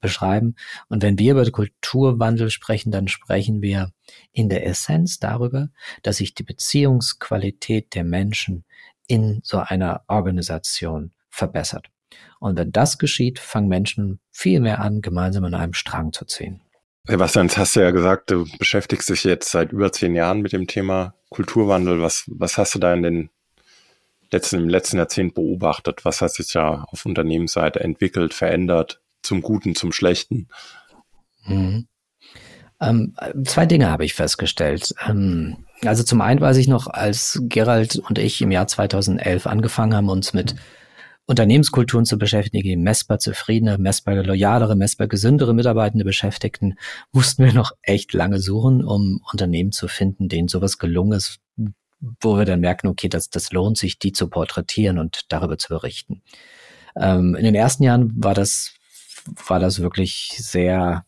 beschreiben. 0.00 0.54
Und 0.88 1.02
wenn 1.02 1.18
wir 1.18 1.32
über 1.32 1.50
Kulturwandel 1.50 2.50
sprechen, 2.50 2.90
dann 2.90 3.08
sprechen 3.08 3.62
wir 3.62 3.92
in 4.32 4.48
der 4.48 4.66
Essenz 4.66 5.18
darüber, 5.18 5.68
dass 6.02 6.18
sich 6.18 6.34
die 6.34 6.42
Beziehungsqualität 6.44 7.94
der 7.94 8.04
Menschen 8.04 8.64
in 9.06 9.40
so 9.42 9.58
einer 9.58 10.02
Organisation 10.06 11.12
verbessert. 11.30 11.88
Und 12.40 12.58
wenn 12.58 12.72
das 12.72 12.98
geschieht, 12.98 13.38
fangen 13.38 13.68
Menschen 13.68 14.20
viel 14.30 14.60
mehr 14.60 14.80
an, 14.80 15.00
gemeinsam 15.02 15.44
an 15.44 15.54
einem 15.54 15.74
Strang 15.74 16.12
zu 16.12 16.24
ziehen. 16.24 16.60
Sebastian, 17.04 17.46
jetzt 17.46 17.56
hast 17.56 17.74
du 17.74 17.80
ja 17.80 17.90
gesagt, 17.90 18.30
du 18.30 18.46
beschäftigst 18.58 19.08
dich 19.08 19.24
jetzt 19.24 19.50
seit 19.50 19.72
über 19.72 19.90
zehn 19.92 20.14
Jahren 20.14 20.42
mit 20.42 20.52
dem 20.52 20.66
Thema 20.66 21.14
Kulturwandel. 21.30 22.02
Was, 22.02 22.24
was 22.26 22.58
hast 22.58 22.74
du 22.74 22.78
da 22.78 22.92
in 22.92 23.02
den 23.02 23.30
letzten, 24.30 24.56
im 24.56 24.68
letzten 24.68 24.98
Jahrzehnt 24.98 25.34
beobachtet? 25.34 26.04
Was 26.04 26.20
hat 26.20 26.32
sich 26.32 26.52
da 26.52 26.84
auf 26.90 27.06
Unternehmensseite 27.06 27.80
entwickelt, 27.80 28.34
verändert, 28.34 29.00
zum 29.22 29.42
Guten, 29.42 29.74
zum 29.74 29.92
Schlechten? 29.92 30.48
Mhm. 31.44 31.88
Ähm, 32.80 33.14
zwei 33.44 33.66
Dinge 33.66 33.90
habe 33.90 34.04
ich 34.04 34.14
festgestellt. 34.14 34.94
Ähm, 35.08 35.64
also 35.82 36.02
zum 36.02 36.20
einen 36.20 36.40
weiß 36.40 36.56
ich 36.58 36.68
noch, 36.68 36.86
als 36.86 37.40
Gerald 37.44 37.96
und 37.96 38.18
ich 38.18 38.40
im 38.40 38.50
Jahr 38.50 38.66
2011 38.66 39.46
angefangen 39.46 39.94
haben, 39.94 40.08
uns 40.08 40.32
mit 40.32 40.54
Unternehmenskulturen 41.26 42.06
zu 42.06 42.16
beschäftigen, 42.16 42.62
die 42.62 42.76
messbar 42.76 43.18
zufriedene, 43.18 43.76
messbar 43.76 44.14
loyalere, 44.14 44.76
messbar 44.76 45.08
gesündere 45.08 45.52
Mitarbeitende 45.52 46.04
beschäftigten, 46.04 46.78
mussten 47.12 47.44
wir 47.44 47.52
noch 47.52 47.72
echt 47.82 48.14
lange 48.14 48.40
suchen, 48.40 48.82
um 48.82 49.20
Unternehmen 49.30 49.70
zu 49.72 49.88
finden, 49.88 50.28
denen 50.28 50.48
sowas 50.48 50.78
gelungen 50.78 51.12
ist, 51.12 51.40
wo 52.20 52.38
wir 52.38 52.46
dann 52.46 52.60
merken, 52.60 52.86
okay, 52.86 53.10
das, 53.10 53.28
das 53.28 53.52
lohnt 53.52 53.76
sich, 53.76 53.98
die 53.98 54.12
zu 54.12 54.28
porträtieren 54.28 54.98
und 54.98 55.26
darüber 55.28 55.58
zu 55.58 55.68
berichten. 55.68 56.22
Ähm, 56.96 57.34
in 57.34 57.44
den 57.44 57.54
ersten 57.54 57.82
Jahren 57.82 58.12
war 58.16 58.32
das, 58.32 58.74
war 59.46 59.58
das 59.58 59.80
wirklich 59.80 60.34
sehr, 60.38 61.04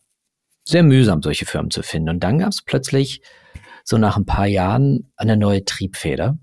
sehr 0.64 0.82
mühsam, 0.82 1.22
solche 1.22 1.46
Firmen 1.46 1.70
zu 1.70 1.82
finden. 1.82 2.10
Und 2.10 2.20
dann 2.20 2.38
gab 2.38 2.50
es 2.50 2.62
plötzlich 2.62 3.22
so 3.84 3.98
nach 3.98 4.16
ein 4.16 4.26
paar 4.26 4.46
Jahren 4.46 5.10
eine 5.16 5.36
neue 5.36 5.64
Triebfeder, 5.64 6.38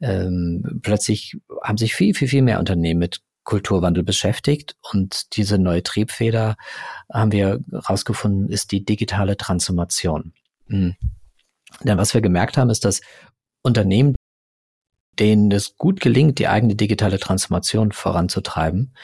ähm, 0.00 0.80
plötzlich 0.82 1.36
haben 1.62 1.78
sich 1.78 1.94
viel, 1.94 2.14
viel, 2.14 2.28
viel 2.28 2.42
mehr 2.42 2.58
Unternehmen 2.58 3.00
mit 3.00 3.20
Kulturwandel 3.44 4.02
beschäftigt 4.02 4.76
und 4.92 5.36
diese 5.36 5.58
neue 5.58 5.82
Triebfeder 5.82 6.56
haben 7.12 7.32
wir 7.32 7.60
herausgefunden, 7.70 8.48
ist 8.50 8.72
die 8.72 8.84
digitale 8.84 9.36
Transformation. 9.36 10.32
Mhm. 10.66 10.96
Denn 11.82 11.96
was 11.96 12.12
wir 12.12 12.20
gemerkt 12.20 12.56
haben, 12.56 12.70
ist, 12.70 12.84
dass 12.84 13.00
Unternehmen, 13.62 14.16
denen 15.18 15.50
es 15.50 15.76
gut 15.76 16.00
gelingt, 16.00 16.38
die 16.38 16.48
eigene 16.48 16.74
digitale 16.74 17.18
Transformation 17.18 17.92
voranzutreiben, 17.92 18.94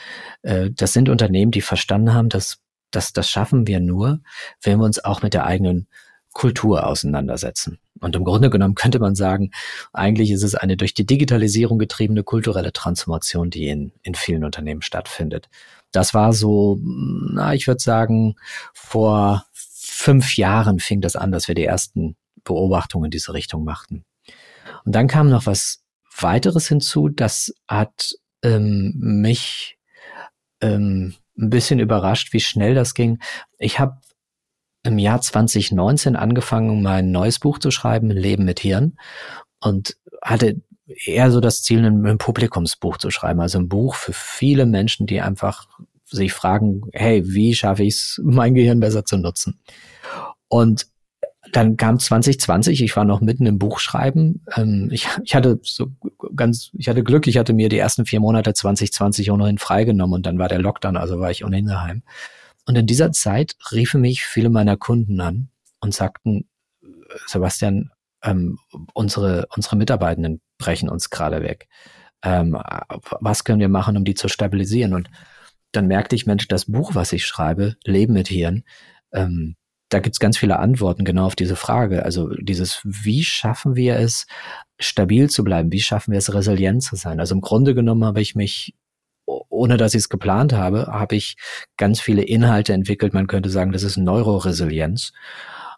äh, 0.43 0.71
das 0.71 0.93
sind 0.93 1.09
Unternehmen, 1.09 1.51
die 1.51 1.61
verstanden 1.61 2.15
haben, 2.15 2.29
dass, 2.29 2.59
dass 2.91 3.13
das 3.13 3.29
schaffen 3.29 3.67
wir 3.67 3.81
nur, 3.81 4.21
wenn 4.63 4.79
wir 4.79 4.85
uns 4.85 5.03
auch 5.05 5.23
mit 5.23 5.35
der 5.35 5.47
eigenen 5.47 5.89
Kultur 6.33 6.87
auseinandersetzen. 6.87 7.79
Und 8.01 8.17
im 8.17 8.25
Grunde 8.25 8.51
genommen 8.51 8.75
könnte 8.75 8.99
man 8.99 9.15
sagen, 9.15 9.51
eigentlich 9.93 10.31
ist 10.31 10.43
es 10.43 10.55
eine 10.55 10.77
durch 10.77 10.95
die 10.95 11.07
Digitalisierung 11.07 11.79
getriebene 11.79 12.25
kulturelle 12.25 12.73
Transformation, 12.73 13.51
die 13.51 13.69
in, 13.69 13.93
in 14.03 14.15
vielen 14.15 14.45
Unternehmen 14.45 14.83
stattfindet. 14.83 15.49
Das 15.93 16.15
war 16.15 16.33
so, 16.33 16.79
na, 16.83 17.55
ich 17.55 17.67
würde 17.67 17.81
sagen, 17.81 18.35
vor 18.73 19.45
fünf 19.53 20.37
Jahren 20.37 20.81
fing 20.81 21.01
das 21.01 21.17
an, 21.17 21.31
dass 21.31 21.49
wir 21.49 21.55
die 21.55 21.65
ersten 21.65 22.17
Beobachtungen 22.45 23.07
in 23.07 23.11
diese 23.11 23.35
Richtung 23.35 23.63
machten. 23.63 24.05
Und 24.85 24.95
dann 24.95 25.07
kam 25.07 25.29
noch 25.29 25.47
was 25.47 25.82
weiteres 26.19 26.69
hinzu, 26.69 27.09
das 27.09 27.55
hat 27.69 28.15
ähm, 28.43 28.95
mich 28.97 29.79
ähm, 30.61 31.15
ein 31.39 31.51
bisschen 31.51 31.79
überrascht, 31.79 32.33
wie 32.33 32.41
schnell 32.41 32.75
das 32.75 32.95
ging. 32.95 33.19
Ich 33.59 33.79
habe 33.79 33.99
im 34.85 34.99
Jahr 34.99 35.21
2019 35.21 36.17
angefangen, 36.17 36.83
mein 36.83 37.11
neues 37.11 37.39
Buch 37.39 37.59
zu 37.59 37.71
schreiben, 37.71 38.11
Leben 38.11 38.45
mit 38.45 38.61
Hirn. 38.61 38.97
Und 39.61 39.97
hatte 40.21 40.61
eher 40.87 41.31
so 41.31 41.41
das 41.41 41.63
Ziel, 41.63 41.85
ein, 41.85 42.05
ein 42.05 42.19
Publikumsbuch 42.19 42.97
zu 42.99 43.11
schreiben. 43.11 43.41
Also 43.41 43.59
ein 43.59 43.69
Buch 43.69 43.95
für 43.95 44.13
viele 44.13 44.67
Menschen, 44.67 45.07
die 45.07 45.21
einfach 45.21 45.69
sich 46.07 46.33
fragen, 46.33 46.83
hey, 46.93 47.23
wie 47.27 47.55
schaffe 47.55 47.85
ich 47.85 47.95
es, 47.95 48.21
mein 48.23 48.55
Gehirn 48.55 48.81
besser 48.81 49.05
zu 49.05 49.17
nutzen? 49.17 49.61
Und 50.49 50.87
dann 51.51 51.76
kam 51.76 51.99
2020, 51.99 52.82
ich 52.82 52.97
war 52.97 53.05
noch 53.05 53.20
mitten 53.20 53.47
im 53.47 53.59
Buchschreiben. 53.59 54.45
Ähm, 54.57 54.88
ich, 54.93 55.09
ich 55.24 55.34
hatte 55.34 55.59
so 55.62 55.88
ganz, 56.36 56.70
ich 56.74 56.88
hatte 56.88 57.03
Glück, 57.03 57.26
ich 57.26 57.36
hatte 57.36 57.53
mir 57.53 57.68
die 57.68 57.78
ersten 57.78 58.07
vier 58.07 58.20
Monate 58.20 58.55
2020 58.55 59.30
ohnehin 59.30 59.59
freigenommen 59.59 60.14
und 60.14 60.26
dann 60.26 60.38
war 60.38 60.49
der 60.49 60.61
Lockdown, 60.61 60.97
also 60.97 61.18
war 61.18 61.30
ich 61.30 61.45
ohnehin 61.45 61.66
daheim. 61.66 62.03
Und 62.66 62.78
in 62.78 62.86
dieser 62.86 63.11
Zeit 63.11 63.57
riefen 63.72 64.01
mich 64.01 64.22
viele 64.22 64.51
meiner 64.51 64.76
Kunden 64.76 65.20
an 65.20 65.49
und 65.80 65.93
sagten, 65.93 66.49
Sebastian, 67.26 67.90
ähm, 68.22 68.59
unsere, 68.95 69.49
unsere 69.55 69.76
Mitarbeitenden 69.76 70.40
brechen 70.59 70.88
uns 70.88 71.11
gerade 71.11 71.43
weg. 71.43 71.68
Ähm, 72.22 72.57
was 73.20 73.43
können 73.43 73.59
wir 73.59 73.68
machen, 73.68 73.97
um 73.97 74.05
die 74.05 74.14
zu 74.14 74.28
stabilisieren? 74.28 74.95
Und 74.95 75.11
dann 75.72 75.88
merkte 75.88 76.14
ich, 76.14 76.26
Mensch, 76.26 76.47
das 76.47 76.66
Buch, 76.66 76.95
was 76.95 77.12
ich 77.12 77.26
schreibe, 77.26 77.76
Leben 77.84 78.12
mit 78.12 78.28
Hirn, 78.28 78.62
ähm, 79.12 79.57
da 79.93 80.01
gibt's 80.01 80.20
ganz 80.20 80.38
viele 80.38 80.59
Antworten 80.59 81.05
genau 81.05 81.26
auf 81.26 81.36
diese 81.36 81.57
Frage. 81.57 82.05
Also 82.05 82.28
dieses, 82.40 82.80
wie 82.84 83.24
schaffen 83.24 83.76
wir 83.76 83.97
es, 83.97 84.26
stabil 84.78 85.30
zu 85.30 85.45
bleiben? 85.45 85.70
Wie 85.72 85.80
schaffen 85.80 86.12
wir 86.12 86.18
es, 86.18 86.32
resilient 86.32 86.82
zu 86.82 86.97
sein? 86.97 87.20
Also 87.20 87.34
im 87.34 87.40
Grunde 87.40 87.74
genommen 87.74 88.05
habe 88.05 88.20
ich 88.20 88.34
mich 88.34 88.74
ohne 89.49 89.76
dass 89.76 89.95
ich 89.95 90.01
es 90.01 90.09
geplant 90.09 90.53
habe, 90.53 90.86
habe 90.88 91.14
ich 91.14 91.36
ganz 91.76 92.01
viele 92.01 92.22
Inhalte 92.22 92.72
entwickelt. 92.72 93.14
Man 93.14 93.28
könnte 93.28 93.51
sagen, 93.51 93.72
das 93.72 93.82
ist 93.82 93.97
Neuroresilienz. 93.97 95.12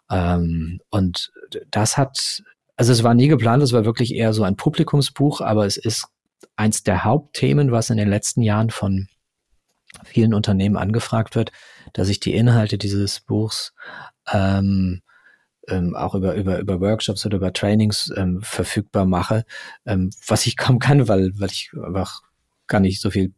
Ähm, 0.09 0.79
und 0.89 1.31
das 1.71 1.97
hat, 1.97 2.43
also 2.75 2.91
es 2.91 3.03
war 3.03 3.13
nie 3.13 3.27
geplant, 3.27 3.63
es 3.63 3.73
war 3.73 3.85
wirklich 3.85 4.15
eher 4.15 4.33
so 4.33 4.43
ein 4.43 4.55
Publikumsbuch, 4.55 5.41
aber 5.41 5.65
es 5.65 5.77
ist 5.77 6.07
eins 6.55 6.83
der 6.83 7.03
Hauptthemen, 7.03 7.71
was 7.71 7.89
in 7.89 7.97
den 7.97 8.09
letzten 8.09 8.41
Jahren 8.41 8.69
von 8.69 9.07
vielen 10.05 10.33
Unternehmen 10.33 10.77
angefragt 10.77 11.35
wird, 11.35 11.51
dass 11.93 12.09
ich 12.09 12.19
die 12.19 12.33
Inhalte 12.33 12.77
dieses 12.77 13.19
Buchs 13.19 13.73
ähm, 14.31 15.01
ähm, 15.67 15.95
auch 15.95 16.15
über, 16.15 16.35
über, 16.35 16.59
über 16.59 16.79
Workshops 16.79 17.25
oder 17.25 17.37
über 17.37 17.53
Trainings 17.53 18.11
ähm, 18.15 18.41
verfügbar 18.41 19.05
mache, 19.05 19.45
ähm, 19.85 20.11
was 20.27 20.45
ich 20.45 20.57
kaum 20.57 20.79
kann, 20.79 21.07
weil, 21.07 21.31
weil 21.39 21.51
ich 21.51 21.71
einfach 21.83 22.21
gar 22.67 22.79
nicht 22.79 23.01
so 23.01 23.09
viel 23.09 23.33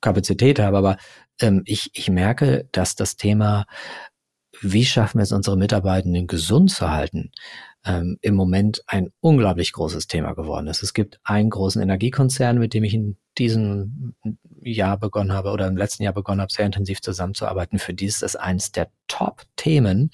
Kapazität 0.00 0.58
habe. 0.58 0.78
Aber 0.78 0.96
ähm, 1.40 1.62
ich, 1.66 1.90
ich 1.94 2.10
merke, 2.10 2.68
dass 2.72 2.94
das 2.94 3.16
Thema, 3.16 3.66
wie 4.60 4.84
schaffen 4.84 5.18
wir 5.18 5.22
es, 5.22 5.32
unsere 5.32 5.56
Mitarbeitenden 5.56 6.26
gesund 6.26 6.70
zu 6.70 6.90
halten, 6.90 7.32
ähm, 7.84 8.18
im 8.20 8.34
Moment 8.34 8.82
ein 8.86 9.10
unglaublich 9.20 9.72
großes 9.72 10.06
Thema 10.06 10.34
geworden 10.34 10.66
ist. 10.66 10.82
Es 10.82 10.94
gibt 10.94 11.20
einen 11.24 11.50
großen 11.50 11.80
Energiekonzern, 11.80 12.58
mit 12.58 12.74
dem 12.74 12.84
ich 12.84 12.94
in 12.94 13.16
diesem 13.38 14.14
Jahr 14.60 14.98
begonnen 14.98 15.32
habe 15.32 15.50
oder 15.50 15.66
im 15.66 15.76
letzten 15.76 16.02
Jahr 16.02 16.12
begonnen 16.12 16.40
habe, 16.40 16.52
sehr 16.52 16.66
intensiv 16.66 17.00
zusammenzuarbeiten. 17.00 17.78
Für 17.78 17.94
die 17.94 18.06
ist 18.06 18.22
das 18.22 18.36
eins 18.36 18.72
der 18.72 18.90
Top-Themen. 19.06 20.10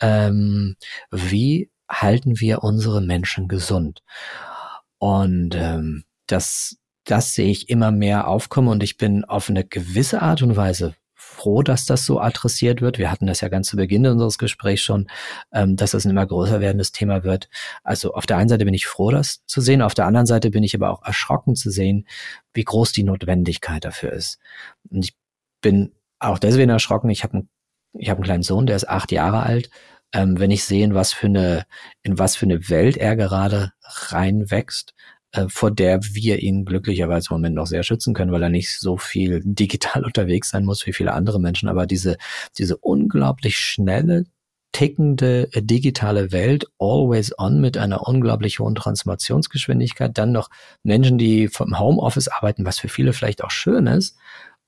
Ähm, 0.00 0.76
wie 1.10 1.70
halten 1.90 2.40
wir 2.40 2.62
unsere 2.62 3.00
Menschen 3.00 3.48
gesund? 3.48 4.02
Und 4.98 5.54
ähm, 5.54 6.04
das, 6.26 6.78
das 7.04 7.34
sehe 7.34 7.50
ich 7.50 7.68
immer 7.68 7.90
mehr 7.90 8.28
aufkommen 8.28 8.68
und 8.68 8.82
ich 8.82 8.96
bin 8.96 9.24
auf 9.24 9.50
eine 9.50 9.64
gewisse 9.64 10.22
Art 10.22 10.42
und 10.42 10.56
Weise 10.56 10.94
froh, 11.34 11.62
dass 11.62 11.86
das 11.86 12.06
so 12.06 12.20
adressiert 12.20 12.80
wird. 12.80 12.98
Wir 12.98 13.10
hatten 13.10 13.26
das 13.26 13.40
ja 13.40 13.48
ganz 13.48 13.68
zu 13.68 13.76
Beginn 13.76 14.06
unseres 14.06 14.38
Gesprächs 14.38 14.82
schon, 14.82 15.08
ähm, 15.52 15.76
dass 15.76 15.90
das 15.90 16.04
ein 16.04 16.10
immer 16.10 16.26
größer 16.26 16.60
werdendes 16.60 16.92
Thema 16.92 17.24
wird. 17.24 17.48
Also 17.82 18.14
auf 18.14 18.26
der 18.26 18.38
einen 18.38 18.48
Seite 18.48 18.64
bin 18.64 18.74
ich 18.74 18.86
froh, 18.86 19.10
das 19.10 19.44
zu 19.46 19.60
sehen, 19.60 19.82
auf 19.82 19.94
der 19.94 20.06
anderen 20.06 20.26
Seite 20.26 20.50
bin 20.50 20.62
ich 20.62 20.74
aber 20.74 20.90
auch 20.90 21.04
erschrocken 21.04 21.56
zu 21.56 21.70
sehen, 21.70 22.06
wie 22.54 22.64
groß 22.64 22.92
die 22.92 23.02
Notwendigkeit 23.02 23.84
dafür 23.84 24.12
ist. 24.12 24.38
Und 24.90 25.04
ich 25.04 25.16
bin 25.60 25.92
auch 26.18 26.38
deswegen 26.38 26.70
erschrocken. 26.70 27.10
Ich 27.10 27.24
habe 27.24 27.34
einen, 27.34 27.48
ich 27.92 28.08
habe 28.10 28.18
einen 28.18 28.24
kleinen 28.24 28.42
Sohn, 28.42 28.66
der 28.66 28.76
ist 28.76 28.88
acht 28.88 29.12
Jahre 29.12 29.42
alt. 29.42 29.70
Ähm, 30.12 30.38
wenn 30.38 30.50
ich 30.50 30.64
sehe, 30.64 30.84
in 30.84 30.94
was 30.94 31.12
für 31.12 31.26
eine, 31.26 31.66
in 32.02 32.18
was 32.18 32.36
für 32.36 32.46
eine 32.46 32.68
Welt 32.68 32.96
er 32.96 33.16
gerade 33.16 33.72
reinwächst, 33.82 34.94
äh, 35.34 35.46
vor 35.48 35.70
der 35.70 36.00
wir 36.02 36.42
ihn 36.42 36.64
glücklicherweise 36.64 37.28
im 37.30 37.36
Moment 37.36 37.56
noch 37.56 37.66
sehr 37.66 37.82
schützen 37.82 38.14
können, 38.14 38.32
weil 38.32 38.42
er 38.42 38.50
nicht 38.50 38.78
so 38.78 38.96
viel 38.96 39.40
digital 39.44 40.04
unterwegs 40.04 40.50
sein 40.50 40.64
muss 40.64 40.86
wie 40.86 40.92
viele 40.92 41.12
andere 41.12 41.40
Menschen. 41.40 41.68
Aber 41.68 41.86
diese, 41.86 42.16
diese 42.56 42.76
unglaublich 42.76 43.58
schnelle, 43.58 44.24
tickende 44.72 45.48
äh, 45.52 45.62
digitale 45.62 46.30
Welt, 46.32 46.66
always 46.78 47.36
on 47.38 47.60
mit 47.60 47.76
einer 47.76 48.06
unglaublich 48.06 48.60
hohen 48.60 48.76
Transformationsgeschwindigkeit, 48.76 50.16
dann 50.16 50.32
noch 50.32 50.50
Menschen, 50.84 51.18
die 51.18 51.48
vom 51.48 51.78
Homeoffice 51.78 52.28
arbeiten, 52.28 52.64
was 52.64 52.78
für 52.78 52.88
viele 52.88 53.12
vielleicht 53.12 53.42
auch 53.42 53.50
schön 53.50 53.86
ist, 53.86 54.16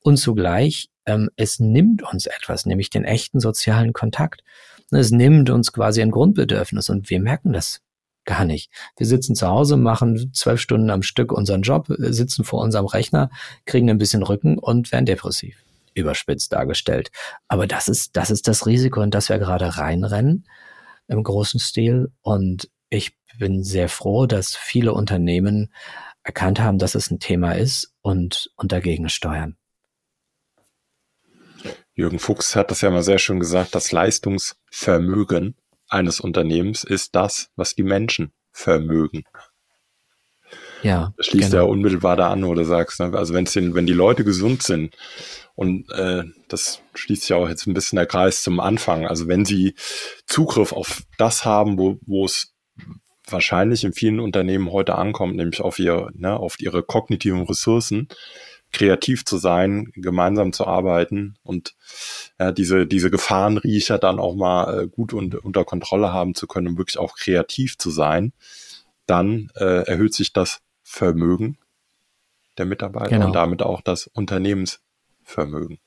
und 0.00 0.18
zugleich 0.18 0.88
ähm, 1.06 1.30
es 1.36 1.58
nimmt 1.58 2.02
uns 2.02 2.26
etwas, 2.26 2.66
nämlich 2.66 2.90
den 2.90 3.04
echten 3.04 3.40
sozialen 3.40 3.92
Kontakt. 3.92 4.42
Es 4.90 5.10
nimmt 5.10 5.50
uns 5.50 5.72
quasi 5.72 6.02
ein 6.02 6.12
Grundbedürfnis 6.12 6.90
und 6.90 7.10
wir 7.10 7.20
merken 7.20 7.52
das 7.52 7.80
Gar 8.27 8.45
nicht. 8.45 8.70
Wir 8.97 9.07
sitzen 9.07 9.37
zu 9.37 9.47
Hause, 9.47 9.77
machen 9.77 10.33
zwölf 10.35 10.61
Stunden 10.61 10.91
am 10.91 11.03
Stück 11.03 11.33
unseren 11.33 11.62
Job, 11.62 11.89
äh, 11.89 12.12
sitzen 12.12 12.45
vor 12.45 12.61
unserem 12.61 12.87
Rechner, 12.87 13.31
kriegen 13.64 13.89
ein 13.89 13.99
bisschen 13.99 14.24
Rücken 14.24 14.59
und 14.59 14.91
werden 14.91 15.07
depressiv. 15.07 15.62
Überspitzt 15.95 16.53
dargestellt. 16.53 17.11
Aber 17.49 17.66
das 17.68 17.89
ist, 17.89 18.16
das 18.16 18.31
ist 18.31 18.49
das 18.49 18.66
Risiko, 18.66 19.01
in 19.01 19.11
das 19.12 19.29
wir 19.29 19.39
gerade 19.39 19.79
reinrennen 19.79 20.45
im 21.07 21.22
großen 21.22 21.61
Stil. 21.61 22.12
Und 22.20 22.68
ich 22.91 23.16
bin 23.39 23.62
sehr 23.62 23.89
froh, 23.89 24.27
dass 24.27 24.57
viele 24.57 24.93
Unternehmen 24.93 25.72
erkannt 26.24 26.59
haben, 26.59 26.79
dass 26.79 26.97
es 26.97 27.11
ein 27.11 27.20
Thema 27.20 27.53
ist 27.53 27.95
und, 28.03 28.51
und 28.57 28.72
dagegen 28.72 29.09
steuern. 29.09 29.57
Jürgen 31.95 32.18
Fuchs 32.18 32.57
hat 32.57 32.72
das 32.72 32.81
ja 32.81 32.91
mal 32.91 33.05
sehr 33.05 33.18
schön 33.18 33.39
gesagt, 33.39 33.74
das 33.77 33.93
Leistungsvermögen 33.93 35.55
eines 35.89 36.20
Unternehmens 36.20 36.84
ist 36.84 37.14
das, 37.14 37.51
was 37.57 37.74
die 37.74 37.82
Menschen 37.82 38.32
vermögen. 38.53 39.24
Ja. 40.82 41.12
Das 41.16 41.26
schließt 41.26 41.51
genau. 41.51 41.64
ja 41.64 41.68
unmittelbar 41.70 42.16
da 42.16 42.30
an, 42.30 42.47
wo 42.47 42.55
du 42.55 42.64
sagst, 42.64 43.01
ne? 43.01 43.12
also 43.14 43.34
wenn's 43.34 43.53
den, 43.53 43.74
wenn 43.74 43.87
die 43.87 43.93
Leute 43.93 44.24
gesund 44.24 44.62
sind 44.62 44.97
und 45.55 45.91
äh, 45.91 46.24
das 46.49 46.80
schließt 46.95 47.28
ja 47.28 47.37
auch 47.37 47.49
jetzt 47.49 47.66
ein 47.66 47.74
bisschen 47.74 47.97
der 47.97 48.07
Kreis 48.07 48.43
zum 48.43 48.61
Anfang. 48.61 49.07
Also 49.07 49.26
wenn 49.26 49.45
sie 49.45 49.74
Zugriff 50.26 50.72
auf 50.72 51.03
das 51.18 51.45
haben, 51.45 51.78
wo, 51.78 51.99
wo 52.03 52.24
es 52.24 52.55
wahrscheinlich 53.26 53.82
in 53.84 53.93
vielen 53.93 54.20
Unternehmen 54.20 54.70
heute 54.70 54.97
ankommt, 54.97 55.37
nämlich 55.37 55.61
auf 55.61 55.78
ihr, 55.78 56.11
ne, 56.14 56.37
auf 56.37 56.61
ihre 56.61 56.82
kognitiven 56.82 57.43
Ressourcen, 57.43 58.09
kreativ 58.72 59.24
zu 59.24 59.38
sein, 59.38 59.90
gemeinsam 59.94 60.52
zu 60.52 60.66
arbeiten 60.66 61.36
und 61.42 61.74
ja, 62.38 62.52
diese, 62.52 62.86
diese 62.86 63.10
Gefahrenriecher 63.10 63.98
dann 63.98 64.18
auch 64.18 64.34
mal 64.34 64.82
äh, 64.82 64.86
gut 64.86 65.12
und, 65.12 65.34
unter 65.34 65.64
Kontrolle 65.64 66.12
haben 66.12 66.34
zu 66.34 66.46
können, 66.46 66.68
um 66.68 66.78
wirklich 66.78 66.98
auch 66.98 67.16
kreativ 67.16 67.78
zu 67.78 67.90
sein, 67.90 68.32
dann 69.06 69.50
äh, 69.56 69.86
erhöht 69.86 70.14
sich 70.14 70.32
das 70.32 70.60
Vermögen 70.82 71.58
der 72.58 72.66
Mitarbeiter 72.66 73.10
genau. 73.10 73.26
und 73.26 73.32
damit 73.32 73.62
auch 73.62 73.80
das 73.80 74.06
Unternehmensvermögen. 74.06 75.78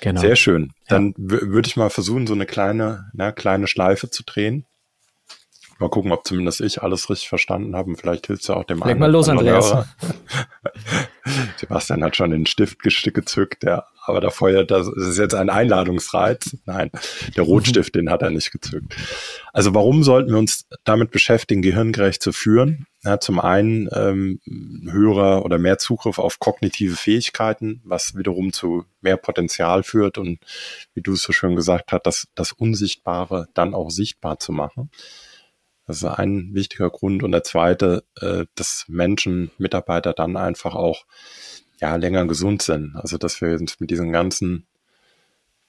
Genau. 0.00 0.20
Sehr 0.20 0.36
schön. 0.36 0.72
Dann 0.88 1.08
ja. 1.08 1.14
würde 1.18 1.68
ich 1.68 1.76
mal 1.76 1.90
versuchen, 1.90 2.26
so 2.26 2.34
eine 2.34 2.46
kleine, 2.46 3.10
na, 3.12 3.32
kleine 3.32 3.66
Schleife 3.66 4.10
zu 4.10 4.24
drehen. 4.24 4.66
Mal 5.78 5.90
gucken, 5.90 6.12
ob 6.12 6.26
zumindest 6.26 6.60
ich 6.62 6.82
alles 6.82 7.10
richtig 7.10 7.28
verstanden 7.28 7.76
habe. 7.76 7.90
Und 7.90 7.96
vielleicht 7.96 8.26
hilft 8.26 8.42
es 8.42 8.48
ja 8.48 8.56
auch 8.56 8.64
dem 8.64 8.78
Leg 8.78 8.88
einen. 8.88 9.00
mal 9.00 9.10
los, 9.10 9.28
Andreas. 9.28 9.86
Sebastian 11.56 12.02
hat 12.04 12.16
schon 12.16 12.30
den 12.30 12.46
Stift 12.46 12.78
gezückt, 12.82 13.62
der, 13.62 13.86
aber 14.04 14.20
da 14.20 14.30
feuert, 14.30 14.70
das 14.70 14.88
ist 14.88 15.18
jetzt 15.18 15.34
ein 15.34 15.50
Einladungsreiz. 15.50 16.56
Nein, 16.64 16.90
der 17.36 17.42
Rotstift, 17.44 17.94
den 17.94 18.10
hat 18.10 18.22
er 18.22 18.30
nicht 18.30 18.52
gezückt. 18.52 18.96
Also 19.52 19.74
warum 19.74 20.02
sollten 20.02 20.30
wir 20.30 20.38
uns 20.38 20.66
damit 20.84 21.10
beschäftigen, 21.10 21.62
gehirngerecht 21.62 22.22
zu 22.22 22.32
führen? 22.32 22.86
Ja, 23.02 23.20
zum 23.20 23.38
einen 23.38 23.88
ähm, 23.92 24.40
höherer 24.90 25.44
oder 25.44 25.58
mehr 25.58 25.78
Zugriff 25.78 26.18
auf 26.18 26.38
kognitive 26.40 26.96
Fähigkeiten, 26.96 27.80
was 27.84 28.16
wiederum 28.16 28.52
zu 28.52 28.84
mehr 29.00 29.16
Potenzial 29.16 29.82
führt 29.82 30.18
und 30.18 30.40
wie 30.94 31.02
du 31.02 31.12
es 31.12 31.22
so 31.22 31.32
schön 31.32 31.54
gesagt 31.54 31.92
hast, 31.92 32.02
das, 32.04 32.28
das 32.34 32.52
Unsichtbare 32.52 33.48
dann 33.54 33.74
auch 33.74 33.90
sichtbar 33.90 34.38
zu 34.38 34.52
machen. 34.52 34.90
Das 35.86 35.98
ist 35.98 36.04
ein 36.04 36.52
wichtiger 36.52 36.90
Grund. 36.90 37.22
Und 37.22 37.32
der 37.32 37.44
zweite, 37.44 38.04
äh, 38.20 38.46
dass 38.54 38.86
Menschen, 38.88 39.50
Mitarbeiter 39.58 40.12
dann 40.12 40.36
einfach 40.36 40.74
auch 40.74 41.04
ja, 41.80 41.96
länger 41.96 42.26
gesund 42.26 42.62
sind. 42.62 42.96
Also 42.96 43.18
dass 43.18 43.40
wir 43.40 43.50
uns 43.58 43.78
mit 43.80 43.90
diesen 43.90 44.12
ganzen 44.12 44.66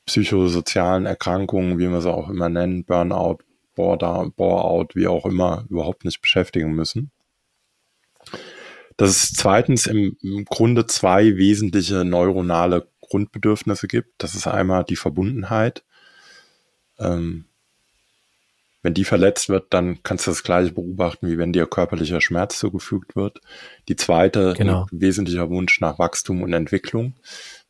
psychosozialen 0.06 1.06
Erkrankungen, 1.06 1.78
wie 1.78 1.90
wir 1.90 2.02
sie 2.02 2.12
auch 2.12 2.30
immer 2.30 2.50
nennen, 2.50 2.86
Burnout, 2.86 3.40
Bore-out, 3.76 4.36
Bore 4.36 4.88
wie 4.96 5.08
auch 5.08 5.26
immer, 5.26 5.66
überhaupt 5.70 6.06
nicht 6.06 6.22
beschäftigen 6.22 6.74
müssen. 6.74 7.12
Dass 8.96 9.10
es 9.12 9.34
zweitens 9.34 9.86
im, 9.86 10.18
im 10.22 10.46
Grunde 10.46 10.88
zwei 10.88 11.38
wesentliche 11.38 12.04
neuronale 12.04 12.88
Grundbedürfnisse 13.02 13.88
gibt. 13.88 14.16
Das 14.18 14.34
ist 14.34 14.48
einmal 14.48 14.84
die 14.84 14.96
Verbundenheit. 14.96 15.84
Ähm, 16.98 17.46
wenn 18.88 18.94
die 18.94 19.04
verletzt 19.04 19.50
wird, 19.50 19.66
dann 19.72 20.02
kannst 20.02 20.28
du 20.28 20.32
das 20.32 20.44
gleiche 20.44 20.72
beobachten, 20.72 21.28
wie 21.28 21.38
wenn 21.38 21.52
dir 21.52 21.66
körperlicher 21.66 22.22
Schmerz 22.22 22.58
zugefügt 22.58 23.18
wird. 23.18 23.42
Die 23.90 23.98
zweite, 23.98 24.54
genau. 24.58 24.88
ein 24.90 25.02
wesentlicher 25.02 25.50
Wunsch 25.50 25.82
nach 25.82 26.00
Wachstum 26.00 26.42
und 26.42 26.54
Entwicklung, 26.54 27.14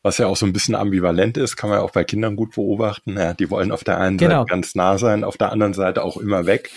was 0.00 0.18
ja 0.18 0.28
auch 0.28 0.36
so 0.36 0.46
ein 0.46 0.52
bisschen 0.52 0.76
ambivalent 0.76 1.36
ist, 1.36 1.56
kann 1.56 1.70
man 1.70 1.80
ja 1.80 1.84
auch 1.84 1.90
bei 1.90 2.04
Kindern 2.04 2.36
gut 2.36 2.54
beobachten. 2.54 3.18
Ja, 3.18 3.34
die 3.34 3.50
wollen 3.50 3.72
auf 3.72 3.82
der 3.82 3.98
einen 3.98 4.16
genau. 4.16 4.42
Seite 4.42 4.50
ganz 4.50 4.76
nah 4.76 4.96
sein, 4.96 5.24
auf 5.24 5.36
der 5.36 5.50
anderen 5.50 5.74
Seite 5.74 6.04
auch 6.04 6.18
immer 6.18 6.46
weg 6.46 6.70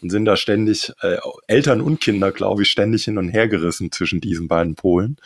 und 0.00 0.10
sind 0.10 0.26
da 0.26 0.36
ständig, 0.36 0.92
äh, 1.00 1.16
Eltern 1.48 1.80
und 1.80 2.00
Kinder, 2.00 2.30
glaube 2.30 2.62
ich, 2.62 2.68
ständig 2.68 3.02
hin 3.02 3.18
und 3.18 3.30
her 3.30 3.48
gerissen 3.48 3.90
zwischen 3.90 4.20
diesen 4.20 4.46
beiden 4.46 4.76
Polen. 4.76 5.16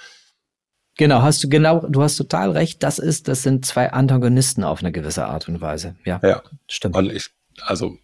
Genau, 0.96 1.20
hast 1.20 1.44
du 1.44 1.50
genau, 1.50 1.80
du 1.86 2.00
hast 2.00 2.16
total 2.16 2.52
recht. 2.52 2.82
Das 2.82 2.98
ist, 2.98 3.28
das 3.28 3.42
sind 3.42 3.66
zwei 3.66 3.92
Antagonisten 3.92 4.64
auf 4.64 4.80
eine 4.80 4.92
gewisse 4.92 5.26
Art 5.26 5.46
und 5.46 5.60
Weise. 5.60 5.94
Ja, 6.06 6.20
ja. 6.22 6.42
stimmt. 6.68 6.96
Und 6.96 7.12
ich, 7.12 7.28
also 7.60 7.98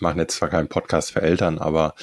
machen 0.00 0.18
jetzt 0.18 0.36
zwar 0.36 0.48
keinen 0.48 0.68
Podcast 0.68 1.12
für 1.12 1.22
Eltern, 1.22 1.58
aber 1.58 1.94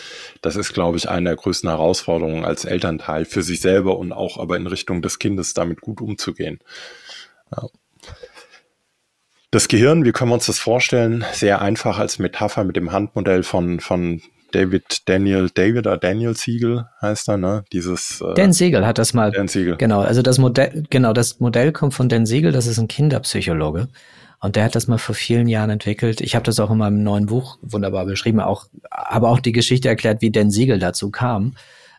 das 0.41 0.55
ist, 0.55 0.73
glaube 0.73 0.97
ich, 0.97 1.09
eine 1.09 1.29
der 1.29 1.35
größten 1.35 1.69
Herausforderungen 1.69 2.45
als 2.45 2.65
Elternteil 2.65 3.25
für 3.25 3.43
sich 3.43 3.61
selber 3.61 3.97
und 3.97 4.11
auch 4.11 4.37
aber 4.37 4.57
in 4.57 4.67
Richtung 4.67 5.01
des 5.01 5.19
Kindes 5.19 5.53
damit 5.53 5.81
gut 5.81 6.01
umzugehen. 6.01 6.59
Ja. 7.55 7.67
Das 9.51 9.67
Gehirn, 9.67 10.03
wie 10.03 10.11
können 10.11 10.31
wir 10.31 10.35
uns 10.35 10.47
das 10.47 10.59
vorstellen? 10.59 11.23
Sehr 11.31 11.61
einfach 11.61 11.97
als 11.97 12.19
Metapher 12.19 12.65
mit 12.65 12.75
dem 12.75 12.91
Handmodell 12.91 13.43
von, 13.43 13.79
von 13.79 14.21
David 14.51 15.07
Daniel, 15.07 15.49
David 15.53 15.87
oder 15.87 15.97
Daniel 15.97 16.35
Siegel 16.35 16.85
heißt 17.01 17.29
er, 17.29 17.37
ne? 17.37 17.63
Dieses 17.73 18.21
äh, 18.21 18.33
Dan 18.35 18.53
Siegel 18.53 18.85
hat 18.85 18.97
das 18.97 19.13
mal. 19.13 19.31
Dan 19.31 19.47
Siegel. 19.47 19.75
Genau, 19.77 20.01
also 20.01 20.21
das 20.21 20.37
Modell, 20.37 20.83
genau, 20.89 21.13
das 21.13 21.39
Modell 21.39 21.71
kommt 21.71 21.93
von 21.93 22.09
Dan 22.09 22.25
Siegel, 22.25 22.51
das 22.51 22.67
ist 22.67 22.79
ein 22.79 22.87
Kinderpsychologe. 22.87 23.87
Und 24.39 24.55
der 24.55 24.65
hat 24.65 24.75
das 24.75 24.87
mal 24.87 24.97
vor 24.97 25.15
vielen 25.15 25.47
Jahren 25.47 25.69
entwickelt. 25.69 26.21
Ich 26.21 26.35
habe 26.35 26.43
das 26.43 26.59
auch 26.59 26.71
in 26.71 26.77
meinem 26.77 27.03
neuen 27.03 27.25
Buch 27.25 27.57
wunderbar 27.61 28.05
beschrieben, 28.05 28.39
auch, 28.39 28.65
aber 28.89 29.29
auch 29.29 29.39
die 29.39 29.51
Geschichte 29.51 29.87
erklärt, 29.87 30.21
wie 30.21 30.31
Dan 30.31 30.51
Siegel 30.51 30.79
dazu 30.79 31.11
kam. 31.11 31.55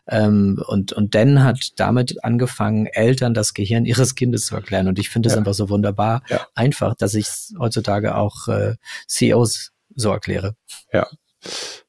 Ähm, 0.09 0.61
und, 0.67 0.93
und 0.93 1.15
Dan 1.15 1.43
hat 1.43 1.71
damit 1.75 2.23
angefangen, 2.23 2.85
Eltern 2.87 3.33
das 3.33 3.53
Gehirn 3.53 3.85
ihres 3.85 4.15
Kindes 4.15 4.45
zu 4.45 4.55
erklären. 4.55 4.87
Und 4.87 4.99
ich 4.99 5.09
finde 5.09 5.27
es 5.27 5.33
ja. 5.33 5.39
einfach 5.39 5.53
so 5.53 5.69
wunderbar 5.69 6.23
ja. 6.29 6.47
einfach, 6.55 6.95
dass 6.95 7.13
ich 7.13 7.27
heutzutage 7.59 8.15
auch 8.15 8.47
äh, 8.47 8.75
CEOs 9.07 9.71
so 9.95 10.11
erkläre. 10.11 10.55
Ja. 10.93 11.07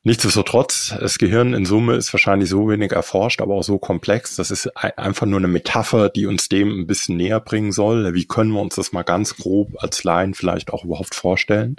Nichtsdestotrotz, 0.05 0.95
das 0.99 1.19
Gehirn 1.19 1.55
in 1.55 1.67
Summe 1.67 1.97
ist 1.97 2.13
wahrscheinlich 2.13 2.49
so 2.49 2.69
wenig 2.69 2.93
erforscht, 2.93 3.41
aber 3.41 3.55
auch 3.55 3.63
so 3.63 3.79
komplex. 3.79 4.37
Das 4.37 4.51
ist 4.51 4.69
einfach 4.77 5.27
nur 5.27 5.39
eine 5.39 5.49
Metapher, 5.49 6.09
die 6.09 6.27
uns 6.27 6.49
dem 6.49 6.81
ein 6.81 6.87
bisschen 6.87 7.17
näher 7.17 7.41
bringen 7.41 7.73
soll. 7.73 8.15
Wie 8.15 8.27
können 8.27 8.53
wir 8.53 8.61
uns 8.61 8.77
das 8.77 8.93
mal 8.93 9.03
ganz 9.03 9.37
grob 9.37 9.73
als 9.79 10.05
Laien 10.05 10.35
vielleicht 10.35 10.73
auch 10.73 10.85
überhaupt 10.85 11.15
vorstellen, 11.15 11.77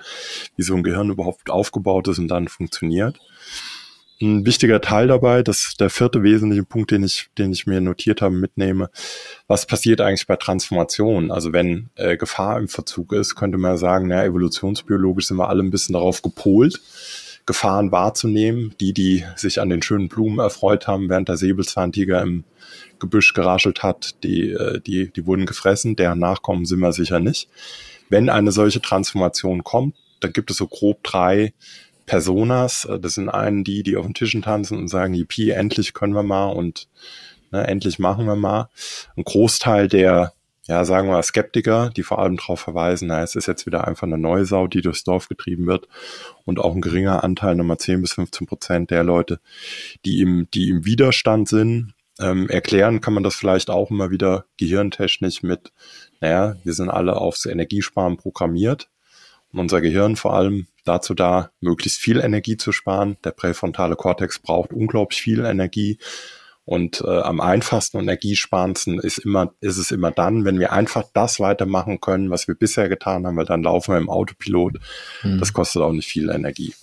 wie 0.55 0.63
so 0.63 0.75
ein 0.75 0.83
Gehirn 0.83 1.09
überhaupt 1.09 1.49
aufgebaut 1.49 2.07
ist 2.07 2.19
und 2.19 2.27
dann 2.27 2.47
funktioniert? 2.47 3.19
ein 4.21 4.45
wichtiger 4.45 4.81
Teil 4.81 5.07
dabei, 5.07 5.43
das 5.43 5.69
ist 5.69 5.79
der 5.79 5.89
vierte 5.89 6.23
wesentliche 6.23 6.63
Punkt, 6.63 6.91
den 6.91 7.03
ich, 7.03 7.29
den 7.37 7.51
ich 7.51 7.67
mir 7.67 7.79
notiert 7.79 8.21
habe, 8.21 8.35
mitnehme. 8.35 8.89
Was 9.47 9.65
passiert 9.65 10.01
eigentlich 10.01 10.27
bei 10.27 10.35
Transformation? 10.35 11.31
Also 11.31 11.53
wenn 11.53 11.89
äh, 11.95 12.17
Gefahr 12.17 12.57
im 12.57 12.67
Verzug 12.67 13.13
ist, 13.13 13.35
könnte 13.35 13.57
man 13.57 13.77
sagen, 13.77 14.07
naja, 14.07 14.25
evolutionsbiologisch 14.25 15.27
sind 15.27 15.37
wir 15.37 15.49
alle 15.49 15.63
ein 15.63 15.71
bisschen 15.71 15.93
darauf 15.93 16.21
gepolt, 16.21 16.81
Gefahren 17.49 17.91
wahrzunehmen. 17.91 18.75
Die, 18.79 18.93
die 18.93 19.25
sich 19.35 19.59
an 19.59 19.69
den 19.69 19.81
schönen 19.81 20.07
Blumen 20.07 20.37
erfreut 20.37 20.85
haben, 20.85 21.09
während 21.09 21.29
der 21.29 21.35
Säbelzahntiger 21.35 22.21
im 22.21 22.43
Gebüsch 22.99 23.33
geraschelt 23.33 23.81
hat, 23.81 24.23
die, 24.23 24.51
äh, 24.51 24.79
die, 24.79 25.11
die 25.11 25.25
wurden 25.25 25.47
gefressen, 25.47 25.95
deren 25.95 26.19
Nachkommen 26.19 26.65
sind 26.65 26.79
wir 26.79 26.93
sicher 26.93 27.19
nicht. 27.19 27.49
Wenn 28.07 28.29
eine 28.29 28.51
solche 28.51 28.81
Transformation 28.81 29.63
kommt, 29.63 29.95
dann 30.19 30.31
gibt 30.31 30.51
es 30.51 30.57
so 30.57 30.67
grob 30.67 31.03
drei 31.03 31.53
Personas. 32.05 32.85
Äh, 32.85 32.99
das 32.99 33.15
sind 33.15 33.29
einen 33.29 33.63
die, 33.63 33.81
die 33.81 33.97
auf 33.97 34.05
den 34.05 34.13
Tischen 34.13 34.43
tanzen 34.43 34.77
und 34.77 34.87
sagen, 34.87 35.15
yippie, 35.15 35.49
endlich 35.49 35.95
können 35.95 36.13
wir 36.13 36.21
mal 36.21 36.49
und 36.49 36.87
ne, 37.51 37.65
endlich 37.67 37.97
machen 37.97 38.27
wir 38.27 38.35
mal. 38.35 38.69
Ein 39.17 39.23
Großteil 39.23 39.87
der, 39.87 40.33
ja, 40.69 40.85
sagen 40.85 41.09
wir 41.09 41.23
Skeptiker, 41.23 41.89
die 41.89 42.03
vor 42.03 42.19
allem 42.19 42.37
darauf 42.37 42.59
verweisen, 42.59 43.07
na, 43.07 43.23
es 43.23 43.33
ist 43.33 43.47
jetzt 43.47 43.65
wieder 43.65 43.87
einfach 43.87 44.03
eine 44.03 44.19
neue 44.19 44.45
Sau, 44.45 44.67
die 44.67 44.81
durchs 44.81 45.03
Dorf 45.03 45.27
getrieben 45.27 45.65
wird. 45.65 45.87
Und 46.45 46.59
auch 46.59 46.75
ein 46.75 46.81
geringer 46.81 47.23
Anteil, 47.23 47.55
nochmal 47.55 47.79
10 47.79 48.03
bis 48.03 48.13
15 48.13 48.45
Prozent 48.45 48.91
der 48.91 49.03
Leute, 49.03 49.39
die 50.05 50.21
im, 50.21 50.47
die 50.53 50.69
im 50.69 50.85
Widerstand 50.85 51.49
sind. 51.49 51.95
Ähm, 52.19 52.47
erklären 52.49 53.01
kann 53.01 53.15
man 53.15 53.23
das 53.23 53.35
vielleicht 53.35 53.71
auch 53.71 53.89
immer 53.89 54.11
wieder 54.11 54.45
gehirntechnisch 54.57 55.41
mit, 55.41 55.71
naja, 56.21 56.55
wir 56.63 56.73
sind 56.73 56.91
alle 56.91 57.15
aufs 57.15 57.47
Energiesparen 57.47 58.17
programmiert. 58.17 58.89
Und 59.51 59.59
unser 59.61 59.81
Gehirn 59.81 60.17
vor 60.17 60.35
allem 60.35 60.67
dazu 60.85 61.15
da, 61.15 61.49
möglichst 61.61 61.99
viel 61.99 62.19
Energie 62.19 62.57
zu 62.57 62.71
sparen. 62.73 63.17
Der 63.23 63.31
präfrontale 63.31 63.95
Kortex 63.95 64.37
braucht 64.37 64.71
unglaublich 64.71 65.19
viel 65.19 65.45
Energie. 65.45 65.97
Und 66.69 67.01
äh, 67.01 67.21
am 67.21 67.41
einfachsten 67.41 67.97
und 67.97 68.03
energiesparendsten 68.03 68.99
ist 68.99 69.17
immer, 69.17 69.55
ist 69.59 69.77
es 69.77 69.89
immer 69.89 70.11
dann, 70.11 70.45
wenn 70.45 70.59
wir 70.59 70.71
einfach 70.71 71.03
das 71.15 71.39
weitermachen 71.39 71.99
können, 71.99 72.29
was 72.29 72.47
wir 72.47 72.53
bisher 72.53 72.89
getan 72.89 73.25
haben, 73.25 73.37
weil 73.37 73.47
dann 73.47 73.63
laufen 73.63 73.95
wir 73.95 73.97
im 73.97 74.07
Autopilot. 74.07 74.77
Hm. 75.21 75.39
Das 75.39 75.51
kostet 75.51 75.81
auch 75.81 75.91
nicht 75.91 76.07
viel 76.07 76.29
Energie. 76.29 76.75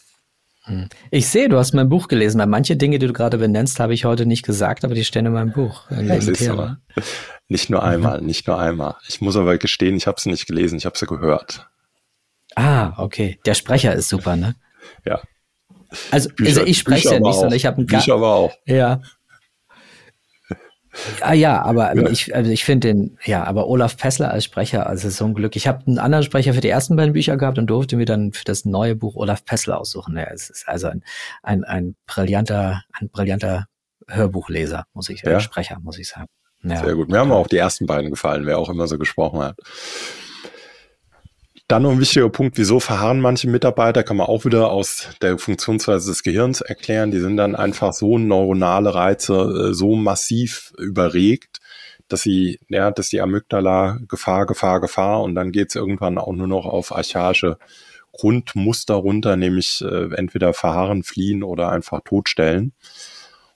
Hm. 0.65 0.89
Ich 1.13 1.29
sehe, 1.29 1.49
du 1.49 1.57
hast 1.57 1.73
mein 1.73 1.89
Buch 1.89 2.09
gelesen, 2.09 2.41
weil 2.41 2.49
manche 2.49 2.77
Dinge, 2.77 2.99
die 2.99 3.07
du 3.07 3.13
gerade 3.13 3.39
benennst, 3.39 3.79
habe 3.79 3.95
ich 3.95 4.05
heute 4.05 4.27
nicht 4.27 4.45
gesagt, 4.45 4.85
aber 4.85 4.97
die 4.97 5.05
stehen 5.05 5.25
in 5.25 5.33
meinem 5.33 5.53
Buch. 5.53 5.89
Ja, 5.89 6.03
nicht 7.49 7.71
nur 7.71 7.85
einmal, 7.85 8.21
nicht 8.23 8.49
nur 8.49 8.59
einmal. 8.59 8.97
Ich 9.07 9.21
muss 9.21 9.37
aber 9.37 9.57
gestehen, 9.57 9.95
ich 9.95 10.09
habe 10.09 10.21
sie 10.21 10.31
nicht 10.31 10.49
gelesen, 10.49 10.79
ich 10.79 10.87
habe 10.87 10.99
sie 10.99 11.07
gehört. 11.07 11.69
Ah, 12.57 12.95
okay. 13.01 13.39
Der 13.47 13.55
Sprecher 13.55 13.95
ist 13.95 14.09
super, 14.09 14.35
ne? 14.35 14.57
Ja. 15.05 15.21
Also, 16.11 16.29
Bücher, 16.31 16.49
also 16.49 16.65
ich 16.65 16.79
spreche 16.79 17.11
ja 17.11 17.21
nicht, 17.21 17.35
sondern 17.35 17.53
ich 17.53 17.67
habe 17.67 17.77
einen 17.77 17.87
Bücher 17.87 18.15
aber 18.15 18.35
auch. 18.35 18.53
Ja. 18.65 19.01
Ah 21.21 21.33
ja, 21.33 21.63
aber 21.63 21.95
ja. 21.95 22.09
ich, 22.09 22.35
also 22.35 22.51
ich 22.51 22.65
finde 22.65 22.89
den, 22.89 23.19
ja, 23.25 23.45
aber 23.45 23.69
Olaf 23.69 23.97
Pessler 23.97 24.31
als 24.31 24.45
Sprecher, 24.45 24.87
also 24.87 25.09
so 25.11 25.25
ein 25.25 25.35
Glück. 25.35 25.57
Ich 25.57 25.67
habe 25.67 25.87
einen 25.87 25.99
anderen 25.99 26.25
Sprecher 26.25 26.55
für 26.55 26.61
die 26.61 26.69
ersten 26.69 26.97
beiden 26.97 27.13
Bücher 27.13 27.37
gehabt 27.37 27.59
und 27.59 27.67
durfte 27.67 27.97
mir 27.97 28.07
dann 28.07 28.33
für 28.33 28.45
das 28.45 28.65
neue 28.65 28.97
Buch 28.97 29.17
Olaf 29.17 29.45
Pessler 29.45 29.81
aussuchen. 29.81 30.17
Ja, 30.17 30.25
es 30.33 30.51
ist 30.51 30.69
also 30.69 30.89
ein, 30.89 31.03
ein, 31.43 31.65
ein 31.65 31.97
brillanter, 32.07 32.83
ein 32.93 33.09
brillanter 33.11 33.67
Hörbuchleser, 34.09 34.85
muss 34.93 35.09
ich, 35.09 35.23
ja. 35.23 35.41
Sprecher, 35.41 35.79
muss 35.81 35.99
ich 35.99 36.09
sagen. 36.09 36.29
Ja. 36.63 36.85
Sehr 36.85 36.95
gut. 36.95 37.09
Mir 37.09 37.19
haben 37.19 37.33
auch 37.33 37.47
die 37.47 37.59
ersten 37.59 37.87
beiden 37.87 38.11
gefallen, 38.11 38.47
wer 38.47 38.59
auch 38.59 38.69
immer 38.69 38.89
so 38.89 38.99
gesprochen 38.99 39.41
hat. 39.41 39.57
Dann 41.69 41.83
noch 41.83 41.91
ein 41.91 42.01
wichtiger 42.01 42.29
Punkt, 42.29 42.59
wieso 42.59 42.79
verharren 42.79 43.21
manche 43.21 43.49
Mitarbeiter, 43.49 44.05
kann 44.05 44.17
man 44.17 44.29
auch 44.29 44.45
wieder 44.45 44.71
aus 44.71 45.09
der 45.21 45.37
Funktionsweise 45.37 46.09
des 46.11 46.23
Gehirns 46.23 46.61
erklären. 46.61 47.11
Die 47.11 47.19
sind 47.19 47.37
dann 47.37 47.57
einfach 47.57 47.93
so 47.93 48.19
neuronale 48.19 48.95
Reize, 48.95 49.71
äh, 49.71 49.75
so 49.75 49.97
massiv 49.97 50.73
überregt, 50.79 51.59
dass 52.07 52.23
sie, 52.23 52.61
ja, 52.69 52.93
dass 52.93 53.09
die 53.09 53.21
Amygdala 53.21 53.99
Gefahr, 54.07 54.47
Gefahr, 54.47 54.81
Gefahr 54.81 55.23
und 55.23 55.35
dann 55.35 55.51
geht's 55.51 55.75
irgendwann 55.75 56.19
auch 56.19 56.33
nur 56.33 56.47
noch 56.47 56.67
auf 56.67 56.95
archaische 56.95 57.59
Grundmuster 58.13 58.95
runter, 58.95 59.37
nämlich 59.37 59.83
äh, 59.83 60.15
entweder 60.15 60.55
verharren, 60.55 61.03
fliehen 61.03 61.43
oder 61.43 61.71
einfach 61.73 62.01
totstellen. 62.05 62.75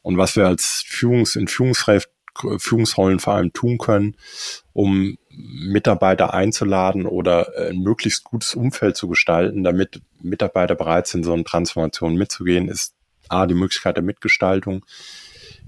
Und 0.02 0.18
was 0.18 0.34
wir 0.34 0.48
als 0.48 0.84
Führungs-, 0.84 1.38
in 1.38 1.46
Führungsrecht 1.46 2.08
Führungsrollen 2.58 3.18
vor 3.18 3.34
allem 3.34 3.52
tun 3.52 3.78
können, 3.78 4.16
um 4.72 5.16
Mitarbeiter 5.30 6.34
einzuladen 6.34 7.06
oder 7.06 7.56
äh, 7.56 7.70
ein 7.70 7.78
möglichst 7.78 8.24
gutes 8.24 8.54
Umfeld 8.54 8.96
zu 8.96 9.08
gestalten, 9.08 9.64
damit 9.64 10.02
Mitarbeiter 10.20 10.74
bereit 10.74 11.06
sind, 11.06 11.24
so 11.24 11.32
eine 11.32 11.44
Transformation 11.44 12.16
mitzugehen, 12.16 12.68
ist 12.68 12.94
A, 13.28 13.46
die 13.46 13.54
Möglichkeit 13.54 13.96
der 13.96 14.04
Mitgestaltung, 14.04 14.84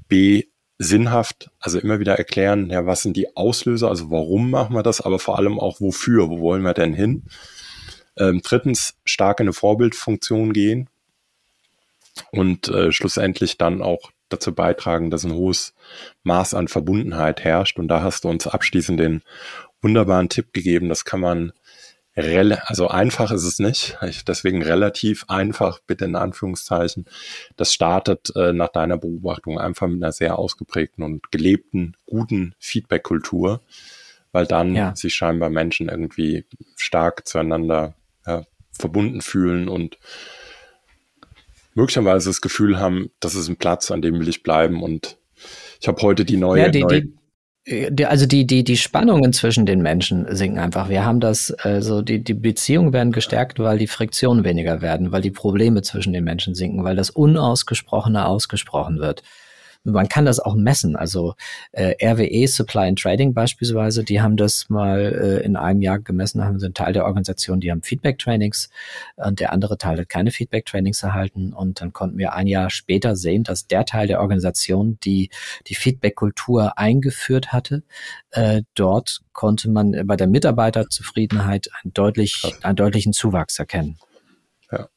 B, 0.09 0.45
sinnhaft, 0.79 1.51
also 1.61 1.79
immer 1.79 2.01
wieder 2.01 2.19
erklären, 2.19 2.71
ja, 2.71 2.87
was 2.87 3.03
sind 3.03 3.17
die 3.17 3.37
Auslöser, 3.37 3.89
also 3.89 4.11
warum 4.11 4.51
machen 4.51 4.75
wir 4.75 4.83
das, 4.83 5.01
aber 5.01 5.19
vor 5.19 5.39
allem 5.39 5.61
auch 5.61 5.81
wofür, 5.81 6.29
wo 6.29 6.41
wollen 6.41 6.63
wir 6.63 6.75
denn 6.75 6.93
hin? 6.93 7.25
Ähm, 8.17 8.41
drittens, 8.43 8.95
stark 9.05 9.41
in 9.41 9.45
eine 9.45 9.53
Vorbildfunktion 9.53 10.53
gehen 10.53 10.89
und 12.31 12.69
äh, 12.69 12.93
schlussendlich 12.93 13.59
dann 13.59 13.81
auch 13.81 14.11
dazu 14.33 14.55
beitragen, 14.55 15.11
dass 15.11 15.25
ein 15.25 15.33
hohes 15.33 15.75
Maß 16.23 16.55
an 16.55 16.69
Verbundenheit 16.69 17.45
herrscht. 17.45 17.79
Und 17.79 17.89
da 17.89 18.03
hast 18.03 18.25
du 18.25 18.29
uns 18.29 18.47
abschließend 18.47 18.99
den 18.99 19.23
wunderbaren 19.81 20.29
Tipp 20.29 20.53
gegeben, 20.53 20.89
das 20.89 21.05
kann 21.05 21.21
man 21.21 21.53
also 22.15 22.89
einfach 22.89 23.31
ist 23.31 23.45
es 23.45 23.59
nicht, 23.59 23.97
deswegen 24.29 24.63
relativ 24.63 25.25
einfach, 25.29 25.81
bitte 25.87 26.05
in 26.05 26.15
Anführungszeichen. 26.15 27.07
Das 27.57 27.73
startet 27.73 28.35
äh, 28.37 28.53
nach 28.53 28.69
deiner 28.69 28.99
Beobachtung 28.99 29.59
einfach 29.59 29.89
mit 29.89 30.03
einer 30.03 30.13
sehr 30.13 30.39
ausgeprägten 30.39 31.05
und 31.05 31.33
gelebten, 31.33 31.97
guten 32.05 32.55
Feedback-Kultur, 32.59 33.63
weil 34.31 34.47
dann 34.47 34.75
ja. 34.75 34.95
sich 34.95 35.15
scheinbar 35.15 35.49
Menschen 35.49 35.89
irgendwie 35.89 36.45
stark 36.77 37.27
zueinander 37.27 37.95
ja, 38.27 38.45
verbunden 38.73 39.23
fühlen 39.23 39.69
und 39.69 39.97
möglicherweise 41.75 42.31
das 42.31 42.41
Gefühl 42.41 42.79
haben, 42.79 43.11
das 43.21 43.35
ist 43.35 43.49
ein 43.49 43.57
Platz, 43.57 43.91
an 43.91 44.03
dem 44.03 44.19
will 44.21 44.29
ich 44.29 44.43
bleiben. 44.43 44.83
Und 44.83 45.19
ich 45.81 45.89
habe 45.89 46.01
heute 46.03 46.25
die 46.25 46.37
neue, 46.37 46.63
ja, 46.63 46.69
die, 46.69 46.83
neue 46.83 47.03
die, 47.67 48.07
also 48.07 48.27
die, 48.27 48.45
die, 48.47 48.65
die 48.65 48.77
Spannungen 48.77 49.33
zwischen 49.33 49.67
den 49.67 49.83
Menschen 49.83 50.27
sinken 50.35 50.59
einfach. 50.59 50.89
Wir 50.89 51.05
haben 51.05 51.21
das, 51.21 51.53
also 51.53 52.03
die, 52.03 52.23
die 52.23 52.35
Beziehungen 52.35 52.93
werden 52.93 53.13
gestärkt, 53.13 53.61
weil 53.61 53.79
die 53.79 53.87
Friktionen 53.87 54.45
weniger 54.45 54.83
werden, 54.83 55.13
weil 55.13 55.23
die 55.23 55.31
Probleme 55.31 55.83
zwischen 55.83 56.13
den 56.13 56.25
Menschen 56.25 56.55
sinken, 56.55 56.83
weil 56.83 56.97
das 56.97 57.11
Unausgesprochene 57.11 58.27
ausgesprochen 58.27 58.99
wird 58.99 59.23
man 59.85 60.09
kann 60.09 60.25
das 60.25 60.41
auch 60.41 60.55
messen. 60.55 60.97
Also 60.97 61.35
äh, 61.73 61.95
RWE 62.05 62.47
Supply 62.47 62.89
and 62.89 62.99
Trading 62.99 63.35
beispielsweise, 63.35 64.05
die 64.05 64.21
haben 64.21 64.37
das 64.37 64.69
mal 64.69 65.41
äh, 65.41 65.45
in 65.45 65.57
einem 65.57 65.83
Jahr 65.83 65.99
gemessen, 65.99 66.45
haben 66.45 66.59
sie 66.59 66.67
einen 66.67 66.75
Teil 66.75 66.93
der 66.93 67.05
Organisation, 67.05 67.61
die 67.61 67.71
haben 67.71 67.83
Feedback-Trainings 67.83 68.71
und 69.17 69.41
der 69.41 69.53
andere 69.53 69.79
Teil 69.79 69.99
hat 69.99 70.09
keine 70.09 70.31
Feedback-Trainings 70.31 71.03
erhalten. 71.03 71.53
Und 71.53 71.81
dann 71.81 71.93
konnten 71.93 72.19
wir 72.19 72.35
ein 72.35 72.47
Jahr 72.47 72.71
später 72.71 73.17
sehen, 73.17 73.43
dass 73.45 73.67
der 73.67 73.85
Teil 73.85 74.07
der 74.07 74.21
Organisation, 74.21 74.99
die 75.05 75.31
die 75.67 75.75
Feedback-Kultur 75.75 76.79
eingeführt 76.79 77.53
hatte, 77.53 77.83
äh, 78.31 78.63
dort 78.75 79.21
konnte 79.33 79.71
man 79.71 80.07
bei 80.07 80.17
der 80.17 80.27
Mitarbeiterzufriedenheit 80.27 81.69
einen, 81.83 81.93
deutlich, 81.93 82.43
einen 82.63 82.77
deutlichen 82.77 83.13
Zuwachs 83.13 83.59
erkennen. 83.59 83.99
Ja. 84.73 84.89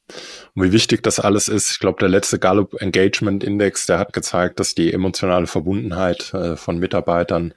Und 0.54 0.64
wie 0.64 0.72
wichtig 0.72 1.02
das 1.02 1.20
alles 1.20 1.48
ist, 1.48 1.70
ich 1.70 1.78
glaube, 1.78 2.00
der 2.00 2.08
letzte 2.08 2.38
Gallup 2.38 2.80
Engagement 2.80 3.44
Index, 3.44 3.84
der 3.84 3.98
hat 3.98 4.14
gezeigt, 4.14 4.58
dass 4.58 4.74
die 4.74 4.92
emotionale 4.92 5.46
Verbundenheit 5.46 6.32
äh, 6.32 6.56
von 6.56 6.78
Mitarbeitern 6.78 7.52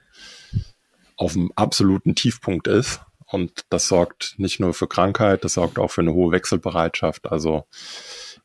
auf 1.16 1.34
einem 1.34 1.50
absoluten 1.56 2.14
Tiefpunkt 2.14 2.68
ist. 2.68 3.00
Und 3.26 3.64
das 3.70 3.88
sorgt 3.88 4.34
nicht 4.38 4.60
nur 4.60 4.74
für 4.74 4.86
Krankheit, 4.88 5.44
das 5.44 5.54
sorgt 5.54 5.78
auch 5.78 5.90
für 5.90 6.02
eine 6.02 6.12
hohe 6.12 6.32
Wechselbereitschaft. 6.32 7.30
Also 7.30 7.64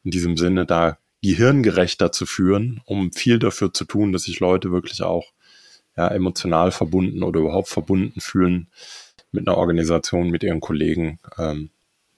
in 0.03 0.11
diesem 0.11 0.37
Sinne, 0.37 0.65
da 0.65 0.97
gehirngerechter 1.21 2.11
zu 2.11 2.25
führen, 2.25 2.81
um 2.85 3.11
viel 3.11 3.39
dafür 3.39 3.73
zu 3.73 3.85
tun, 3.85 4.13
dass 4.13 4.23
sich 4.23 4.39
Leute 4.39 4.71
wirklich 4.71 5.01
auch 5.01 5.31
ja, 5.97 6.07
emotional 6.09 6.71
verbunden 6.71 7.23
oder 7.23 7.39
überhaupt 7.41 7.67
verbunden 7.67 8.21
fühlen 8.21 8.69
mit 9.31 9.47
einer 9.47 9.57
Organisation, 9.57 10.29
mit 10.29 10.43
ihren 10.43 10.59
Kollegen. 10.59 11.19
Ähm, 11.37 11.71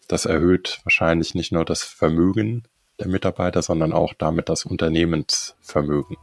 das 0.07 0.25
erhöht 0.25 0.79
wahrscheinlich 0.83 1.35
nicht 1.35 1.51
nur 1.51 1.65
das 1.65 1.83
Vermögen 1.83 2.63
der 2.99 3.07
Mitarbeiter, 3.07 3.61
sondern 3.61 3.93
auch 3.93 4.13
damit 4.17 4.49
das 4.49 4.65
Unternehmensvermögen. 4.65 6.17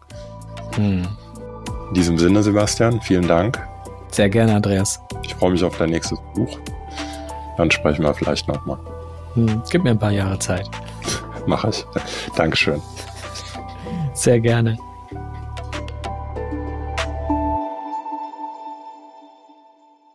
Hm. 0.74 1.06
In 1.88 1.94
diesem 1.94 2.18
Sinne, 2.18 2.42
Sebastian, 2.42 3.00
vielen 3.00 3.28
Dank. 3.28 3.62
Sehr 4.10 4.28
gerne, 4.28 4.54
Andreas. 4.54 5.00
Ich 5.24 5.34
freue 5.34 5.52
mich 5.52 5.62
auf 5.64 5.76
dein 5.76 5.90
nächstes 5.90 6.18
Buch. 6.34 6.58
Dann 7.56 7.70
sprechen 7.70 8.02
wir 8.02 8.14
vielleicht 8.14 8.48
nochmal. 8.48 8.78
Hm, 9.34 9.62
gib 9.70 9.84
mir 9.84 9.90
ein 9.90 9.98
paar 9.98 10.10
Jahre 10.10 10.38
Zeit. 10.38 10.68
Mache 11.46 11.70
ich. 11.70 11.84
Dankeschön. 12.36 12.80
Sehr 14.14 14.40
gerne. 14.40 14.78